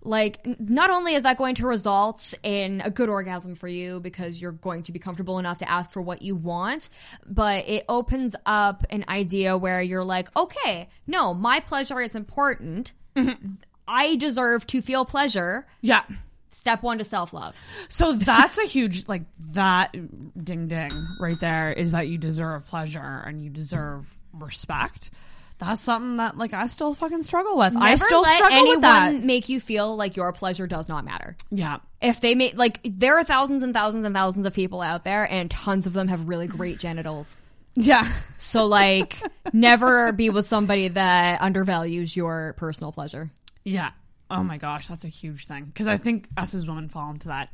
[0.05, 4.41] like not only is that going to result in a good orgasm for you because
[4.41, 6.89] you're going to be comfortable enough to ask for what you want
[7.27, 12.93] but it opens up an idea where you're like okay no my pleasure is important.
[13.17, 13.55] Mm-hmm.
[13.87, 15.67] I deserve to feel pleasure.
[15.81, 16.03] Yeah.
[16.51, 17.57] Step one to self-love.
[17.89, 19.23] So that's a huge like
[19.53, 19.93] that
[20.45, 25.11] ding ding right there is that you deserve pleasure and you deserve respect.
[25.63, 27.77] That's something that like I still fucking struggle with.
[27.77, 29.15] I still let struggle anyone with that.
[29.23, 31.37] make you feel like your pleasure does not matter.
[31.51, 31.79] Yeah.
[32.01, 35.31] If they make like there are thousands and thousands and thousands of people out there
[35.31, 37.37] and tons of them have really great genitals.
[37.77, 38.05] Yeah.
[38.39, 39.17] So like
[39.53, 43.31] never be with somebody that undervalues your personal pleasure.
[43.63, 43.93] Yeah.
[44.33, 47.29] Oh my gosh, that's a huge thing because I think us as women fall into
[47.29, 47.51] that.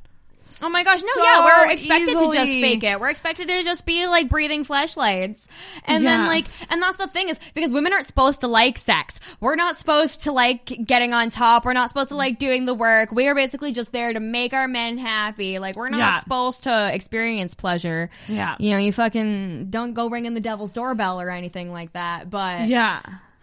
[0.63, 2.99] Oh my gosh, no, so yeah, we're expected to just fake it.
[3.01, 5.47] We're expected to just be like breathing flashlights.
[5.85, 9.19] And then like and that's the thing is because women aren't supposed to like sex.
[9.41, 11.65] We're not supposed to like getting on top.
[11.65, 13.13] We're not supposed to like doing the work.
[13.13, 15.59] We are basically just there to make our men happy.
[15.59, 16.21] Like we're not Yeah.
[16.21, 18.11] supposed to experience pleasure.
[18.29, 18.57] Yeah.
[18.59, 22.31] You know, you fucking don't go ringing the devil's doorbell or anything like that.
[22.31, 23.01] But Yeah.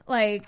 [0.07, 0.45] like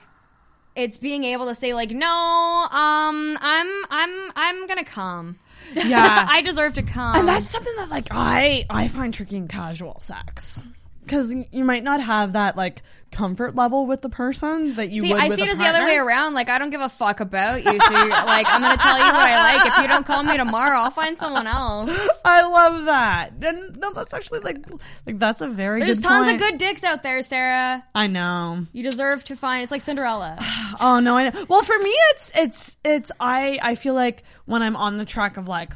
[0.75, 5.35] it's being able to say like no um i'm i'm i'm gonna come
[5.73, 6.27] Yeah.
[6.29, 9.99] i deserve to come and that's something that like I I find tricky in casual
[9.99, 10.61] sex
[11.07, 12.81] because you might not have that like
[13.11, 15.95] comfort level with the person that you See, I see it as the other way
[15.95, 16.33] around.
[16.33, 17.79] Like, I don't give a fuck about you.
[17.79, 19.67] So, you're, like, I'm gonna tell you what I like.
[19.67, 22.09] If you don't call me tomorrow, I'll find someone else.
[22.25, 23.31] I love that.
[23.41, 24.57] And no, that's actually like
[25.05, 26.35] like that's a very There's good tons point.
[26.35, 27.83] of good dicks out there, Sarah.
[27.95, 28.61] I know.
[28.73, 29.63] You deserve to find.
[29.63, 30.37] It's like Cinderella.
[30.79, 31.45] Oh no, I know.
[31.49, 35.37] Well, for me, it's it's it's I I feel like when I'm on the track
[35.37, 35.73] of like,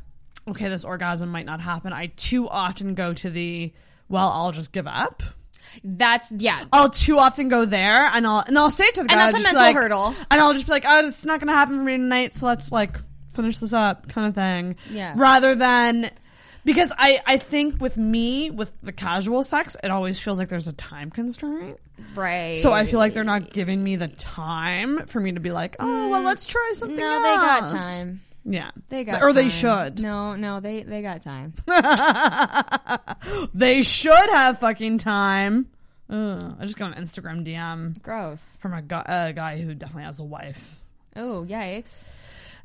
[0.47, 1.91] okay, this orgasm might not happen.
[1.91, 3.73] I too often go to the
[4.11, 5.23] well, I'll just give up.
[5.83, 6.63] That's yeah.
[6.73, 9.21] I'll too often go there, and I'll and I'll say it to the guy, And
[9.21, 10.15] that's a just mental like- hurdle.
[10.29, 12.71] and I'll just be like, oh, it's not gonna happen for me tonight, so let's
[12.71, 12.97] like
[13.29, 14.75] finish this up, kind of thing.
[14.91, 15.13] Yeah.
[15.15, 16.11] Rather than
[16.65, 20.67] because I I think with me with the casual sex, it always feels like there's
[20.67, 21.79] a time constraint.
[22.15, 22.57] Right.
[22.57, 25.77] So I feel like they're not giving me the time for me to be like,
[25.79, 26.99] oh well, let's try something Mm.
[26.99, 27.71] No, else.
[27.71, 28.21] they got time.
[28.43, 30.01] Yeah, They got or they should.
[30.01, 31.53] No, no, they they got time.
[33.53, 35.67] They should have fucking time.
[36.09, 38.57] Ugh, I just got an Instagram DM Gross.
[38.61, 40.79] from a guy, a guy who definitely has a wife.
[41.15, 41.91] Oh yikes.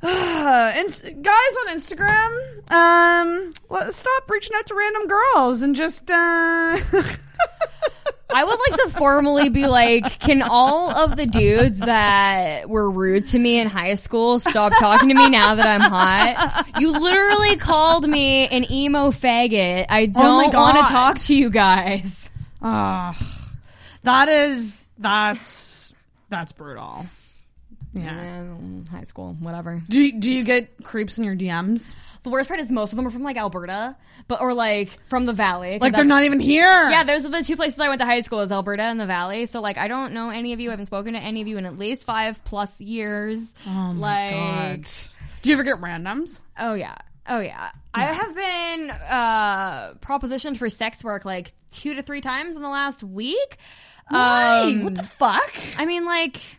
[0.03, 6.11] Uh, ins- guys on Instagram, um, let, stop reaching out to random girls and just,
[6.11, 6.77] uh,
[8.29, 13.25] I would like to formally be like, can all of the dudes that were rude
[13.27, 16.67] to me in high school stop talking to me now that I'm hot?
[16.79, 19.85] You literally called me an emo faggot.
[19.89, 22.31] I Oh don't want to talk to you guys.
[22.61, 23.17] ah,
[24.03, 25.93] that is, that's,
[26.29, 27.05] that's brutal.
[27.93, 28.45] Yeah.
[28.91, 29.81] High school, whatever.
[29.89, 31.95] Do you, do you get creeps in your DMs?
[32.23, 33.95] The worst part is most of them are from like Alberta,
[34.27, 35.79] but or like from the valley.
[35.79, 36.89] Like they're not even here.
[36.89, 39.05] Yeah, those are the two places I went to high school is Alberta and the
[39.05, 39.45] Valley.
[39.45, 40.69] So like I don't know any of you.
[40.69, 43.53] I haven't spoken to any of you in at least five plus years.
[43.65, 44.89] Oh my like, god.
[45.41, 46.41] Do you ever get randoms?
[46.59, 46.95] Oh yeah.
[47.27, 47.71] Oh yeah.
[47.93, 52.69] I have been uh propositioned for sex work like two to three times in the
[52.69, 53.57] last week.
[54.09, 54.79] Why?
[54.81, 55.53] What the fuck?
[55.77, 56.56] I mean like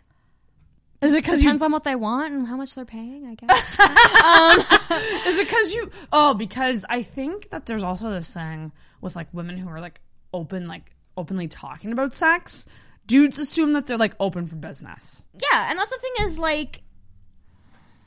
[1.00, 3.34] Is it because you depends on what they want and how much they're paying, I
[3.34, 3.80] guess.
[4.24, 4.98] um,
[5.28, 5.90] Is it because you?
[6.12, 10.00] Oh, because I think that there's also this thing with like women who are like
[10.32, 12.66] open, like openly talking about sex.
[13.06, 15.22] Dudes assume that they're like open for business.
[15.40, 16.82] Yeah, and that's the thing is like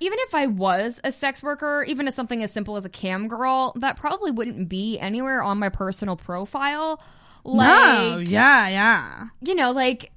[0.02, 3.28] even if I was a sex worker, even if something as simple as a cam
[3.28, 7.02] girl, that probably wouldn't be anywhere on my personal profile.
[7.46, 9.28] Like no, yeah, yeah.
[9.42, 10.12] you know, like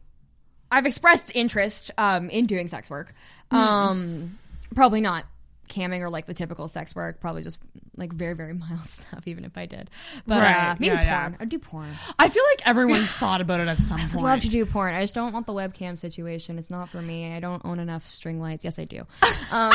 [0.70, 3.12] I've expressed interest um in doing sex work.
[3.50, 4.30] Um
[4.74, 5.24] probably not
[5.68, 7.58] camming or like the typical sex work, probably just
[7.96, 9.90] like very, very mild stuff, even if I did.
[10.26, 11.32] But uh, maybe yeah, porn.
[11.32, 11.38] yeah.
[11.40, 11.88] I'd do porn.
[12.18, 14.14] I feel like everyone's thought about it at some point.
[14.16, 14.94] I'd love to do porn.
[14.94, 16.58] I just don't want the webcam situation.
[16.58, 17.34] It's not for me.
[17.34, 18.64] I don't own enough string lights.
[18.64, 19.06] Yes, I do.
[19.52, 19.72] Um,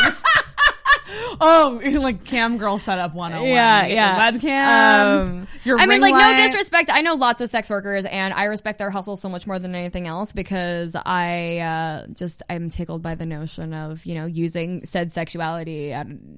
[1.41, 3.31] Oh, like cam girl setup one.
[3.31, 4.31] yeah, yeah.
[4.31, 5.27] Webcam.
[5.29, 6.37] Um, your I mean, like, light.
[6.37, 6.89] no disrespect.
[6.91, 9.75] I know lots of sex workers, and I respect their hustle so much more than
[9.75, 14.85] anything else because I uh, just I'm tickled by the notion of you know using
[14.85, 15.95] said sexuality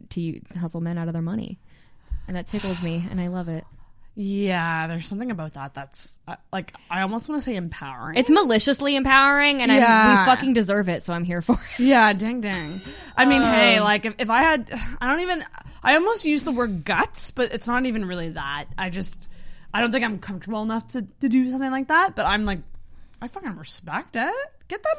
[0.09, 1.59] to hustle men out of their money,
[2.27, 3.63] and that tickles me, and I love it.
[4.15, 8.17] Yeah, there's something about that that's uh, like I almost want to say empowering.
[8.17, 10.19] It's maliciously empowering, and I Yeah.
[10.25, 11.79] we fucking deserve it, so I'm here for it.
[11.79, 12.81] Yeah, ding ding.
[13.15, 14.69] I mean, hey, Um, like if, if I had,
[14.99, 15.41] I don't even,
[15.81, 18.65] I almost use the word guts, but it's not even really that.
[18.77, 19.29] I just,
[19.73, 22.59] I don't think I'm comfortable enough to, to do something like that, but I'm like,
[23.21, 24.33] I fucking respect it.
[24.71, 24.95] Get that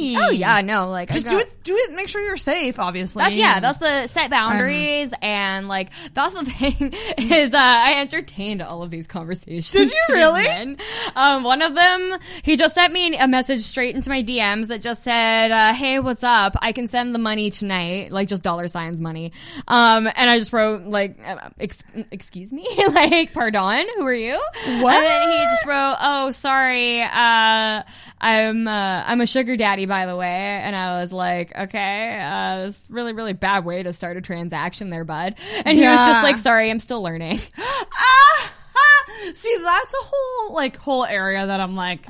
[0.00, 0.16] money.
[0.16, 3.22] Oh yeah, no, like Just got- do it, do it, make sure you're safe, obviously.
[3.22, 3.60] That's yeah.
[3.60, 8.90] That's the set boundaries, and like that's the thing is uh, I entertained all of
[8.90, 9.70] these conversations.
[9.70, 10.76] Did you really?
[11.14, 14.82] Um, one of them, he just sent me a message straight into my DMs that
[14.82, 16.56] just said, uh, "Hey, what's up?
[16.60, 19.30] I can send the money tonight, like just dollar signs money."
[19.68, 24.34] Um, and I just wrote like, uh, ex- "Excuse me, like, pardon, who are you?"
[24.80, 24.96] What?
[24.96, 27.82] And then he just wrote, "Oh, sorry, uh,
[28.20, 30.26] I'm uh, I'm a sugar daddy, by the way."
[30.62, 34.90] And I was like, "Okay, uh, it's really really bad way to start a transaction,
[34.90, 35.34] there, bud."
[35.64, 37.38] And he was just like, "Sorry, I'm still learning."
[37.94, 38.52] Ah,
[39.34, 42.06] See, that's a whole like whole area that I'm like,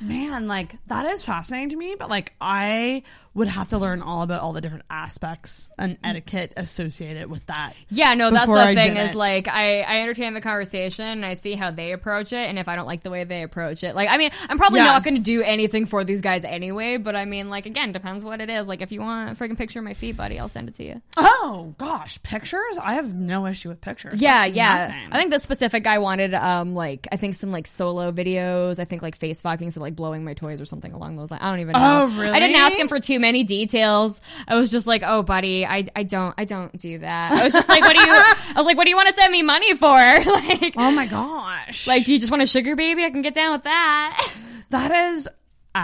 [0.00, 1.94] man, like that is fascinating to me.
[1.98, 3.02] But like, I
[3.34, 7.72] would have to learn all about all the different aspects and etiquette associated with that.
[7.88, 9.14] Yeah, no, that's the I thing is it.
[9.16, 12.68] like I I entertain the conversation and I see how they approach it, and if
[12.68, 14.86] I don't like the way they approach it, like I mean, I'm probably Yeah.
[14.86, 16.96] not going to do anything for these guys anyway.
[16.96, 18.66] But I mean, like again, depends what it is.
[18.66, 20.84] Like if you want a freaking picture of my feet, buddy, I'll send it to
[20.84, 21.00] you.
[21.16, 22.78] Oh gosh, pictures?
[22.82, 24.20] I have no issue with pictures.
[24.20, 24.74] Yeah, That's yeah.
[24.88, 25.12] nothing.
[25.12, 28.78] I think the specific guy wanted, um, like I think some like solo videos.
[28.78, 31.42] I think like face fucking, so like blowing my toys or something along those lines.
[31.42, 32.08] I don't even know.
[32.10, 32.32] Oh, really?
[32.32, 34.20] I didn't ask him for too many details.
[34.48, 37.32] I was just like, oh, buddy, I, I don't I don't do that.
[37.32, 38.12] I was just like, what do you?
[38.12, 39.86] I was like, what do you want to send me money for?
[39.90, 43.04] like, oh my gosh, like, do you just want a sugar baby?
[43.04, 44.32] I can get down with that.
[44.70, 45.28] that is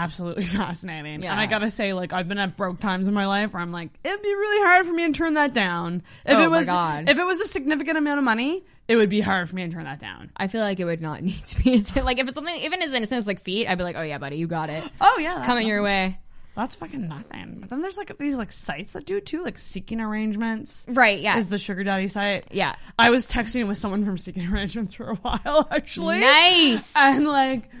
[0.01, 1.23] absolutely fascinating.
[1.23, 1.31] Yeah.
[1.31, 3.71] And I gotta say, like, I've been at broke times in my life where I'm
[3.71, 6.01] like, it'd be really hard for me to turn that down.
[6.25, 7.09] If Oh it my was, God.
[7.09, 9.69] if it was a significant amount of money, it would be hard for me to
[9.71, 10.31] turn that down.
[10.35, 12.91] I feel like it would not need to be like if it's something even as
[12.93, 13.67] innocent as like feet.
[13.67, 14.83] I'd be like, oh yeah, buddy, you got it.
[14.99, 16.17] Oh yeah, coming your way.
[16.55, 17.57] That's fucking nothing.
[17.61, 20.85] But then there's like these like sites that do it too, like Seeking Arrangements.
[20.87, 21.37] Right, yeah.
[21.37, 22.49] Is the sugar daddy site.
[22.51, 22.75] Yeah.
[22.99, 26.19] I was texting with someone from Seeking Arrangements for a while, actually.
[26.19, 26.93] Nice.
[26.95, 27.71] And like,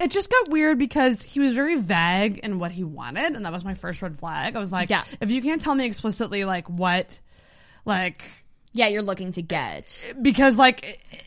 [0.00, 3.52] it just got weird because he was very vague in what he wanted, and that
[3.52, 4.56] was my first red flag.
[4.56, 5.04] I was like, Yeah.
[5.20, 7.20] if you can't tell me explicitly like what,
[7.84, 8.24] like,
[8.72, 10.12] Yeah, you're looking to get.
[10.22, 10.84] because like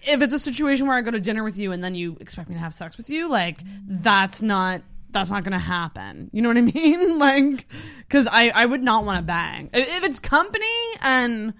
[0.08, 2.50] if it's a situation where I go to dinner with you and then you expect
[2.50, 4.82] me to have sex with you, like that's not
[5.12, 6.30] that's not gonna happen.
[6.34, 7.20] You know what I mean?
[7.20, 7.68] like,
[8.00, 10.66] because I I would not want to bang if if it's company
[11.04, 11.54] and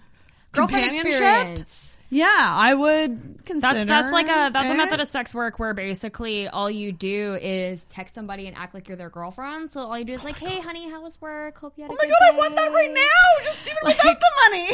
[0.54, 1.22] Girlfriend companionship.
[1.22, 1.83] experience.
[2.14, 3.74] Yeah, I would consider.
[3.74, 7.40] That's that's like a that's a method of sex work where basically all you do
[7.42, 9.72] is text somebody and act like you're their girlfriend.
[9.72, 11.58] So all you do is like, "Hey, honey, how was work?
[11.58, 13.44] Hope you had oh a Oh my god, I want that right now.
[13.44, 14.68] Just even without the money.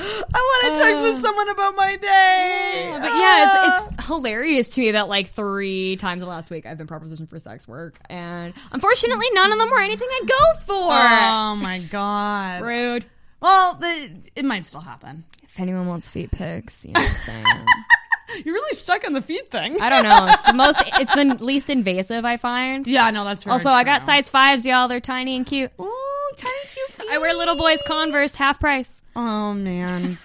[0.00, 2.96] I want to text with uh, someone about my day.
[3.00, 3.86] But yeah, it's, uh.
[3.94, 7.28] it's hilarious to me that like three times in the last week I've been propositioned
[7.28, 10.90] for sex work, and unfortunately, none of them were anything I'd go for.
[10.90, 12.62] Oh my god.
[12.62, 13.04] Rude.
[13.40, 15.24] Well, the, it might still happen.
[15.44, 17.44] If anyone wants feet pics, you know what I'm saying.
[18.44, 19.80] You're really stuck on the feet thing.
[19.80, 20.26] I don't know.
[20.28, 20.82] It's the most.
[21.00, 22.86] It's the least invasive I find.
[22.86, 24.86] Yeah, no, that's very also I got size fives, y'all.
[24.86, 25.70] They're tiny and cute.
[25.80, 26.90] Ooh, tiny cute.
[26.90, 27.06] Feet.
[27.10, 29.02] I wear little boys Converse, half price.
[29.16, 30.18] Oh man.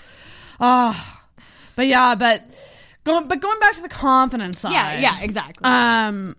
[0.60, 1.23] Ah,
[1.76, 2.44] but yeah, but
[3.06, 4.73] going but going back to the confidence side.
[4.73, 5.64] Yeah, yeah, exactly.
[5.64, 6.35] Um,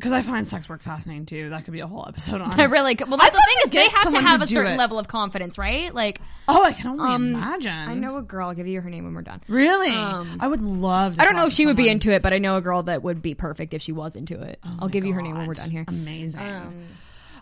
[0.00, 1.50] because I find sex work fascinating too.
[1.50, 2.58] That could be a whole episode on.
[2.58, 3.08] I really could.
[3.08, 3.18] well.
[3.18, 4.76] That's I'd the thing is they have to have a certain it.
[4.78, 5.94] level of confidence, right?
[5.94, 7.70] Like, Oh, I can only um, imagine.
[7.72, 8.48] I know a girl.
[8.48, 9.40] I'll give you her name when we're done.
[9.48, 11.16] Really, Um, I would love.
[11.16, 12.60] to I don't know if to she would be into it, but I know a
[12.60, 14.58] girl that would be perfect if she was into it.
[14.80, 15.84] I'll give you her name when we're done here.
[15.86, 16.42] Amazing.
[16.42, 16.74] Um,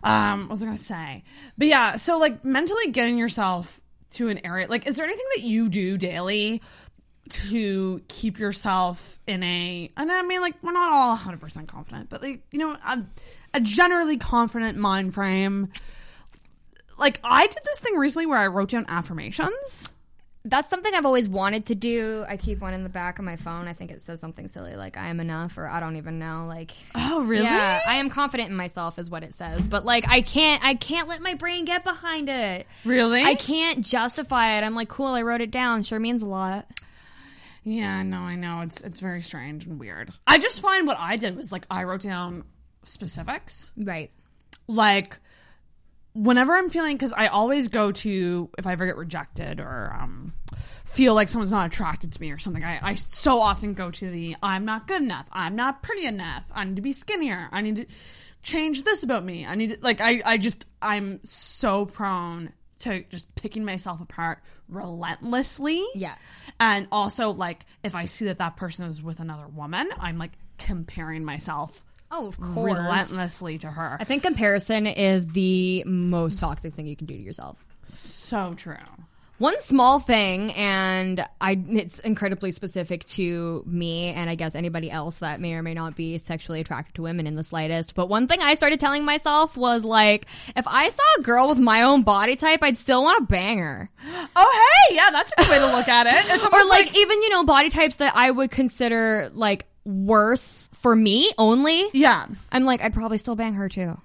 [0.02, 1.24] Um, what was I gonna say?
[1.56, 3.80] But yeah, so like mentally getting yourself
[4.10, 4.66] to an area.
[4.68, 6.62] Like, is there anything that you do daily
[7.30, 9.90] to keep yourself in a?
[9.96, 13.02] And I mean, like, we're not all 100 percent confident, but like, you know, a,
[13.54, 15.70] a generally confident mind frame.
[16.98, 19.94] Like, I did this thing recently where I wrote down affirmations.
[20.44, 22.24] That's something I've always wanted to do.
[22.26, 23.68] I keep one in the back of my phone.
[23.68, 26.46] I think it says something silly like "I am enough" or "I don't even know."
[26.48, 27.44] Like, Oh, really?
[27.44, 29.68] Yeah, I am confident in myself is what it says.
[29.68, 32.66] But like, I can't, I can't let my brain get behind it.
[32.84, 33.22] Really?
[33.24, 34.64] I can't justify it.
[34.64, 35.82] I'm like, cool, I wrote it down.
[35.82, 36.66] Sure means a lot.
[37.70, 38.60] Yeah, no, I know.
[38.60, 40.10] It's it's very strange and weird.
[40.26, 42.44] I just find what I did was like I wrote down
[42.84, 43.74] specifics.
[43.76, 44.10] Right.
[44.66, 45.18] Like
[46.14, 50.32] whenever I'm feeling cuz I always go to if I ever get rejected or um
[50.56, 52.64] feel like someone's not attracted to me or something.
[52.64, 55.28] I, I so often go to the I'm not good enough.
[55.30, 56.50] I'm not pretty enough.
[56.54, 57.50] I need to be skinnier.
[57.52, 57.86] I need to
[58.42, 59.44] change this about me.
[59.44, 64.38] I need to like I I just I'm so prone to just picking myself apart
[64.68, 65.80] relentlessly.
[65.94, 66.14] Yeah.
[66.60, 70.32] And also, like, if I see that that person is with another woman, I'm like
[70.58, 72.72] comparing myself Oh, of course.
[72.74, 73.96] relentlessly to her.
[74.00, 77.62] I think comparison is the most toxic thing you can do to yourself.
[77.84, 78.76] So true.
[79.38, 85.20] One small thing, and I it's incredibly specific to me, and I guess anybody else
[85.20, 87.94] that may or may not be sexually attracted to women in the slightest.
[87.94, 91.60] But one thing I started telling myself was like, if I saw a girl with
[91.60, 93.88] my own body type, I'd still want to bang her.
[94.34, 96.34] Oh, hey, yeah, that's a good way to look at it.
[96.34, 100.68] It's or almost like, even you know body types that I would consider like worse
[100.74, 101.84] for me only.
[101.92, 104.00] Yeah, I'm like I'd probably still bang her too.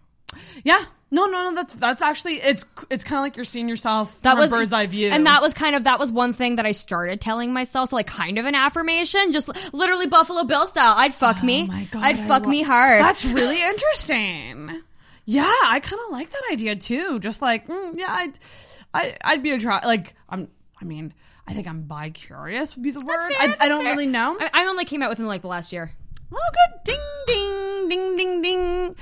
[0.63, 0.83] Yeah.
[1.13, 1.55] No, no, no.
[1.55, 4.55] That's that's actually it's it's kind of like you're seeing yourself That from was a
[4.55, 7.21] bird's eye view, and that was kind of that was one thing that I started
[7.21, 7.89] telling myself.
[7.89, 10.95] So like kind of an affirmation, just literally Buffalo Bill style.
[10.97, 11.69] I'd fuck me.
[11.71, 12.99] Oh God, I'd I fuck lo- me hard.
[12.99, 14.81] That's really interesting.
[15.25, 17.19] Yeah, I kind of like that idea too.
[17.19, 18.39] Just like, mm, yeah, I'd,
[18.93, 19.87] I, I'd be attracted.
[19.87, 20.47] Like, I'm.
[20.81, 21.13] I mean,
[21.47, 23.31] I think I'm bi curious would be the word.
[23.31, 23.91] fair, I, I don't fair.
[23.91, 24.35] really know.
[24.39, 25.91] I, I only came out within like the last year.
[26.35, 26.83] Oh, good.
[26.83, 28.95] Ding, ding, ding, ding, ding.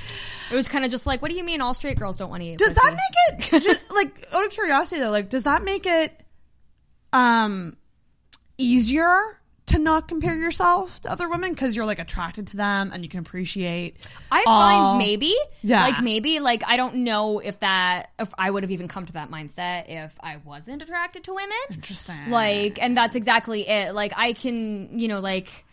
[0.52, 2.42] It was kind of just like, what do you mean all straight girls don't want
[2.44, 2.58] to eat?
[2.60, 2.90] Does pussy?
[2.90, 2.98] that
[3.40, 5.10] make it just like out of curiosity though?
[5.12, 6.12] Like, does that make it
[7.14, 7.78] um
[8.58, 9.20] easier
[9.68, 13.10] to not compare yourself to other women because you're like attracted to them and you
[13.10, 13.96] can appreciate?
[14.30, 14.60] I all-
[14.90, 15.34] find maybe,
[15.64, 15.84] Yeah.
[15.84, 19.14] like maybe, like I don't know if that if I would have even come to
[19.14, 21.58] that mindset if I wasn't attracted to women.
[21.72, 22.30] Interesting.
[22.30, 23.94] Like, and that's exactly it.
[23.96, 25.64] Like, I can, you know, like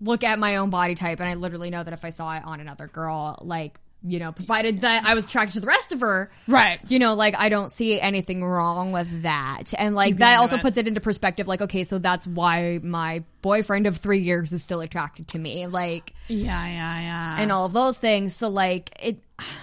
[0.00, 2.44] look at my own body type, and I literally know that if I saw it
[2.44, 3.78] on another girl, like.
[4.08, 6.78] You know, provided that I was attracted to the rest of her, Right.
[6.88, 10.56] You know, like I don't see anything wrong with that, and like You'd that also
[10.56, 10.62] it.
[10.62, 11.48] puts it into perspective.
[11.48, 15.66] Like, okay, so that's why my boyfriend of three years is still attracted to me.
[15.66, 17.36] Like, Yeah, yeah, yeah.
[17.40, 18.36] and all of those things.
[18.36, 19.16] So like it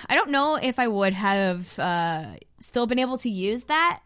[0.09, 2.25] I don't know if I would have uh
[2.59, 4.01] still been able to use that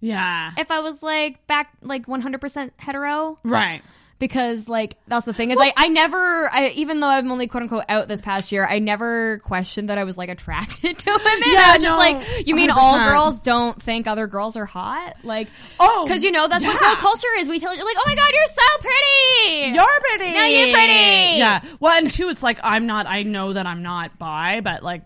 [0.00, 0.50] yeah.
[0.58, 3.38] if I was like back like 100% hetero.
[3.44, 3.80] Right.
[4.20, 7.64] Because like that's the thing is I, I never I, even though I'm only quote
[7.64, 11.42] unquote out this past year I never questioned that I was like attracted to women.
[11.46, 13.10] Yeah, I was just like you mean all 100%.
[13.10, 15.48] girls don't think other girls are hot like
[15.80, 16.80] Oh, because you know that's what yeah.
[16.90, 20.34] girl culture is we tell you like oh my god you're so pretty You're pretty.
[20.34, 21.38] No, you're pretty.
[21.38, 21.62] Yeah.
[21.80, 23.06] Well, and two, it's like I'm not.
[23.06, 25.02] I know that I'm not bi, but like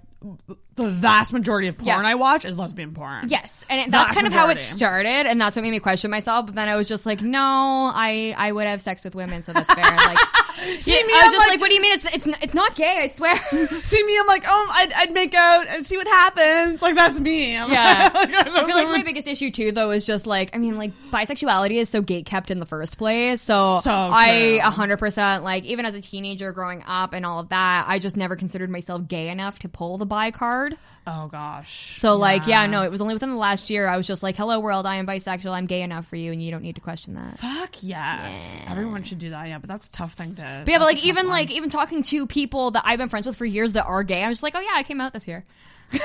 [0.76, 2.01] the vast majority of porn Yeah.
[2.02, 3.26] I watch is lesbian porn.
[3.28, 5.78] Yes, and it, that's Vast kind of how it started, and that's what made me
[5.80, 6.46] question myself.
[6.46, 9.52] But then I was just like, no, I I would have sex with women, so
[9.52, 9.96] that's fair.
[9.96, 10.18] Like,
[10.80, 11.92] See yeah, me, I was I'm just like- like, what do you mean?
[11.94, 13.01] It's it's it's not gay.
[13.05, 13.36] I swear.
[13.84, 16.80] See me, I'm like, oh, I'd, I'd make out and see what happens.
[16.82, 17.56] Like that's me.
[17.56, 20.55] I'm Yeah, like, I, I feel like my biggest issue too, though, is just like
[20.55, 23.42] I mean, like bisexuality is so gate kept in the first place.
[23.42, 27.51] So, So I hundred percent like even as a teenager growing up and all of
[27.51, 30.64] that, I just never considered myself gay enough to pull the bi card.
[31.07, 31.97] Oh gosh.
[31.97, 34.36] So like, yeah, no, it was only within the last year I was just like,
[34.36, 36.81] hello world, I am bisexual, I'm gay enough for you, and you don't need to
[36.81, 37.39] question that.
[37.39, 38.62] Fuck yes.
[38.66, 39.49] Everyone should do that.
[39.49, 40.62] Yeah, but that's a tough thing to.
[40.65, 41.35] But yeah, but like even one.
[41.35, 44.23] like even talking to people that I've been friends with for years that are gay,
[44.23, 45.45] I'm just like, oh yeah, I came out this year.
[45.93, 46.01] yeah,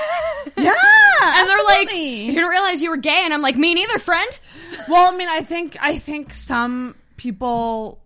[0.55, 4.39] And they're like, you didn't realize you were gay, and I'm like, me neither, friend.
[4.87, 7.99] Well, I mean, I think I think some people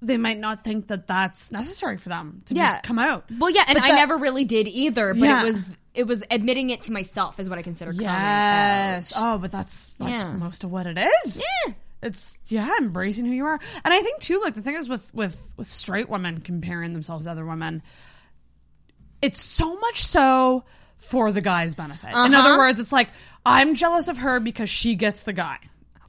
[0.00, 2.72] they might not think that that's necessary for them to Yeah.
[2.72, 3.24] just come out.
[3.38, 5.12] Well, yeah, and But I that- never really did either.
[5.14, 5.40] But Yeah.
[5.40, 5.62] it was
[5.94, 9.12] it was admitting it to myself is what I consider coming Yes.
[9.16, 10.32] Oh, but that's that's Yeah.
[10.34, 11.42] most of what it is.
[11.66, 11.72] Yeah.
[12.00, 13.58] It's yeah, embracing who you are.
[13.84, 17.24] And I think too, like the thing is with with with straight women comparing themselves
[17.24, 17.82] to other women,
[19.20, 20.64] it's so much so
[20.98, 22.10] for the guy's benefit.
[22.10, 22.36] In Uh-huh.
[22.38, 23.08] other words, it's like
[23.44, 25.58] I'm jealous of her because she gets the guy.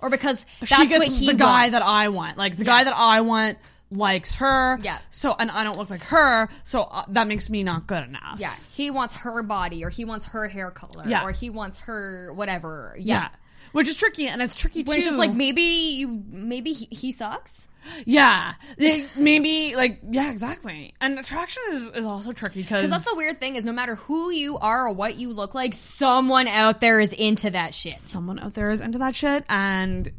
[0.01, 2.37] Or because that's she gets the guy that I want.
[2.37, 2.77] Like the Yeah.
[2.77, 3.57] guy that I want
[3.91, 4.77] likes her.
[4.81, 4.99] Yeah.
[5.09, 8.37] So and I don't look like her, so uh, that makes me not good enough.
[8.39, 11.23] Yeah, he wants her body, or he wants her hair color, Yeah.
[11.23, 12.95] or he wants her whatever.
[12.99, 13.15] Yeah.
[13.21, 13.29] Yeah,
[13.71, 14.97] Which is tricky, and it's tricky when too.
[14.97, 17.67] it's just like maybe you, maybe he, he sucks.
[18.05, 20.93] Yeah, It- maybe like yeah, exactly.
[21.01, 23.95] And attraction is, is also tricky because Because that's the weird thing is no matter
[23.95, 27.97] who you are or what you look like, someone out there is into that shit.
[27.97, 30.11] someone out there is into that shit, and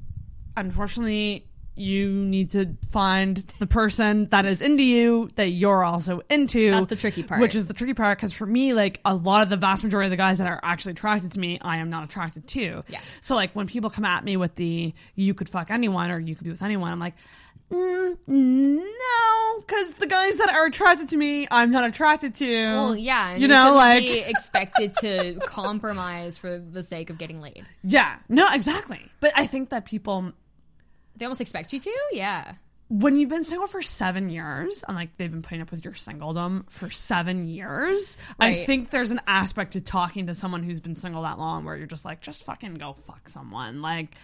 [0.57, 1.47] unfortunately,
[1.81, 6.71] you need to find the person that is into you that you're also into.
[6.71, 7.41] That's the tricky part.
[7.41, 10.07] Which is the tricky part because for me, like a lot of the vast majority
[10.07, 12.83] of the guys that are actually attracted to me, I am not attracted to.
[12.89, 13.01] Yeah.
[13.21, 16.35] So like when people come at me with the you could fuck anyone or you
[16.35, 17.15] could be with anyone, I'm like.
[17.71, 22.67] Mm, no, because the guys that are attracted to me, I'm not attracted to.
[22.67, 27.65] Well, yeah, you you, know, like expected to compromise for the sake of getting laid.
[27.85, 29.01] yeah, no, exactly.
[29.21, 30.33] But I think that people
[31.21, 31.93] They almost expect you to.
[32.13, 32.55] Yeah,
[32.89, 35.95] when you've been single for seven years and like they've been putting up with your
[35.95, 40.97] singledom for seven years, I think there's an aspect to talking to someone who's been
[40.97, 43.81] single that long where you're just like, just fucking go fuck someone.
[43.81, 44.17] Like,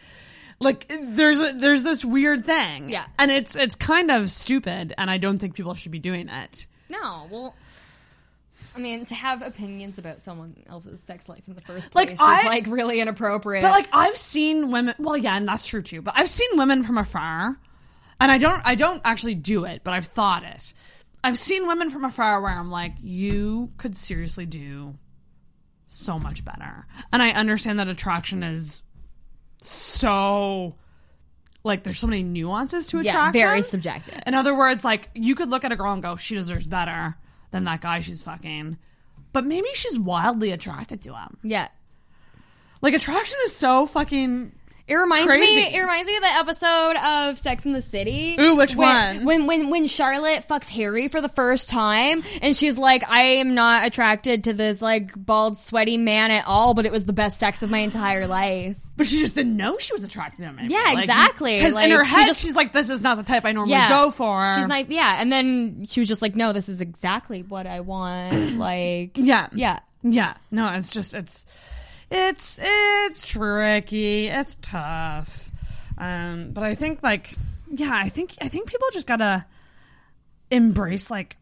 [0.58, 3.06] like there's a, there's this weird thing, Yeah.
[3.18, 6.66] and it's it's kind of stupid, and I don't think people should be doing it.
[6.88, 7.54] no, well.
[8.76, 12.12] I mean, to have opinions about someone else's sex life in the first place Like,
[12.12, 13.62] is I- like really inappropriate.
[13.62, 14.94] But like I've seen women.
[14.98, 16.02] Well, yeah, and that's true too.
[16.02, 17.58] But I've seen women from afar,
[18.20, 18.60] and I don't.
[18.64, 20.74] I don't actually do it, but I've thought it.
[21.24, 24.94] I've seen women from afar where I'm like, you could seriously do
[25.88, 26.86] so much better.
[27.12, 28.82] And I understand that attraction is
[29.60, 30.76] so
[31.64, 33.40] like there's so many nuances to yeah, attraction.
[33.40, 34.20] very subjective.
[34.26, 37.16] In other words, like you could look at a girl and go, she deserves better
[37.56, 38.78] than that guy she's fucking.
[39.32, 41.38] But maybe she's wildly attracted to him.
[41.42, 41.68] Yeah.
[42.82, 44.52] Like attraction is so fucking
[44.88, 45.56] It reminds Crazy.
[45.56, 45.74] me.
[45.74, 48.36] It reminds me of the episode of Sex in the City.
[48.38, 49.24] Ooh, which when, one?
[49.24, 53.54] When when when Charlotte fucks Harry for the first time, and she's like, "I am
[53.56, 57.40] not attracted to this like bald, sweaty man at all, but it was the best
[57.40, 60.56] sex of my entire life." But she just didn't know she was attracted to him.
[60.56, 60.72] maybe.
[60.72, 61.56] Yeah, Like, exactly.
[61.56, 63.50] Because Like, in her she head, just- she's like, "This is not the type I
[63.52, 66.68] normally Yeah, go for." She's like, "Yeah," and then she was just like, "No, this
[66.68, 69.80] is exactly what I want." like, yeah, yeah.
[70.02, 70.34] yeah.
[70.52, 71.44] No, it's just it's
[72.10, 74.28] it's it's tricky.
[74.28, 75.50] It's tough.
[75.98, 77.32] Um, but I think like
[77.70, 79.44] yeah, I think I think people just gotta
[80.50, 81.36] embrace like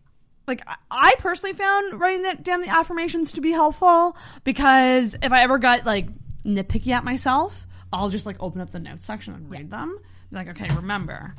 [0.46, 5.42] like I- personally found writing that down the affirmations to be helpful because if I
[5.42, 6.06] ever got like
[6.44, 9.96] nitpicky at myself, I'll just like open up the notes section and read them.
[10.30, 11.34] Be like, okay, remember,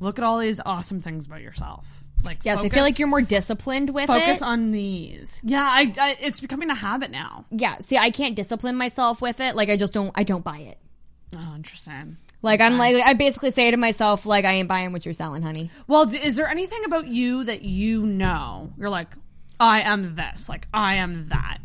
[0.00, 2.04] look at all these awesome things about yourself.
[2.24, 4.44] Like, Yes, I feel like you're more disciplined with focus it.
[4.44, 5.40] on these.
[5.42, 7.44] Yeah, I, I it's becoming a habit now.
[7.50, 9.56] yeah, see, I can't discipline myself with it.
[9.56, 10.12] Like, I just don't.
[10.14, 10.78] I don't buy it.
[11.36, 12.16] Oh, interesting.
[12.42, 15.42] Like, I'm like, I basically say to myself, like, I ain't buying what you're selling,
[15.42, 15.70] honey.
[15.86, 18.72] Well, d- is there anything about you that you know?
[18.76, 19.08] You're like,
[19.60, 20.48] I am this.
[20.48, 21.58] Like, I am that.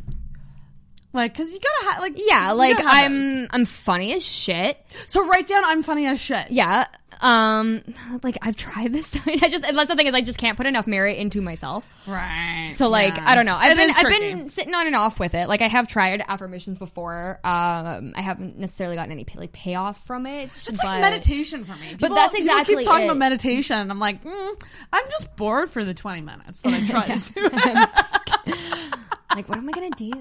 [1.14, 3.48] Like, cause you gotta have like Yeah, like I'm those.
[3.52, 4.78] I'm funny as shit.
[5.08, 6.52] So write down I'm funny as shit.
[6.52, 6.86] Yeah.
[7.22, 7.81] Um
[8.23, 9.15] like I've tried this.
[9.27, 11.88] I just that's the thing is I just can't put enough merit into myself.
[12.07, 12.73] Right.
[12.76, 13.23] So like Yeah.
[13.27, 13.56] I don't know.
[13.56, 14.34] I've It been I've tricky.
[14.34, 15.48] been sitting on and off with it.
[15.48, 17.39] Like I have tried affirmations before.
[17.44, 20.45] Um I haven't necessarily gotten any pay, like payoff from it.
[20.45, 21.95] It's but- like meditation for me.
[21.99, 23.06] But that's exactly keep talking it.
[23.07, 23.77] about meditation.
[23.77, 24.64] and I'm like, mm,
[24.94, 28.57] I'm just bored for the 20 minutes that I try to
[29.35, 30.11] like what am I gonna do?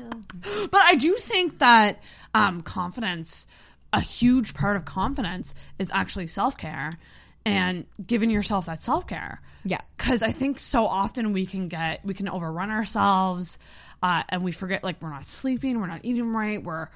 [0.70, 2.02] But I do think that
[2.34, 3.46] um, confidence,
[3.96, 6.98] a huge part of confidence, is actually self care
[7.46, 9.40] and giving yourself that self care.
[9.64, 9.80] Yeah.
[9.96, 13.58] Because I think so often we can get, we can overrun ourselves
[14.02, 16.88] uh, and we forget like we're not sleeping, we're not eating right, we're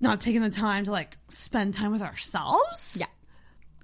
[0.00, 2.96] not taking the time to like spend time with ourselves.
[3.00, 3.06] Yeah.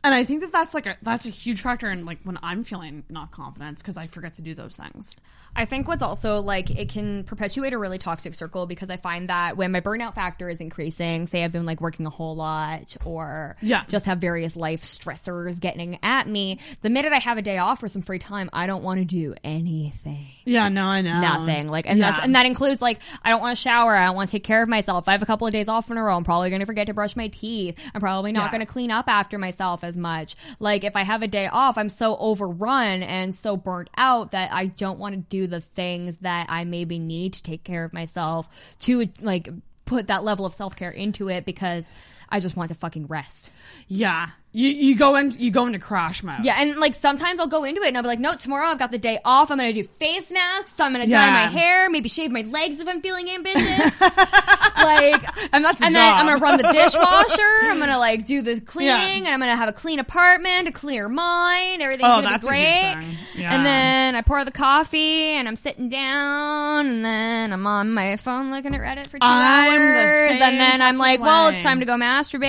[0.04, 2.62] And I think that that's like a that's a huge factor in like when I'm
[2.62, 5.16] feeling not confident because I forget to do those things.
[5.56, 9.28] I think what's also like it can perpetuate a really toxic circle because I find
[9.28, 12.96] that when my burnout factor is increasing, say I've been like working a whole lot
[13.04, 13.82] or Yeah.
[13.88, 17.82] just have various life stressors getting at me, the minute I have a day off
[17.82, 20.26] or some free time, I don't want to do anything.
[20.44, 21.68] Yeah, no, I know Nothing.
[21.68, 24.28] Like and that's and that includes like I don't want to shower, I don't want
[24.30, 25.08] to take care of myself.
[25.08, 26.16] I have a couple of days off in a row.
[26.16, 27.78] I'm probably gonna forget to brush my teeth.
[27.94, 28.52] I'm probably not Yeah.
[28.52, 29.82] gonna clean up after myself.
[29.88, 30.36] As much.
[30.60, 34.52] Like if I have a day off, I'm so overrun and so burnt out that
[34.52, 37.92] I don't want to do the things that I maybe need to take care of
[37.92, 39.48] myself to like
[39.84, 41.88] put that level of self care into it because
[42.28, 43.50] I just want to fucking rest.
[43.88, 44.28] Yeah.
[44.50, 46.42] You you go in you go into crash mode.
[46.42, 48.78] Yeah, and like sometimes I'll go into it and I'll be like, no, tomorrow I've
[48.78, 49.50] got the day off.
[49.50, 50.80] I'm gonna do face masks.
[50.80, 51.30] I'm gonna dye Yeah.
[51.32, 54.00] my hair, maybe shave my legs if I'm feeling ambitious.
[54.00, 55.22] like,
[55.52, 57.58] and that's and then I'm gonna run the dishwasher.
[57.70, 59.16] I'm gonna like do the cleaning, Yeah.
[59.16, 61.82] and I'm gonna have a clean apartment, a clear mind.
[61.82, 62.96] Everything's Oh, gonna be great.
[63.36, 63.54] Yeah.
[63.54, 68.16] And then I pour the coffee, and I'm sitting down, and then I'm on my
[68.16, 71.48] phone looking at Reddit for two I'm the hours, same and then I'm like, well,
[71.48, 72.48] it's time to go masturbate,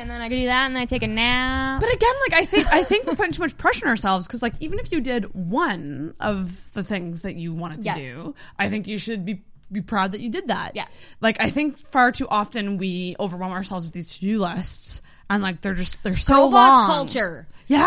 [0.00, 1.80] and then I can do that, and then I take a nap.
[1.80, 4.42] But again, like I think I think we're putting too much pressure on ourselves because
[4.42, 7.94] like even if you did one of the things that you wanted to Yeah.
[7.96, 10.74] do, I think you should be be proud that you did that.
[10.74, 10.86] Yeah.
[11.20, 15.42] Like I think far too often we overwhelm ourselves with these to do lists and
[15.42, 16.52] like they're just they're so Girl long.
[16.52, 17.46] boss culture.
[17.66, 17.86] Yeah.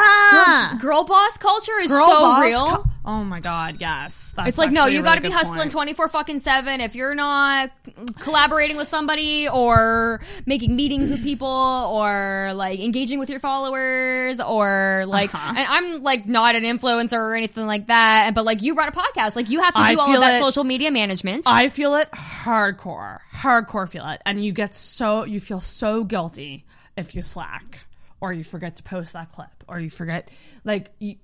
[0.73, 2.59] Girl, girl boss culture is Girl so real.
[2.59, 4.31] co- oh my god, yes.
[4.35, 6.81] That's it's like no, you got to really be hustling twenty four fucking seven.
[6.81, 7.71] If you're not
[8.19, 15.03] collaborating with somebody or making meetings with people or like engaging with your followers or
[15.07, 15.53] like, Uh-huh.
[15.57, 18.33] and I'm like not an influencer or anything like that.
[18.35, 20.35] But like you run a podcast, like you have to I do all of that
[20.37, 21.45] it- social media management.
[21.47, 26.65] I feel it hardcore, hardcore feel it, and you get so you feel so guilty
[26.97, 27.85] if you slack
[28.19, 30.29] or you forget to post that clip or you forget
[30.63, 31.15] like you,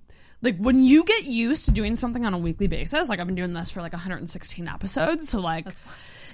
[0.41, 3.09] like when you get used to doing something on a weekly basis.
[3.09, 5.67] Like I've been doing this for like 116 episodes, so like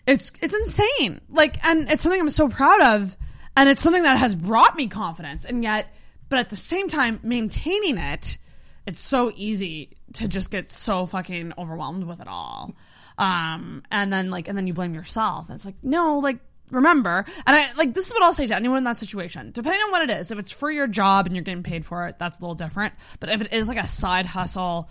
[0.08, 1.22] it's it's insane.
[1.30, 3.18] Like and it's something I'm so proud of,
[3.56, 5.94] and it's something that has brought me confidence, and yet,
[6.30, 8.38] but at the same time, maintaining it
[8.86, 12.76] it's so easy to just get so fucking overwhelmed with it all.
[13.18, 15.48] Um, and then like, and then you blame yourself.
[15.48, 16.40] And it's like, no, like,
[16.74, 19.82] remember, and I like, this is what I'll say to anyone in that situation, depending
[19.82, 20.32] on what it is.
[20.32, 22.94] If it's for your job and you're getting paid for it, that's a little different.
[23.20, 24.90] But if it is like a side hustle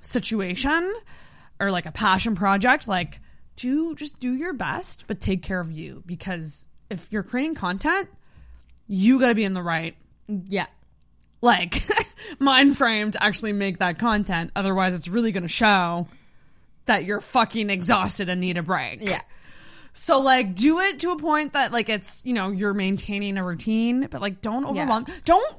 [0.00, 0.94] situation
[1.60, 3.20] or like a passion project, like,
[3.56, 8.08] do just do your best, but take care of you because if you're creating content,
[8.88, 9.96] you got to be in the right
[10.28, 10.66] yeah.
[11.40, 11.82] like
[12.38, 14.50] mind frame to actually make that content.
[14.56, 16.06] Otherwise, it's really going to show
[16.86, 19.08] that you're fucking exhausted and need a break.
[19.08, 19.20] Yeah.
[19.92, 23.44] So like do it to a point that like it's, you know, you're maintaining a
[23.44, 25.06] routine, but like don't overwhelm.
[25.24, 25.54] Don't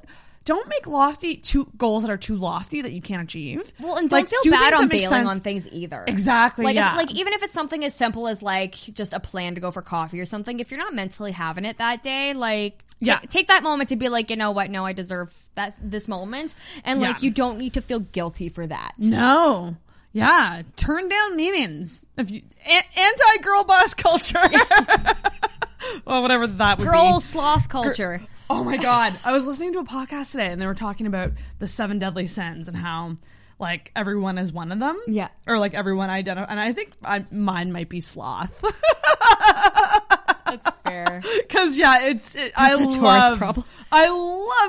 [0.46, 3.62] don't make lofty too goals that are too lofty that you can't achieve.
[3.80, 5.30] Well, and don't Like, feel do bad on bailing sense.
[5.30, 6.04] on things either.
[6.06, 6.96] Exactly, Like, if- yeah.
[6.96, 9.82] like even if it's something as simple as like just a plan to go for
[9.82, 13.20] coffee or something, if you're not mentally having it that day, like ta- Yeah.
[13.20, 14.70] take that moment to be like, you know what?
[14.70, 17.22] No, I deserve that this moment, and like Yeah.
[17.28, 18.96] you don't need to feel guilty for that.
[18.98, 19.78] No.
[20.14, 22.06] Yeah, turn down meetings.
[22.18, 24.40] If you a- anti girl boss culture,
[26.06, 27.20] well, whatever that would Girl be.
[27.22, 28.22] sloth culture.
[28.50, 29.14] Oh my god!
[29.26, 32.28] I was listening to a podcast today, and they were talking about the seven deadly
[32.28, 33.16] sins and how,
[33.58, 35.00] like, everyone is one of them.
[35.08, 35.30] Yeah.
[35.48, 36.52] or like everyone identify.
[36.52, 38.62] And I think I, mine might be sloth.
[40.46, 41.22] That's fair.
[41.42, 43.66] Because yeah, it's it, I That's a Taurus love problem.
[43.92, 44.10] I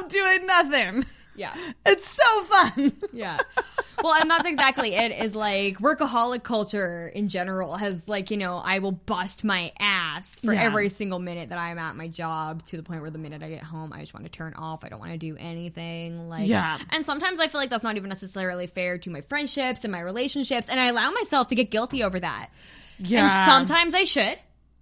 [0.00, 1.04] love doing nothing.
[1.36, 1.55] Yeah.
[1.86, 2.93] It's so fun.
[3.12, 3.39] Yeah.
[4.02, 5.12] Well, and that's exactly it.
[5.12, 10.40] Is like workaholic culture in general has like you know I will bust my ass
[10.40, 10.62] for Yeah.
[10.65, 13.48] every single minute that I'm at my job to the point where the minute I
[13.48, 14.85] get home I just want to turn off.
[14.85, 16.28] I don't want to do anything.
[16.28, 16.77] Like Yeah.
[16.90, 20.01] And sometimes I feel like that's not even necessarily fair to my friendships and my
[20.01, 22.51] relationships, and I allow myself to get guilty over that.
[22.98, 23.48] Yeah.
[23.59, 24.36] And sometimes I should.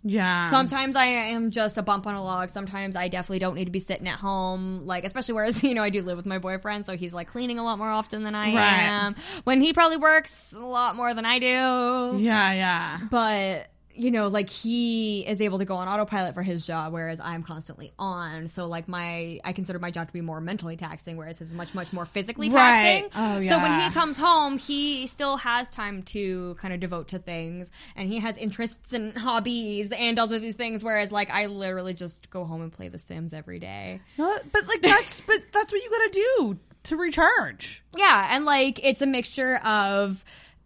[0.04, 0.50] Yeah.
[0.50, 2.50] Sometimes I am just a bump on a log.
[2.50, 5.82] Sometimes I definitely don't need to be sitting at home, like especially whereas you know
[5.82, 8.34] I do live with my boyfriend, so he's like cleaning a lot more often than
[8.34, 8.82] I Right.
[8.82, 9.14] am.
[9.44, 11.46] When he probably works a lot more than I do.
[11.46, 12.98] Yeah, yeah.
[13.10, 17.20] But you know, like he is able to go on autopilot for his job, whereas
[17.20, 18.48] I'm constantly on.
[18.48, 21.54] So like my, I consider my job to be more mentally taxing, whereas his is
[21.54, 23.04] much much more physically taxing.
[23.04, 23.38] Right.
[23.38, 27.18] Oh, So when he comes home, he still has time to kind of devote to
[27.18, 30.82] things, and he has interests and hobbies and all of these things.
[30.82, 34.00] Whereas like I literally just go home and play The Sims every day.
[34.18, 37.82] No, but like that's but that's what you got to do to recharge.
[37.96, 40.24] Yeah, and like it's a mixture of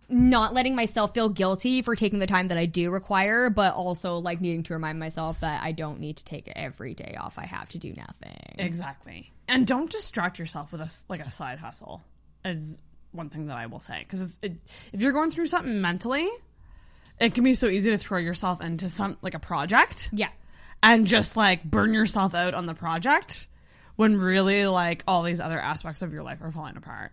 [0.09, 4.19] not letting myself feel guilty for taking the time that I do require, but also
[4.19, 7.39] like needing to remind myself that I don't need to take every day off.
[7.39, 8.55] I have to do nothing.
[8.59, 9.33] Exactly.
[9.49, 12.03] And don't distract yourself with a like a side hustle.
[12.45, 12.79] Is
[13.11, 14.53] one thing that I will say because it,
[14.93, 16.29] if you're going through something mentally,
[17.19, 20.11] it can be so easy to throw yourself into some like a project.
[20.13, 20.29] Yeah.
[20.83, 23.49] And just like burn yourself out on the project
[23.97, 27.11] when really like all these other aspects of your life are falling apart.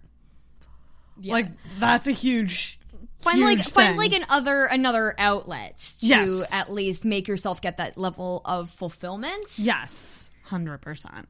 [1.23, 1.47] Like
[1.79, 2.79] that's a huge
[3.23, 6.53] Find like huge find like an other another outlet to Yes.
[6.53, 9.57] at least make yourself get that level of fulfillment.
[9.57, 11.27] Yes, hundred percent.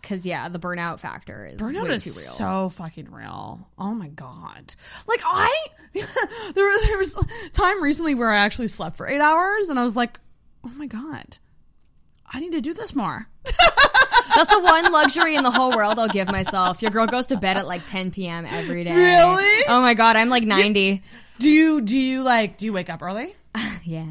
[0.00, 2.18] Because yeah, the burnout factor is Burnout way is too real.
[2.18, 3.66] so fucking real.
[3.76, 4.74] Oh my god!
[5.08, 5.52] Like I,
[5.94, 6.04] there,
[6.64, 7.14] was- there was
[7.52, 10.20] time recently where I actually slept for eight hours, and I was like,
[10.64, 11.38] oh my god,
[12.24, 13.26] I need to do this more.
[14.34, 16.82] That's the one luxury in the whole world I'll give myself.
[16.82, 18.44] Your girl goes to bed at like 10 p.m.
[18.46, 18.92] every day.
[18.94, 19.62] Really?
[19.68, 21.02] Oh my god, I'm like 90.
[21.38, 23.34] Do you do you like do you wake up early?
[23.84, 24.06] yeah.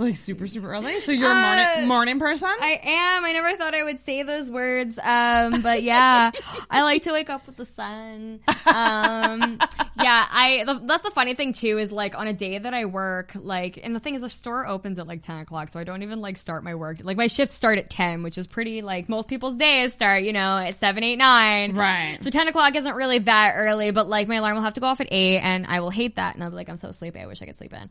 [0.00, 1.00] Like super super early.
[1.00, 1.42] So you're a Uh,
[1.74, 2.48] morning morning person.
[2.60, 3.24] I am.
[3.24, 4.96] I never thought I would say those words.
[4.96, 6.30] Um, but yeah,
[6.70, 8.38] I like to wake up with the sun.
[8.72, 9.58] Um,
[10.00, 10.62] yeah, I.
[10.64, 13.80] The, that's the funny thing too is like on a day that I work, like,
[13.82, 16.20] and the thing is the store opens at like ten o'clock, so I don't even
[16.20, 16.98] like start my work.
[17.02, 20.32] Like my shifts start at ten, which is pretty like most people's days start, you
[20.32, 21.74] know, at seven, eight, nine.
[21.74, 22.18] Right.
[22.20, 24.86] So ten o'clock isn't really that early, but like my alarm will have to go
[24.86, 27.18] off at eight, and I will hate that, and I'll be like, I'm so sleepy.
[27.18, 27.90] I wish I could sleep in.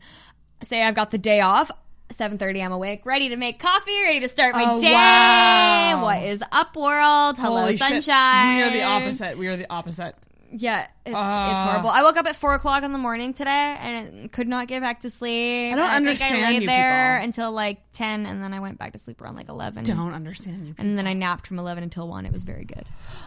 [0.62, 1.70] Say I've got the day off.
[2.10, 4.92] 7:30 I'm awake, ready to make coffee, ready to start my Oh, day.
[4.92, 6.02] wow.
[6.02, 7.36] What is up world?
[7.38, 7.88] Hello Holy shit.
[8.02, 8.56] sunshine.
[8.56, 9.38] We are the opposite.
[9.38, 10.14] We are the opposite.
[10.50, 11.68] Yeah, it's, it's Ah.
[11.70, 11.90] horrible.
[11.90, 15.00] I woke up at four o'clock in the morning today and could not get back
[15.00, 15.74] to sleep.
[15.74, 17.24] I don't think understand I laid you there people.
[17.26, 19.84] until like ten, and then I went back to sleep around like eleven.
[19.84, 20.74] Don't understand you.
[20.78, 22.24] And then I napped from eleven until one.
[22.24, 22.84] It was very good.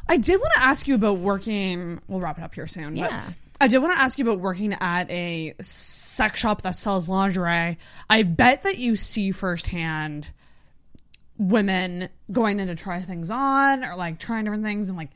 [0.10, 2.02] I did want to ask you about working.
[2.08, 2.96] We'll wrap it up here soon.
[2.96, 3.22] but Yeah.
[3.62, 7.78] I did want to ask you about working at a sex shop that sells lingerie.
[8.10, 10.32] I bet that you see firsthand
[11.38, 15.10] women going in to try things on or like trying different things and like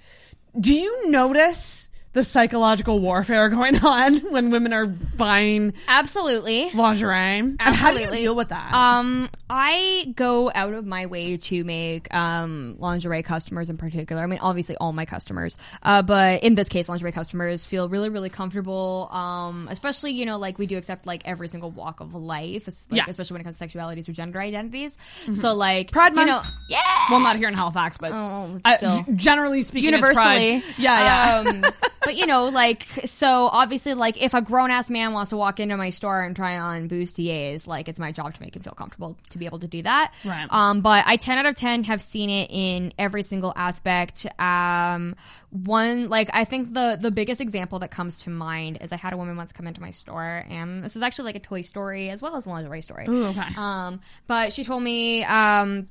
[0.59, 6.69] do you notice the psychological warfare going on when women are buying Absolutely.
[6.71, 11.37] lingerie and how do you deal with that Um, I go out of my way
[11.37, 14.23] to make um, lingerie customers in particular.
[14.23, 18.09] I mean, obviously all my customers, uh, but in this case, lingerie customers feel really,
[18.09, 19.07] really comfortable.
[19.11, 22.97] Um, especially you know, like we do accept like every single walk of life, like,
[22.97, 23.05] Yeah.
[23.07, 24.97] especially when it comes to sexualities or gender identities.
[25.27, 25.35] Mhm.
[25.35, 26.29] So like Pride you Month.
[26.29, 26.79] know, yeah.
[27.11, 29.03] well not here in halifax but Oh, I- still.
[29.03, 30.63] g- generally speaking universally.
[30.77, 31.63] Yeah yeah Um,
[32.05, 35.59] but you know, like, so obviously, like, if a grown ass man wants to walk
[35.59, 38.73] into my store and try on bustiers, like, it's my job to make him feel
[38.73, 40.13] comfortable to be able to do that.
[40.23, 40.47] Right.
[40.49, 44.25] Um, but I 10 out of 10 have seen it in every single aspect.
[44.39, 45.15] Um,
[45.49, 49.13] one, like, I think the, the biggest example that comes to mind is I had
[49.13, 52.09] a woman once come into my store, and this is actually like a toy story
[52.09, 53.05] as well as a lingerie story.
[53.07, 53.47] Ooh, okay.
[53.57, 55.89] Um, but she told me, um,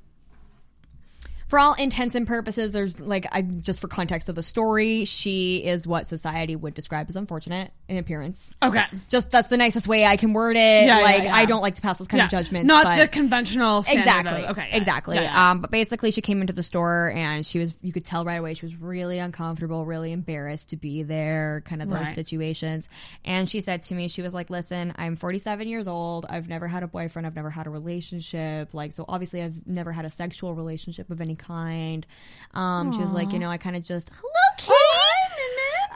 [1.54, 5.58] for all intents and purposes, there's like I just for context of the story, she
[5.64, 8.56] is what society would describe as unfortunate in appearance.
[8.60, 8.82] Okay.
[9.08, 10.58] Just that's the nicest way I can word it.
[10.86, 11.36] Yeah, yeah, like yeah.
[11.36, 12.40] I don't like to pass those kind of Yeah.
[12.40, 12.66] judgments.
[12.66, 14.44] Not the conventional standard exactly.
[14.46, 14.76] of- okay, yeah.
[14.76, 15.14] exactly.
[15.14, 15.50] Yeah, yeah.
[15.52, 17.72] Um, but basically, she came into the store and she was.
[17.82, 21.62] You could tell right away she was really uncomfortable, really embarrassed to be there.
[21.64, 22.14] Kind of those Right.
[22.16, 22.88] situations.
[23.24, 26.26] And she said to me, she was like, "Listen, I'm 47 years old.
[26.28, 27.28] I've never had a boyfriend.
[27.28, 28.74] I've never had a relationship.
[28.74, 32.06] Like, so obviously, I've never had a sexual relationship of any kind."
[32.54, 34.80] Um, she was like, "You know, I kind of just hello, kitty."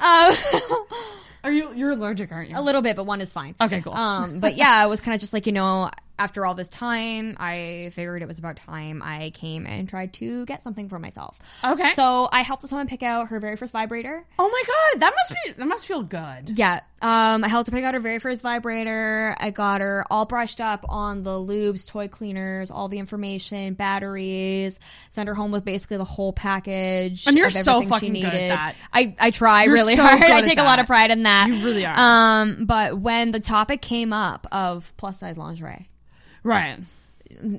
[0.01, 0.85] Um,
[1.45, 2.59] Are you you're allergic, aren't you?
[2.59, 3.55] a little bit, but one is fine.
[3.61, 3.95] Okay, cool.
[3.95, 7.37] Um, but yeah, I was kind of just like, you know, after all this time,
[7.39, 11.39] I figured it was about time I came and tried to get something for myself.
[11.65, 11.93] Okay.
[11.95, 14.25] So I helped this woman pick out her very first vibrator.
[14.39, 16.59] Oh my god, that must be that must feel good.
[16.59, 16.81] Yeah.
[17.01, 19.37] Um, I helped her pick out her very first vibrator.
[19.39, 24.81] I got her all brushed up on the lubes, toy cleaners, all the information, batteries.
[25.11, 27.27] Sent her home with basically the whole package.
[27.29, 28.75] And you're so fucking good at that.
[28.93, 30.21] I I try You're really so hard.
[30.25, 31.49] I take a lot of pride in that.
[31.49, 31.97] You really are.
[31.97, 35.87] Um, but when the topic came up of plus size lingerie,
[36.43, 36.79] Right.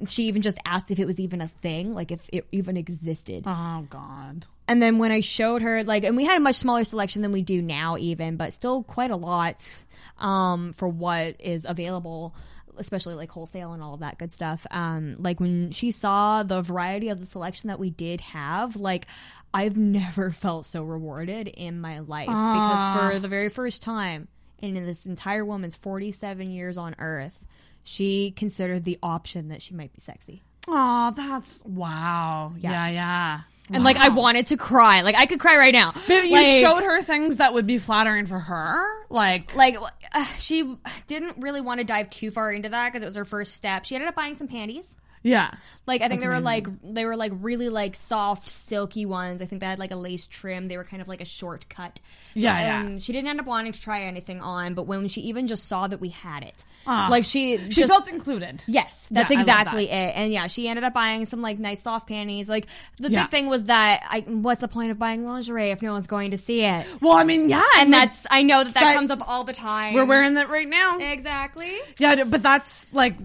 [0.08, 3.44] she even just asked if it was even a thing, like if it even existed.
[3.46, 4.48] Oh god.
[4.68, 7.32] And then when I showed her, like, and we had a much smaller selection than
[7.32, 9.84] we do now, even, but still quite a lot
[10.18, 12.36] um, for what is available,
[12.78, 14.66] especially like wholesale and all of that good stuff.
[14.72, 19.06] Um, like when she saw the variety of the selection that we did have, like,
[19.54, 22.96] I've never felt so rewarded in my life Ah.
[23.02, 24.28] because for the very first time
[24.60, 27.44] in this entire woman's 47 years on earth,
[27.90, 30.44] she considered the option that she might be sexy.
[30.68, 32.54] Oh, that's wow.
[32.60, 33.40] Yeah, yeah.
[33.72, 35.02] And like I wanted to cry.
[35.02, 35.94] Like I could cry right now.
[36.08, 39.76] But you Like- showed her things that would be flattering for her, like like
[40.14, 40.76] uh, she
[41.08, 43.86] didn't really want to dive too far into that because it was her first step.
[43.86, 44.96] She ended up buying some panties.
[45.22, 45.52] yeah.
[45.86, 46.78] Like I think That's they were amazing.
[46.82, 49.40] like they were like really like soft, silky ones.
[49.42, 50.68] I think they had like a lace trim.
[50.68, 52.00] They were kind of like a short cut.
[52.36, 52.60] Yeah,
[52.90, 52.98] yeah.
[53.00, 55.86] She didn't end up wanting to try anything on, but when she even just saw
[55.88, 57.08] that we had it, Ah.
[57.10, 58.64] like she She just, felt included.
[58.68, 59.94] Yes, that's Yeah, exactly that.
[59.94, 60.16] it.
[60.18, 62.50] And yeah, she ended up buying some like nice soft panties.
[62.50, 62.66] Like
[62.98, 63.24] the Yeah.
[63.24, 66.32] big thing was that I, what's the point of buying lingerie if no one's going
[66.32, 66.86] to see it?
[67.02, 69.54] Well, I mean, yeah, And that's I know that that, that- comes up all the
[69.54, 69.94] time.
[69.94, 70.98] we're wearing that right now.
[71.00, 71.72] exactly.
[72.00, 73.16] Yeah, but that's like,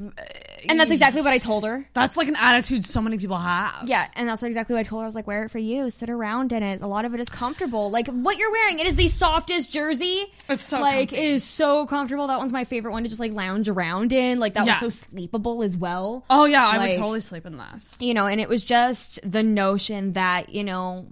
[0.68, 1.84] And that's exactly what I told her.
[1.94, 3.88] That's like an attitude so many people have.
[3.88, 5.04] Yeah, and that's exactly what I told her.
[5.04, 5.90] I was like, wear it for you.
[5.90, 6.80] Sit around in it.
[6.82, 7.90] A lot of it is comfortable.
[7.90, 10.26] Like what you're wearing, it is the softest jersey.
[10.48, 12.26] It's so like it is so comfortable.
[12.26, 14.38] That one's my favorite one to just like lounge around in.
[14.38, 14.80] Like that Yeah.
[14.82, 16.24] was so sleepable as well.
[16.28, 17.96] Oh yeah, I would totally sleep in this.
[18.00, 21.06] You know, and it was just the notion that you know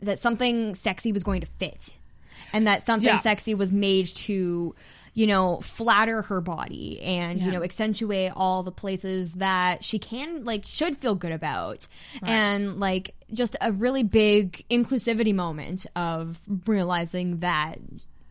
[0.00, 1.88] that something sexy was going to fit,
[2.52, 3.18] and that something Yeah.
[3.18, 4.74] sexy was made to.
[5.16, 10.42] You know, flatter her body and, you know, accentuate all the places that she can,
[10.44, 11.86] like, should feel good about.
[12.20, 17.78] And, like, just a really big inclusivity moment of realizing that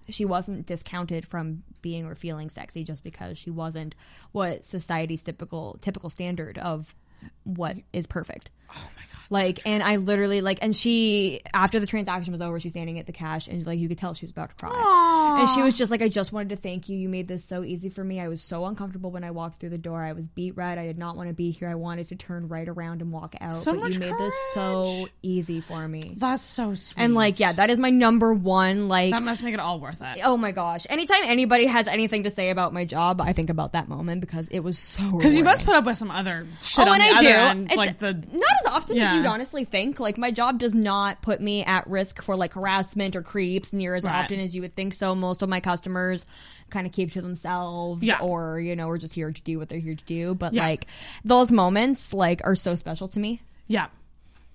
[0.10, 3.94] she wasn't discounted from being or feeling sexy just because she wasn't
[4.32, 6.96] what society's typical typical standard of
[7.44, 8.50] what is perfect.
[8.76, 12.68] Oh my Like and I literally like and she after the transaction was over, she
[12.68, 15.38] was standing at the cash and like you could tell she was about to cry.
[15.40, 16.98] And she was just like, I just wanted to thank you.
[16.98, 18.20] You made this so easy for me.
[18.20, 20.02] I was so uncomfortable when I walked through the door.
[20.04, 20.78] I was beat red.
[20.78, 21.68] I did not want to be here.
[21.68, 23.54] I wanted to turn right around and walk out.
[23.54, 26.16] So but you made this so easy for me.
[26.18, 27.02] That's so sweet.
[27.04, 30.02] And like, yeah, that is my number one like that must make it all worth
[30.02, 30.20] it.
[30.24, 30.86] Oh my gosh.
[30.90, 34.48] Anytime anybody has anything to say about my job, I think about that moment because
[34.50, 37.20] it was so Because you must put up with some other shit Oh, and I
[37.20, 37.28] do.
[37.28, 40.00] end, It's like the not as often as You'd honestly think.
[40.00, 43.96] Like my job does not put me at risk for like harassment or creeps near
[43.96, 44.24] as Right.
[44.24, 45.14] often as you would think so.
[45.16, 46.26] Most of my customers
[46.70, 48.20] kind of keep to themselves Yeah.
[48.20, 50.34] or, you know, we're just here to do what they're here to do.
[50.36, 50.64] But Yeah.
[50.68, 50.86] like
[51.24, 53.42] those moments like are so special to me.
[53.68, 53.88] yeah,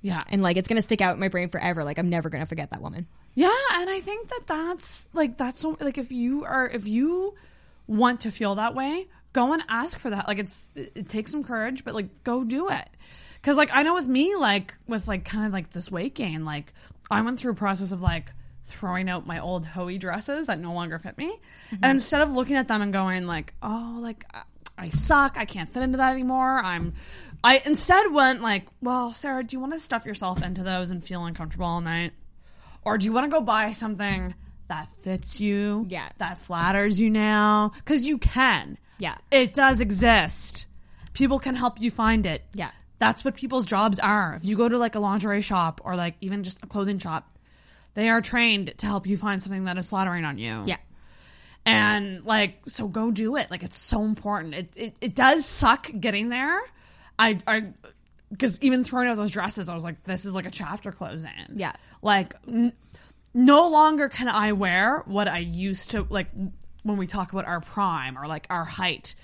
[0.00, 1.84] yeah, And like it's gonna stick out in my brain forever.
[1.84, 3.06] Like I'm never gonna forget that woman.
[3.34, 3.50] yeah.
[3.74, 7.34] And I think that that's like that's so like if you are if you
[7.86, 10.26] want to feel that way, go and ask for that.
[10.28, 12.88] Like it's it, it takes some courage, but like go do it.
[13.40, 16.44] Because like I know with me, like with like kind of like this weight gain,
[16.44, 16.72] like
[17.10, 18.32] I went through a process of like
[18.64, 21.76] throwing out my old hoey dresses that no longer fit me, mm-hmm.
[21.82, 24.42] and instead of looking at them and going like, oh, like I-
[24.80, 26.60] I suck, I can't fit into that anymore.
[26.60, 26.92] I'm,
[27.42, 31.02] I instead went like, well, Sarah, do you want to stuff yourself into those and
[31.02, 32.12] feel uncomfortable all night,
[32.84, 34.36] or do you want to go buy something
[34.68, 36.08] that fits you, Yeah.
[36.18, 39.16] that flatters you now, because you can, Yeah.
[39.32, 40.68] it does exist.
[41.12, 42.44] People can help you find it.
[42.54, 42.70] Yeah.
[42.98, 44.34] That's what people's jobs are.
[44.34, 47.32] If you go to like a lingerie shop or like even just a clothing shop,
[47.94, 50.62] they are trained to help you find something that is flattering on you.
[50.64, 50.76] Yeah.
[51.64, 53.50] And like, so go do it.
[53.50, 54.54] Like, it's so important.
[54.54, 56.60] It it, it does suck getting there.
[57.18, 57.72] I I
[58.30, 61.30] because even throwing out those dresses, I was like, this is like a chapter closing.
[61.54, 61.72] Yeah.
[62.02, 62.72] Like, n-
[63.34, 66.28] no longer can I wear what I used to like
[66.82, 69.14] when we talk about our prime or like our height.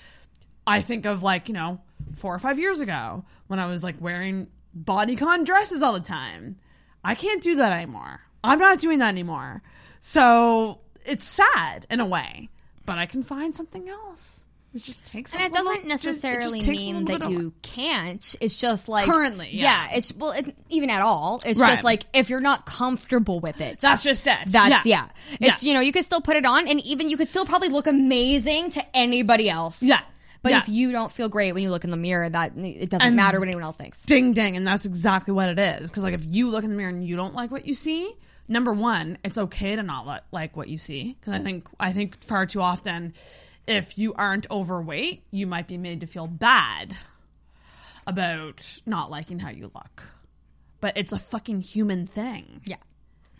[0.66, 1.80] I think of like, you know,
[2.14, 4.48] four or five years ago when I was like wearing
[4.78, 6.56] bodycon dresses all the time.
[7.04, 8.20] I can't do that anymore.
[8.42, 9.62] I'm not doing that anymore.
[10.00, 12.48] So it's sad in a way,
[12.86, 14.46] but I can find something else.
[14.74, 18.34] It just takes And it little- doesn't necessarily it just takes mean that you can't.
[18.40, 19.88] It's just like Currently, yeah.
[19.92, 21.40] it's well, it, even at all.
[21.46, 21.70] It's Right.
[21.70, 24.36] just like if you're not comfortable with it, That's just it.
[24.48, 24.80] That's Yeah.
[24.84, 25.08] yeah.
[25.40, 25.68] It's Yeah.
[25.68, 27.86] you know you could still put it on, and even you could still probably look
[27.86, 29.80] amazing to anybody else.
[29.80, 30.00] Yeah.
[30.44, 30.58] But Yeah.
[30.58, 33.16] if you don't feel great when you look in the mirror, that it doesn't And-
[33.16, 34.02] matter what anyone else thinks.
[34.02, 35.90] Ding ding, and that's exactly what it is.
[35.90, 38.12] Because like if you look in the mirror and you don't like what you see,
[38.46, 41.16] number one, it's okay to not li- like what you see.
[41.18, 43.14] Because I think I think far too often,
[43.66, 46.94] if you aren't overweight, you might be made to feel bad
[48.06, 50.12] about not liking how you look.
[50.82, 52.60] But it's a fucking human thing.
[52.66, 52.76] Yeah.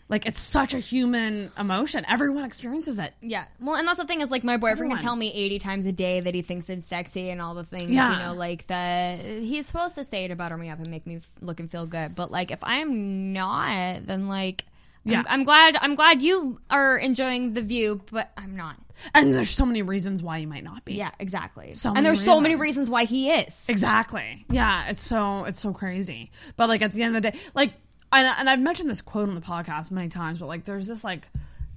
[0.07, 2.05] Like it's such a human emotion.
[2.07, 3.13] Everyone experiences it.
[3.21, 3.45] Yeah.
[3.59, 4.97] Well, and that's the thing is like my boyfriend Everyone.
[4.97, 7.63] can tell me 80 times a day that he thinks it's sexy and all the
[7.63, 8.11] things, Yeah.
[8.19, 11.19] you know, like that he's supposed to say to butter me up and make me
[11.41, 12.15] look and feel good.
[12.15, 14.63] But like if I'm not, then like
[15.07, 15.23] I'm, Yeah.
[15.27, 18.75] I'm glad I'm glad you are enjoying the view, but I'm not.
[19.13, 20.93] And there's so many reasons why you might not be.
[20.93, 21.73] Yeah, exactly.
[21.73, 22.77] So and there's so many reasons.
[22.87, 23.65] reasons why he is.
[23.67, 24.45] Exactly.
[24.49, 26.31] Yeah, it's so it's so crazy.
[26.57, 27.73] But like at the end of the day, like
[28.11, 31.03] and, and I've mentioned this quote on the podcast many times, but like there's this
[31.03, 31.29] like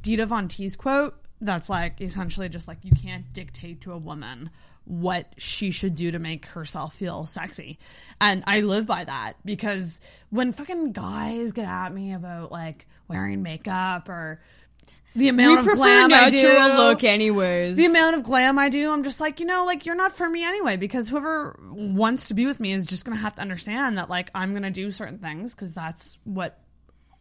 [0.03, 4.51] Dita Von Teese quote that's like essentially just like you can't dictate to a woman
[4.85, 7.79] what she should do to make herself feel sexy.
[8.21, 10.01] And I live by that because
[10.31, 14.41] when fucking guys get at me about like wearing makeup or
[15.19, 16.36] the amount of glam I do,
[17.05, 17.77] anyways.
[17.77, 20.28] the amount of glam I do, I'm just like, you know, like you're not for
[20.28, 23.99] me anyway, because whoever wants to be with me is just gonna have to understand
[23.99, 26.59] that like I'm gonna do certain things because that's what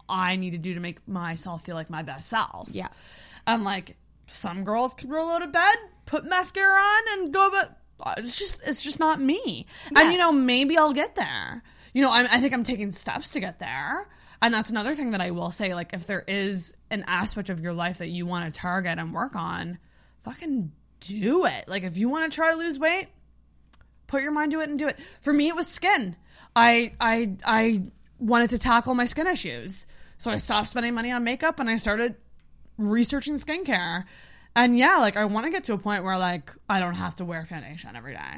[0.08, 2.70] I need to do to make myself feel like my best self.
[2.72, 2.88] Yeah.
[3.46, 3.98] And like
[4.28, 5.76] some girls can roll out of bed,
[6.06, 7.80] put mascara on, and go but
[8.18, 9.66] it's just it's just not me.
[9.96, 11.64] And you know, maybe I'll get there.
[11.94, 14.08] You know, I, I think I'm taking steps to get there.
[14.42, 15.74] And that's another thing that I will say.
[15.74, 19.14] Like, if there is an aspect of your life that you want to target and
[19.14, 19.80] work on,
[20.20, 21.68] fucking do it.
[21.68, 23.08] Like, if you want to try to lose weight,
[24.08, 24.98] put your mind to it and do it.
[25.22, 26.16] For me, it was skin.
[26.56, 27.84] I I I
[28.20, 29.86] wanted to tackle my skin issues,
[30.18, 32.16] so I stopped spending money on makeup and I started
[32.78, 34.06] researching skincare.
[34.56, 37.16] And yeah, like I want to get to a point where like I don't have
[37.18, 38.38] to wear foundation every day.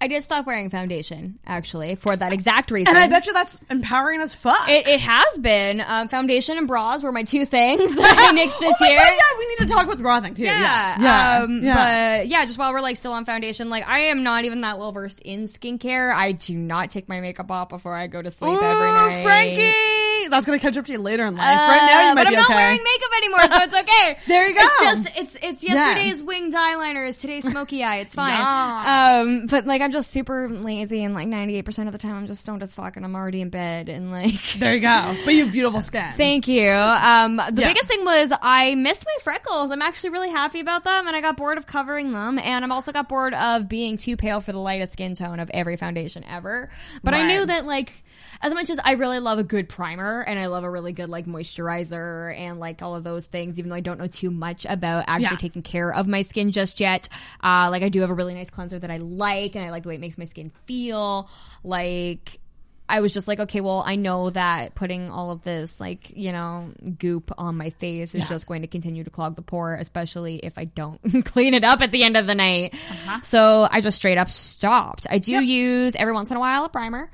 [0.00, 2.94] I did stop wearing foundation actually for that exact reason.
[2.94, 4.68] And I bet you that's empowering as fuck.
[4.68, 5.82] It, it has been.
[5.84, 8.98] Um, foundation and bras were my two things that I nixed this oh year.
[8.98, 10.44] God, yeah, we need to talk about the bra thing too.
[10.44, 12.18] Yeah, Yeah, yeah, Um, yeah.
[12.20, 14.78] But yeah, just while we're like still on foundation, like I am not even that
[14.78, 16.14] well versed in skincare.
[16.14, 19.22] I do not take my makeup off before I go to sleep every night.
[19.24, 21.44] Frankie, that's gonna catch up to you later in life.
[21.44, 24.18] Uh, right now, you might but be I'm not wearing makeup anymore, so it's okay.
[24.28, 24.60] There you go.
[24.62, 27.96] It's just it's it's yesterday's winged eyeliner is today's smoky eye.
[27.96, 28.32] It's fine.
[28.32, 29.26] Yes.
[29.26, 32.26] Um, but like I'm just super lazy, and like 98 percent of the time I'm
[32.26, 35.14] just stoned as fuck, and I'm already in bed, and like There you go.
[35.24, 36.12] But you have beautiful skin.
[36.14, 36.68] Thank you.
[36.70, 37.68] Um, the Yeah.
[37.68, 39.70] biggest thing was I missed my freckles.
[39.70, 42.72] I'm actually really happy about them, and I got bored of covering them, and I'm
[42.72, 46.24] also got bored of being too pale for the lightest skin tone of every foundation
[46.28, 46.68] ever.
[47.02, 47.92] But I knew that like.
[48.40, 51.08] As much as I really love a good primer and I love a really good
[51.08, 54.64] like moisturizer and like all of those things, even though I don't know too much
[54.64, 55.36] about actually Yeah.
[55.38, 57.08] taking care of my skin just yet,
[57.42, 59.82] uh, like I do have a really nice cleanser that I like and I like
[59.82, 61.28] the way it makes my skin feel.
[61.64, 62.38] Like
[62.90, 66.32] I was just like, okay, well, I know that putting all of this, like, you
[66.32, 68.26] know, goop on my face is Yeah.
[68.28, 71.82] just going to continue to clog the pore, especially if I don't clean it up
[71.82, 72.72] at the end of the night.
[72.74, 73.20] Uh-huh.
[73.22, 75.06] So I just straight up stopped.
[75.10, 77.10] I do use every once in a while a primer.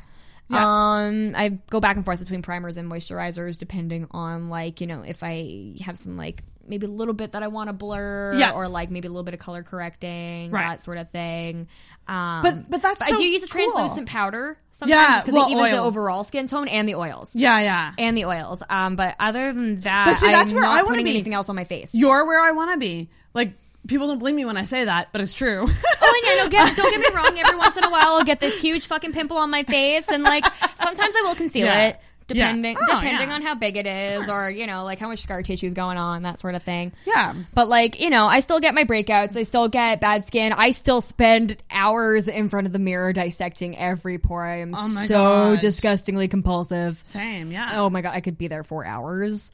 [0.50, 5.02] Um, I go back and forth between primers and moisturizers depending on like, you know,
[5.02, 8.52] if I have some like maybe a little bit that I want to blur Yeah.
[8.52, 10.62] or like maybe a little bit of color correcting, Right.
[10.68, 11.68] that sort of thing.
[12.08, 13.60] Um, But- but that's I so do use a cool.
[13.70, 16.94] translucent powder sometimes Yeah, just because well, it evens the overall skin tone and the
[16.94, 17.30] oils.
[17.34, 17.92] Yeah, yeah.
[17.98, 18.62] And the oils.
[18.70, 21.10] Um, but other than that, But see, that's I'm where not I wanna be.
[21.10, 21.90] anything else on my face.
[21.92, 23.10] You're where I want to be.
[23.34, 23.52] Like
[23.86, 25.66] people don't believe me when I say that, but it's true.
[25.66, 27.38] Oh, and yeah, no, get, don't get me wrong.
[27.38, 30.22] Every once in a while, I'll get this huge fucking pimple on my face, and
[30.22, 30.44] like
[30.76, 31.88] sometimes I will conceal Yeah.
[31.88, 32.98] it, depending oh, Yeah.
[32.98, 35.66] Oh, depending on how big it is, or you know, like how much scar tissue
[35.66, 36.92] is going on, that sort of thing.
[37.06, 37.34] Yeah.
[37.54, 39.36] But like you know, I still get my breakouts.
[39.36, 40.52] I still get bad skin.
[40.52, 44.44] I still spend hours in front of the mirror dissecting every pore.
[44.44, 45.14] I am Oh so
[45.54, 45.60] God.
[45.60, 47.00] disgustingly compulsive.
[47.04, 47.72] Same, yeah.
[47.74, 49.52] Oh my god, I could be there for hours.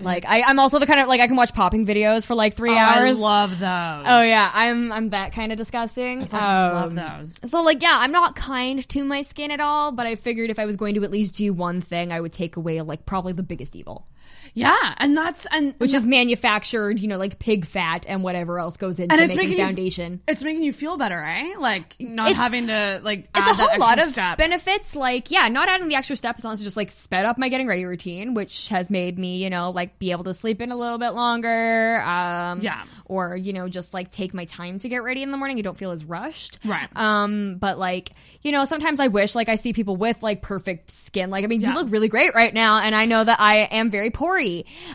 [0.00, 2.54] Like I, I'm also the kind of like I can watch popping videos for like
[2.54, 3.60] three Oh, I love those.
[3.60, 6.22] Oh yeah, I'm I'm that kind of disgusting.
[6.22, 7.36] I fucking love Um, those.
[7.50, 10.58] So like yeah, I'm not kind to my skin at all, but I figured if
[10.58, 13.34] I was going to at least do one thing, I would take away like probably
[13.34, 14.08] the biggest evil.
[14.54, 18.76] Yeah, and that's and Which is manufactured, you know, like pig fat and whatever else
[18.76, 20.20] goes into and it's making making you- foundation.
[20.28, 21.54] it's making you feel better, eh?
[21.58, 23.20] Like not It's- having to like.
[23.20, 24.38] It's add a whole lot of step.
[24.38, 24.94] benefits.
[24.94, 27.66] Like, yeah, not adding the extra step is honestly just like sped up my getting
[27.66, 30.76] ready routine, which has made me, you know, like be able to sleep in a
[30.76, 32.00] little bit longer.
[32.02, 32.80] Um, Yeah.
[33.06, 35.56] Or, you know, just like take my time to get ready in the morning.
[35.58, 36.58] You don't feel as rushed.
[36.64, 36.88] Right.
[36.96, 38.10] Um, but like,
[38.42, 41.28] you know, sometimes I wish like I see people with like perfect skin.
[41.28, 41.70] Like, I mean, Yeah.
[41.70, 44.10] you look really great right now, and I know that I am very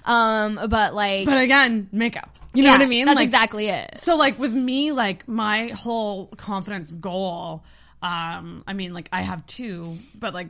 [0.05, 2.29] Um, but like, But again, makeup.
[2.53, 3.05] You know Yeah, what I mean?
[3.05, 3.97] that's Like- exactly it.
[3.97, 7.63] So like with me, like my whole confidence goal,
[8.01, 10.47] um, I mean, like I have two, but like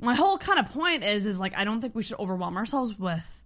[0.00, 2.98] my whole kind of point is, is like I don't think we should overwhelm ourselves
[2.98, 3.42] with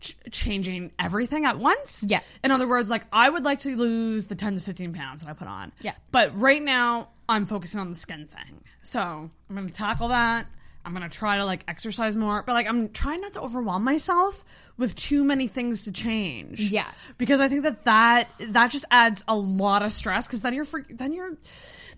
[0.00, 2.04] ch- changing everything at once.
[2.06, 2.20] Yeah.
[2.44, 5.28] In other words, like I would like to lose the ten to fifteen pounds that
[5.28, 5.72] I put on.
[5.80, 5.92] Yeah.
[6.12, 8.60] But right now, I'm focusing on the skin thing.
[8.82, 10.46] So I'm gonna tackle that.
[10.86, 14.44] I'm gonna try to like exercise more, but like I'm trying not to overwhelm myself
[14.78, 16.60] with too many things to change.
[16.60, 16.86] Yeah.
[17.18, 20.26] because I think that that that just adds a lot of stress.
[20.28, 21.36] Because then you're for, then you're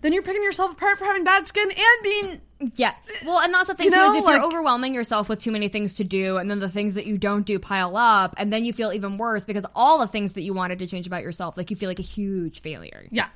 [0.01, 2.41] then you're picking yourself apart for having bad skin and being
[2.75, 2.93] Yeah.
[3.25, 5.39] Well, and that's the thing You too know, is if like- you're overwhelming yourself with
[5.39, 8.33] too many things to do, and then the things that you don't do pile up,
[8.37, 11.05] and then you feel even worse because all the things that you wanted to change
[11.05, 13.07] about yourself, like you feel like a huge failure.
[13.11, 13.27] Yeah.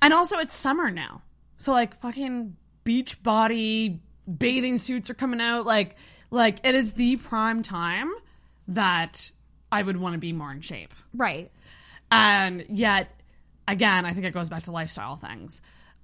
[0.00, 1.22] And also it's summer now.
[1.58, 4.00] So like fucking beach body
[4.38, 5.96] bathing suits are coming out like
[6.30, 8.10] like it is the prime time
[8.68, 9.30] that
[9.70, 10.92] I would want to be more in shape.
[11.14, 11.50] Right.
[12.10, 13.08] And yet
[13.66, 15.62] again, I think it goes back to lifestyle things.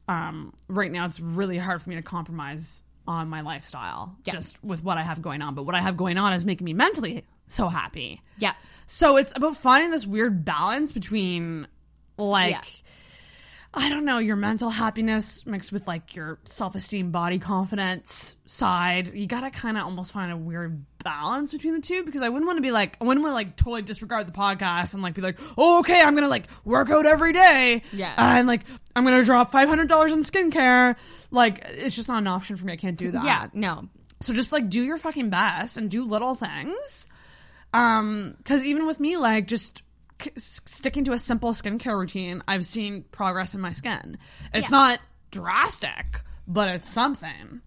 [0.09, 4.35] Um right now it's really hard for me to compromise on my lifestyle Yeah.
[4.35, 6.65] just with what I have going on, but what I have going on is making
[6.65, 8.21] me mentally so happy.
[8.39, 8.53] Yeah.
[8.87, 11.67] So it's about finding this weird balance between
[12.19, 12.61] like Yeah.
[13.75, 19.13] I don't know, your mental happiness mixed with like your self-esteem, body confidence side.
[19.13, 22.29] You got to kind of almost find a weird balance between the two because I
[22.31, 25.03] wouldn't want to be like I wouldn't want to like totally disregard the podcast and
[25.03, 28.15] like be like, "Oh, okay, I'm going to like work out every day." Yeah.
[28.17, 28.63] And like
[28.97, 29.71] I'm going to drop $500
[30.13, 30.97] in skincare.
[31.31, 32.73] Like it's just not an option for me.
[32.73, 33.25] I can't do that.
[33.25, 33.49] Yeah.
[33.53, 33.89] No.
[34.21, 37.09] So just like do your fucking best and do little things.
[37.75, 39.83] Um, because even with me, like just
[40.37, 44.19] sticking to a simple skincare routine, I've seen progress in my skin.
[44.53, 44.77] It's Yeah.
[44.77, 44.99] not
[45.31, 47.61] drastic, but it's something.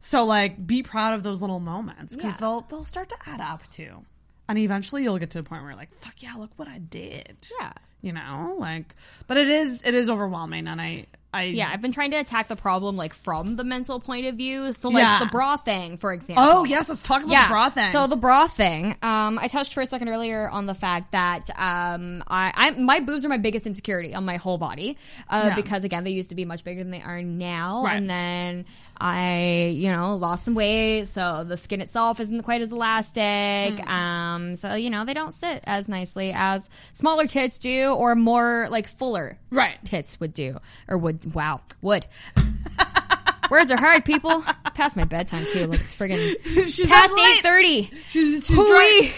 [0.00, 2.38] So like, be proud of those little moments because Yeah.
[2.38, 4.04] they'll they'll start to add up too,
[4.48, 6.78] and eventually you'll get to a point where you're like, fuck yeah, look what I
[6.78, 7.48] did.
[7.60, 7.72] Yeah.
[8.00, 8.96] you know, like,
[9.28, 12.48] but it is it is overwhelming, and I I Yeah, I've been trying to attack
[12.48, 14.72] the problem like from the mental point of view.
[14.72, 15.18] So like Yeah.
[15.18, 16.44] the bra thing, for example.
[16.46, 17.90] Oh yes, let's talk about the bra thing.
[17.92, 21.48] So the bra thing, um, I touched for a second earlier on the fact that
[21.58, 24.96] um, I, I my boobs are my biggest insecurity on my whole body
[25.30, 25.54] uh, Yeah.
[25.54, 27.96] because again they used to be much bigger than they are now, Right.
[27.96, 28.64] and then
[29.00, 33.80] I you know lost some weight, so the skin itself isn't quite as elastic.
[33.80, 33.88] Hmm.
[33.88, 38.66] Um, so you know they don't sit as nicely as smaller tits do, or more
[38.70, 42.06] like fuller right tits would do, or would wow would.
[43.50, 44.42] Words are hard, people.
[44.64, 45.66] It's past my bedtime too.
[45.66, 47.82] Look, it's friggin' She's past eight thirty.
[48.08, 49.12] She's she's Hooey.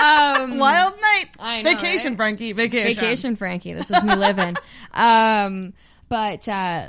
[0.02, 1.26] um, Wild night.
[1.38, 2.16] I know, Vacation, right?
[2.16, 2.52] Frankie.
[2.52, 2.94] Vacation.
[2.94, 3.74] Vacation, Frankie.
[3.74, 4.56] This is me living.
[4.94, 5.74] um,
[6.08, 6.88] but uh,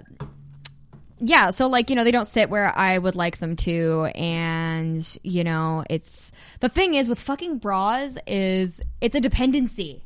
[1.19, 5.17] yeah, so like you know they don't sit where I would like them to, and
[5.23, 10.03] you know it's the thing is with fucking bras is it's a dependency.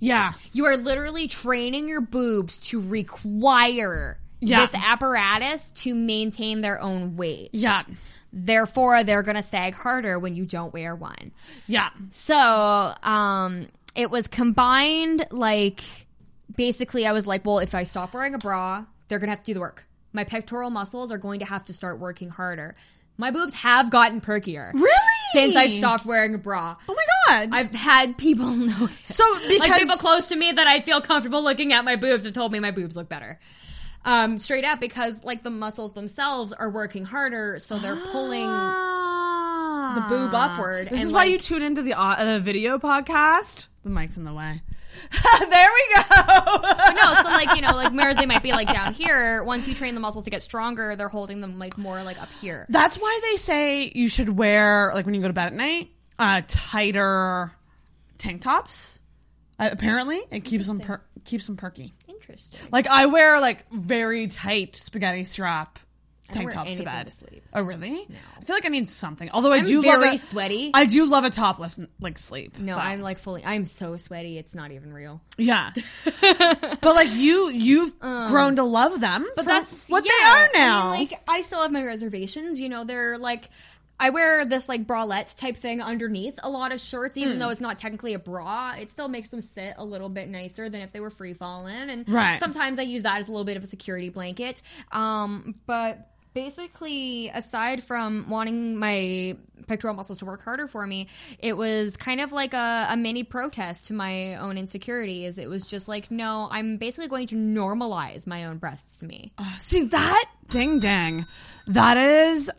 [0.00, 4.66] Yeah, you are literally training your boobs to require Yeah.
[4.66, 7.50] this apparatus to maintain their own weight.
[7.52, 7.82] Yeah.
[8.32, 11.32] Therefore, they're going to sag harder when you don't wear one.
[11.66, 11.90] Yeah.
[12.10, 15.80] So, um, it was combined like
[16.56, 19.42] basically I was like, well, if I stop wearing a bra, they're going to have
[19.42, 19.86] to do the work.
[20.12, 22.74] My pectoral muscles are going to have to start working harder.
[23.18, 24.72] My boobs have gotten perkier.
[24.72, 24.90] Really?
[25.32, 26.76] Since I've stopped wearing a bra.
[26.88, 27.50] Oh my god.
[27.52, 28.88] I've had people know.
[29.02, 32.24] So because like people close to me that I feel comfortable looking at my boobs
[32.24, 33.38] have told me my boobs look better.
[34.04, 40.04] Um, straight up because like the muscles themselves are working harder, so they're pulling the
[40.08, 40.86] boob upward.
[40.88, 43.66] This and, is why like- you tune into the uh, the video podcast.
[43.82, 44.60] The mic's in the way.
[45.48, 46.02] there we go.
[46.60, 49.66] But no, so like you know, like whereas they might be like down here, once
[49.66, 52.66] you train the muscles to get stronger, they're holding them like more like up here.
[52.68, 55.88] That's why they say you should wear like when you go to bed at night,
[56.18, 57.52] uh, tighter
[58.18, 59.00] tank tops.
[59.58, 61.92] Uh, apparently, it keeps them per- keeps them perky.
[62.06, 62.60] Interesting.
[62.70, 65.78] Like I wear like very tight spaghetti strap
[66.32, 67.06] tank tops to bed.
[67.08, 67.40] to.
[67.54, 67.92] Oh really?
[68.08, 68.16] No.
[68.38, 69.30] I feel like I need something.
[69.32, 70.70] Although I I'm do love very a- sweaty.
[70.74, 72.58] I do love a topless like sleep.
[72.58, 73.42] No, I'm like fully.
[73.44, 74.38] I'm so sweaty.
[74.38, 75.20] It's not even real.
[75.38, 75.70] Yeah,
[76.20, 79.26] but like you, you've grown to love them.
[79.36, 80.90] But that's what yeah, they are I now.
[80.92, 82.60] mean, like I still have my reservations.
[82.60, 83.48] You know, they're like.
[84.02, 87.38] I wear this like bralette type thing underneath a lot of shirts, even Hmm.
[87.40, 88.72] though it's not technically a bra.
[88.80, 91.90] It still makes them sit a little bit nicer than if they were free falling.
[91.90, 92.40] And Right.
[92.40, 94.62] sometimes I use that as a little bit of a security blanket.
[94.90, 99.36] Um, but basically, aside from wanting my
[99.66, 101.06] pectoral muscles to work harder for me,
[101.38, 105.38] it was kind of like a, a mini protest to my own insecurities.
[105.38, 109.32] It was just like, no, I'm basically going to normalize my own breasts to me.
[109.38, 111.26] Ah, see that ding dang,
[111.66, 112.50] that is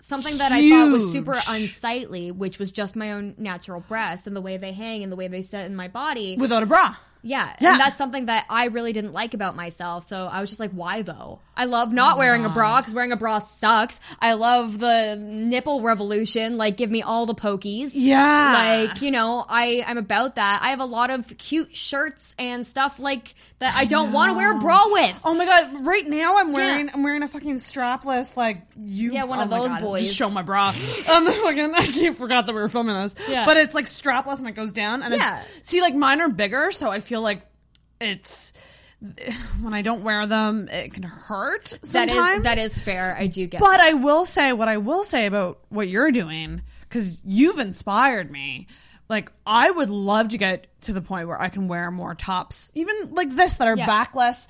[0.00, 4.34] something that I thought was super unsightly, which was just my own natural breasts and
[4.34, 6.36] the way they hang and the way they sit in my body.
[6.38, 6.94] without a bra.
[7.22, 7.72] Yeah, Yeah.
[7.72, 10.04] and that's something that I really didn't like about myself.
[10.04, 11.40] So I was just like, why though?
[11.56, 14.00] I love not wearing a bra because wearing a bra sucks.
[14.20, 16.56] I love the nipple revolution.
[16.56, 17.90] Like, give me all the pokies.
[17.94, 18.86] Yeah.
[18.88, 20.60] like you know, I I'm about that.
[20.62, 23.74] I have a lot of cute shirts and stuff like that.
[23.76, 25.20] I, don't want to wear a bra with.
[25.24, 25.84] Oh my god!
[25.84, 29.12] Right now I'm wearing I'm wearing a fucking strapless like you.
[29.12, 30.14] Yeah, one oh of those God, boys.
[30.14, 30.68] Show my bra.
[30.68, 30.74] um,
[31.26, 33.16] fucking I can't forgot that we were filming this.
[33.28, 33.46] Yeah.
[33.46, 35.02] but it's like strapless and it goes down.
[35.02, 35.40] And Yeah.
[35.40, 37.42] it's, see, like mine are bigger, so I feel like
[38.00, 38.52] it's
[39.62, 41.68] when I don't wear them, it can hurt.
[41.82, 43.16] Sometimes is that is fair.
[43.18, 43.60] I do get.
[43.60, 43.80] But that.
[43.80, 48.66] I will say what I will say about what you're doing because you've inspired me.
[49.08, 52.70] Like I would love to get to the point where I can wear more tops,
[52.74, 53.86] even like this that are Yeah.
[53.86, 54.48] backless,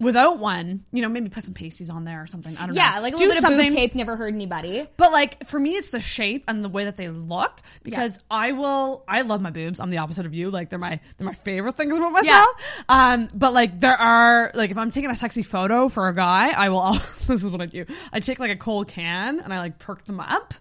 [0.00, 0.80] without one.
[0.90, 2.56] You know, maybe put some pasties on there or something.
[2.56, 2.82] I don't know.
[2.82, 4.86] yeah, like a Do little bit of boob tape never hurt anybody.
[4.96, 8.52] But like for me, it's the shape and the way that they look because I
[8.52, 9.04] will.
[9.06, 9.78] I love my boobs.
[9.78, 10.50] I'm the opposite of you.
[10.50, 12.48] Like they're my they're my favorite things about myself.
[12.88, 16.50] Um, but like there are like if I'm taking a sexy photo for a guy,
[16.50, 16.78] I will.
[16.78, 16.94] All,
[17.26, 17.84] this is what I do.
[18.12, 20.54] I take like a cold can and I like perk them up.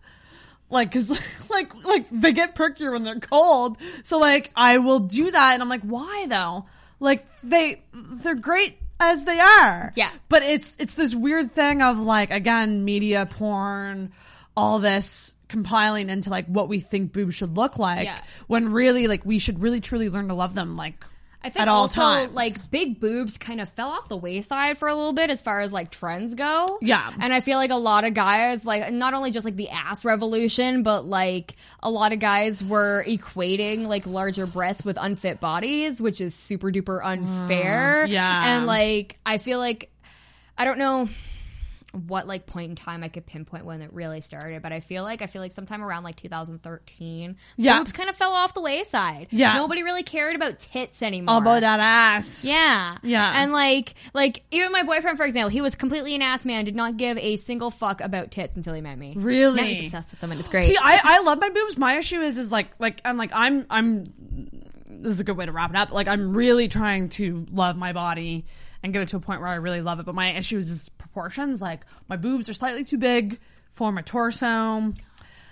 [0.72, 1.10] Like, cause
[1.50, 3.78] like, like they get perkier when they're cold.
[4.04, 6.68] So like, I will do that, and I'm like, why though?
[7.00, 9.92] Like they, they're great as they are.
[9.96, 10.12] Yeah.
[10.30, 14.12] But it's it's this weird thing of like again media porn,
[14.58, 18.20] all this compiling into like what we think boobs should look like Yeah.
[18.48, 21.04] when really like we should really truly learn to love them like
[21.42, 22.34] I think at all also times.
[22.34, 25.62] like big boobs kind of fell off the wayside for a little bit as far
[25.62, 26.80] as like trends go.
[26.82, 27.10] Yeah.
[27.20, 30.04] And I feel like a lot of guys like not only just like the ass
[30.04, 36.02] revolution, but like a lot of guys were equating like larger breasts with unfit bodies,
[36.02, 38.06] which is super duper unfair.
[38.06, 38.58] Mm, yeah.
[38.58, 39.90] And like I feel like
[40.58, 41.08] I don't know
[41.94, 45.02] what like point in time I could pinpoint when it really started, but I feel
[45.04, 47.80] like I feel like sometime around like 2013, Yeah.
[47.80, 49.28] boobs kind of fell off the wayside.
[49.32, 49.56] Yeah.
[49.56, 51.34] nobody really cared about tits anymore.
[51.36, 52.46] All about that ass.
[52.46, 52.98] Yeah.
[53.02, 53.32] Yeah.
[53.42, 56.76] And like like even my boyfriend, for example, he was completely an ass man, did
[56.76, 59.16] not give a single fuck about tits until he met me.
[59.18, 59.58] Really?
[59.62, 60.66] Now he's obsessed with them and it's great.
[60.66, 61.78] See, I, I love my boobs.
[61.78, 64.04] My issue is is like like I'm like I'm I'm
[64.92, 65.92] this is a good way to wrap it up.
[65.92, 68.46] Like I'm really trying to love my body
[68.84, 70.06] and get it to a point where I really love it.
[70.06, 71.62] But my issue is, is proportions.
[71.62, 74.94] Like my boobs are slightly too big for my torso.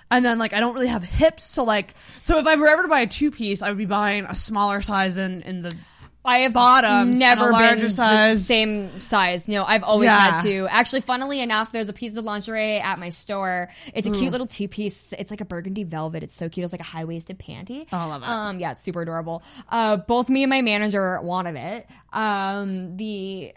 [0.10, 2.84] And then like I don't really have hips, so like so if I were ever
[2.84, 5.76] to buy a two piece, I would be buying a smaller size in in the
[6.24, 8.46] I have bottoms, never been larger the size.
[8.46, 9.48] same size.
[9.48, 10.32] No, I've always Yeah.
[10.32, 10.68] had to.
[10.70, 13.70] Actually, funnily enough, there's a piece of lingerie at my store.
[13.94, 14.20] It's a Mm.
[14.20, 15.14] cute little two piece.
[15.18, 16.24] It's like a burgundy velvet.
[16.24, 16.66] It's so cute.
[16.66, 17.88] It's like a high waisted panty.
[17.94, 18.28] Oh, I love it.
[18.30, 19.42] Um, yeah, it's super adorable.
[19.70, 21.88] Uh, both me and my manager wanted it.
[22.12, 23.54] Um, the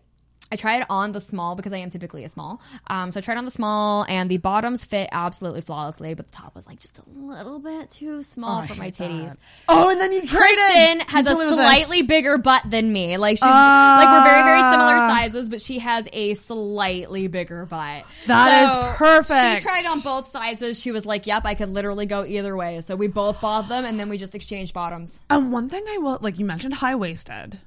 [0.52, 2.60] I tried on the small because I am typically a small.
[2.88, 6.32] Um, so I tried on the small, and the bottoms fit absolutely flawlessly, but the
[6.32, 9.28] top was like just a little bit too small Oh, for my titties.
[9.30, 9.38] that.
[9.68, 10.20] Oh, and then you.
[10.22, 11.50] Kristen You has a told this.
[11.52, 13.16] slightly bigger butt than me.
[13.16, 15.08] Like she's like we're very very similar Ah.
[15.08, 18.04] sizes, but she has a slightly bigger butt.
[18.26, 19.62] That is So perfect.
[19.62, 20.80] She tried on both sizes.
[20.80, 23.84] She was like, "Yep, I could literally go either way." So we both bought them,
[23.84, 25.20] and then we just exchanged bottoms.
[25.30, 27.60] And one thing I will like you mentioned high waisted.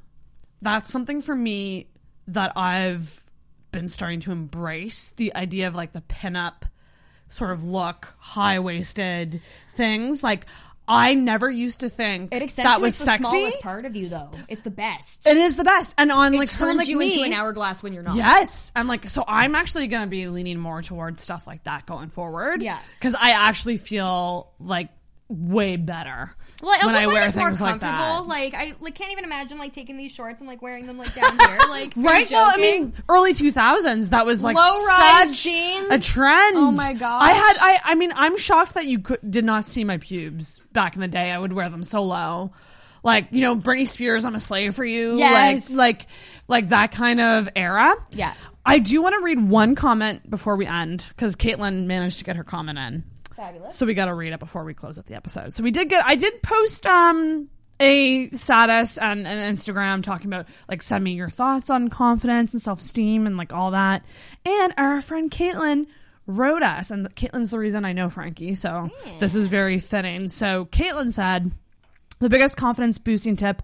[0.61, 1.88] That's something for me
[2.27, 3.19] that I've
[3.71, 6.63] been starting to embrace the idea of like the pinup
[7.27, 9.41] sort of look, high waisted
[9.75, 10.23] things.
[10.23, 10.45] Like
[10.87, 13.23] I never used to think It that was the sexy.
[13.23, 14.31] smallest part of you, though.
[14.49, 15.25] It's the best.
[15.25, 15.95] It is the best.
[15.97, 18.15] And on It like someone turns like you me, into an hourglass when you're not.
[18.15, 21.85] Yes, and like so, I'm actually going to be leaning more towards stuff like that
[21.85, 22.61] going forward.
[22.61, 22.77] Yeah.
[22.99, 24.89] because I actually feel like
[25.34, 26.35] way better.
[26.61, 28.27] Well, I also when I wear it's more things like comfortable.
[28.27, 31.14] Like, I like can't even imagine like taking these shorts and like wearing them like
[31.14, 31.57] down here.
[31.69, 32.30] Like you're Right?
[32.31, 32.81] Well, I joking.
[32.84, 34.10] mean, early two thousands.
[34.10, 35.88] That was like Low-rise such jeans?
[35.89, 36.57] a trend.
[36.57, 37.23] Oh my gosh.
[37.23, 37.53] I had.
[37.60, 37.80] I.
[37.85, 41.07] I mean, I'm shocked that you could, did not see my pubes back in the
[41.07, 41.31] day.
[41.31, 42.51] I would wear them so low,
[43.03, 44.26] like you know, Britney Spears.
[44.26, 45.18] I'm a slave for you.
[45.18, 45.69] Yes.
[45.69, 46.07] Like, like,
[46.47, 47.93] like that kind of era.
[48.11, 48.34] Yeah.
[48.65, 52.38] I do want to read one comment before we end because Caitlin managed to get
[52.38, 53.03] her comment in.
[53.43, 53.75] Fabulous.
[53.75, 55.53] So we got to read it before we close up the episode.
[55.53, 56.05] So we did get.
[56.05, 57.49] I did post um
[57.79, 62.61] a status on, on Instagram talking about like send me your thoughts on confidence and
[62.61, 64.05] self esteem and like all that.
[64.45, 65.87] And our friend Caitlin
[66.25, 68.55] wrote us, and Caitlin's the reason I know Frankie.
[68.55, 68.89] So
[69.19, 70.29] this is very fitting.
[70.29, 71.51] So Caitlin said.
[72.19, 73.61] The biggest confidence boosting tip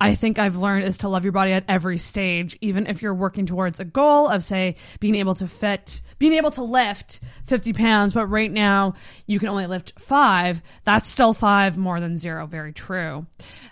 [0.00, 3.12] I think I've learned is to love your body at every stage, even if you're
[3.12, 7.72] working towards a goal of, say, being able to fit, being able to lift 50
[7.72, 8.94] pounds, but right now
[9.26, 10.60] you can only lift five.
[10.84, 12.46] That's still five more than zero.
[12.46, 13.26] Very true.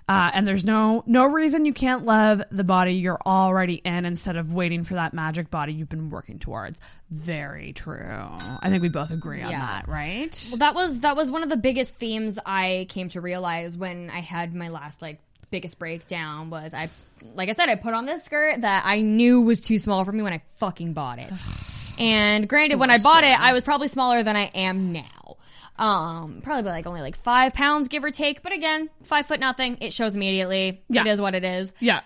[0.08, 4.36] Uh, and there's no, no reason you can't love the body you're already in instead
[4.36, 6.80] of waiting for that magic body you've been working towards.
[7.10, 7.96] Very true.
[8.00, 9.60] I think we both agree on Yeah.
[9.60, 10.46] that, right?
[10.50, 14.10] Well, that was that was one of the biggest themes I came to realize when
[14.10, 15.20] I had my last like
[15.50, 16.88] biggest breakdown was I
[17.34, 20.10] like I said I put on this skirt that I knew was too small for
[20.12, 21.30] me when I fucking bought it.
[21.98, 25.36] And granted when I bought it I was probably smaller than I am now.
[25.78, 29.78] Um probably like only like 5 pounds give or take, but again, 5 foot nothing,
[29.80, 30.82] it shows immediately.
[30.88, 31.02] Yeah.
[31.02, 31.72] It is what it is.
[31.80, 32.00] Yeah.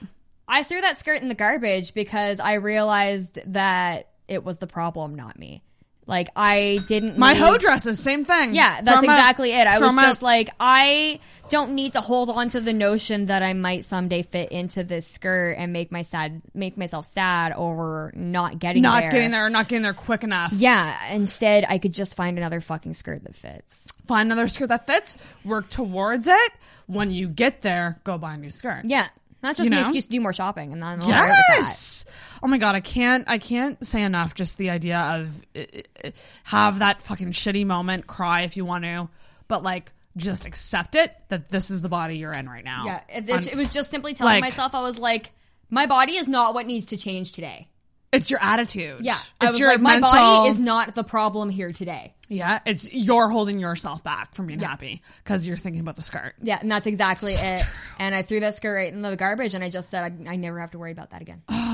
[0.49, 5.15] I threw that skirt in the garbage because I realized that it was the problem,
[5.15, 5.63] not me.
[6.11, 8.55] Like I didn't My need- hoe dresses, same thing.
[8.55, 9.19] yeah, that's Throw 'em out.
[9.21, 9.67] exactly it.
[9.67, 13.53] I was just like, I don't need to hold on to the notion that I
[13.55, 18.59] might someday fit into this skirt and make my sad, make myself sad over not
[18.59, 19.11] getting not there.
[19.13, 20.53] getting there, or not getting there quick enough.
[20.53, 23.87] Yeah, instead I could just find another fucking skirt that fits.
[24.07, 26.53] Find another skirt that fits, work towards it.
[26.87, 28.83] When you get there, go buy a new skirt.
[28.85, 29.07] Yeah,
[29.41, 29.89] that's just You an know?
[29.89, 31.45] excuse to do more shopping, and I'm all right with that.
[31.61, 32.05] Yes.
[32.43, 33.25] Oh my god, I can't.
[33.29, 34.35] I can't say enough.
[34.35, 35.63] Just the idea of uh,
[36.05, 36.11] uh,
[36.45, 39.09] have that fucking shitty moment, cry if you want to,
[39.49, 42.85] but like just accept it that this is the body you're in right now.
[42.85, 45.31] Yeah, it, On- it was just simply telling like- myself I was like,
[45.71, 47.69] my body is not what needs to change today.
[48.13, 49.05] It's your attitude.
[49.05, 52.15] Yeah, it's I was your like, my body is not the problem here today.
[52.29, 56.35] Yeah, it's you're holding yourself back from being happy because you're thinking about the skirt.
[56.43, 57.61] Yeah, and that's exactly it.
[57.99, 60.37] And I threw that skirt right in the garbage, and I just said I, I
[60.37, 61.43] never have to worry about that again.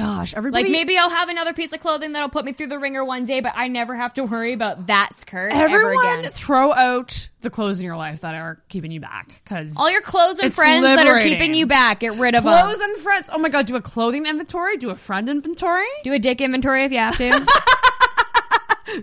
[0.00, 0.64] Gosh, everybody!
[0.64, 3.24] Like maybe I'll have another piece of clothing that'll put me through the ringer one
[3.24, 6.24] day, but I never have to worry about that skirt ever again.
[6.24, 10.02] throw out the clothes in your life that are keeping you back because All your
[10.02, 12.90] clothes and friends that are keeping you back, get rid of clothes them.
[12.90, 13.30] and friends.
[13.32, 15.86] Oh my god, do a clothing inventory, do a friend inventory.
[16.04, 17.30] Do a dick inventory if you have to.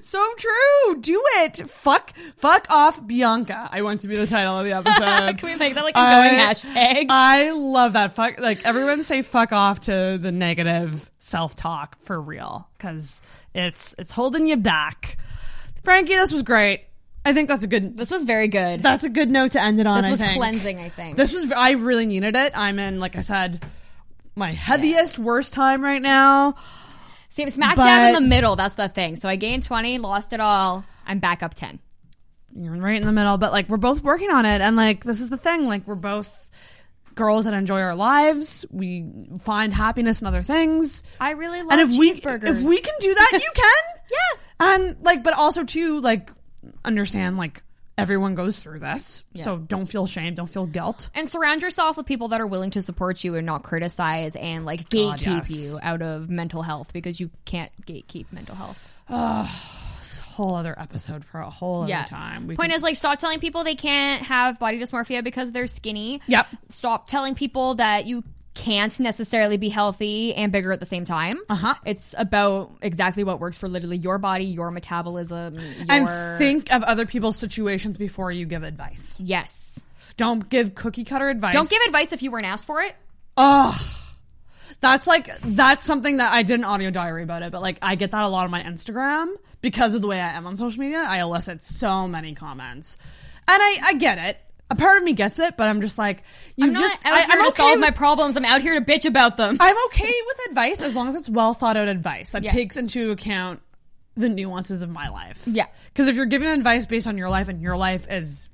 [0.02, 1.02] So true.
[1.02, 1.58] Do it.
[1.70, 2.14] Fuck.
[2.38, 3.70] Fuck off, Bianca.
[3.72, 5.38] I want to be the title of the episode.
[5.38, 7.06] Can we make that like a going I- hashtag?
[7.10, 8.14] I love that.
[8.14, 8.40] Fuck.
[8.40, 13.22] Like everyone say fuck off to the negative self talk for real because
[13.54, 15.18] it's it's holding you back.
[15.84, 16.84] Frankie, this was great.
[17.26, 17.98] I think that's a good.
[17.98, 18.82] This was very good.
[18.82, 19.98] That's a good note to end it on.
[19.98, 20.34] This I was think.
[20.38, 21.18] cleansing, I think.
[21.18, 21.52] This was.
[21.52, 22.54] I really needed it.
[22.56, 23.62] I'm in, like I said,
[24.36, 26.56] my heaviest, worst time right now.
[27.38, 28.56] See, I'm smack But- dab in the middle.
[28.56, 29.16] That's the thing.
[29.16, 30.84] So I gained 20, lost it all.
[31.06, 31.78] I'm back up 10.
[32.56, 35.22] You're right in the middle, but like we're both working on it, and like this
[35.22, 35.68] is the thing.
[35.68, 36.50] Like we're both
[37.14, 38.66] girls that enjoy our lives.
[38.72, 39.06] We
[39.40, 41.04] find happiness in other things.
[41.22, 42.50] I really love and if we cheeseburgers.
[42.50, 44.02] if we can do that, you can.
[44.12, 44.74] yeah.
[44.74, 46.32] And like, but also too, like
[46.84, 47.62] understand like
[47.98, 51.10] everyone goes through this, so don't feel shame, don't feel guilt.
[51.16, 54.66] And surround yourself with people that are willing to support you and not criticize and
[54.66, 55.72] like God, gatekeep yes.
[55.74, 58.94] you out of mental health because you can't gatekeep mental health.
[60.00, 62.06] It's a whole other episode for a whole other Yeah.
[62.06, 62.48] time.
[62.48, 65.68] We Point can- is like stop telling people they can't have body dysmorphia because they're
[65.68, 66.22] skinny.
[66.28, 66.48] Yep.
[66.70, 68.24] Stop telling people that you
[68.58, 71.36] can't necessarily be healthy and bigger at the same time.
[71.48, 71.76] Uh-huh.
[71.86, 76.82] It's about exactly what works for literally your body, your metabolism, your and think of
[76.84, 79.16] other people's situations before you give advice.
[79.20, 79.80] Yes.
[80.18, 81.54] Don't give cookie cutter advice.
[81.54, 82.96] Don't give advice if you weren't asked for it.
[83.38, 83.78] Oh,
[84.80, 87.94] that's like that's something that I did an audio diary about it, but like I
[87.94, 90.80] get that a lot on my Instagram because of the way I am on social
[90.80, 91.06] media.
[91.08, 92.98] I elicit so many comments,
[93.48, 94.40] and I I get it.
[94.70, 96.24] A part of me gets it, but I'm just like
[96.58, 98.36] you I'm not just out I, here I'm to okay solve with- my problems.
[98.36, 99.56] I'm out here to bitch about them.
[99.62, 102.52] I'm okay with advice as long as it's well thought out advice that Yeah.
[102.52, 103.62] takes into account
[104.16, 105.44] the nuances of my life.
[105.46, 105.68] Yeah.
[105.86, 108.50] because if you're giving advice based on your life and your life is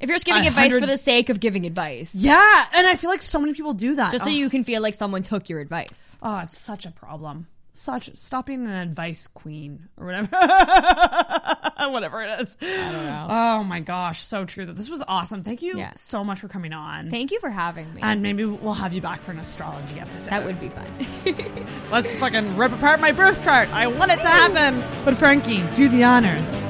[0.00, 3.10] If you're just giving advice for the sake of giving advice, yeah, and I feel
[3.10, 5.58] like so many people do that just so you can feel like someone took your
[5.60, 6.16] advice.
[6.22, 7.46] Oh, it's such a problem.
[7.78, 10.30] Such stop being an advice queen or whatever.
[11.90, 12.56] whatever it is.
[12.60, 13.26] I don't know.
[13.30, 14.66] Oh my gosh, so true.
[14.66, 15.44] That this was awesome.
[15.44, 15.92] Thank you Yeah.
[15.94, 17.08] so much for coming on.
[17.08, 18.00] Thank you for having me.
[18.02, 20.30] and maybe we'll have you back for an astrology episode.
[20.30, 21.66] that would be fun.
[21.92, 23.68] Let's fucking rip apart my birth chart.
[23.72, 24.82] I want it to happen.
[25.04, 26.66] But Frankie, do the honors.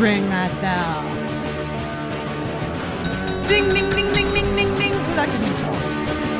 [0.00, 1.02] Ring that bell.
[3.46, 4.92] Ding ding ding ding ding ding ding.
[4.92, 6.31] Ooh, that could be trouble.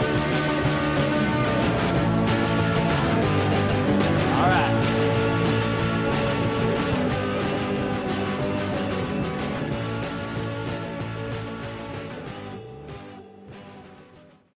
[4.43, 4.82] All right.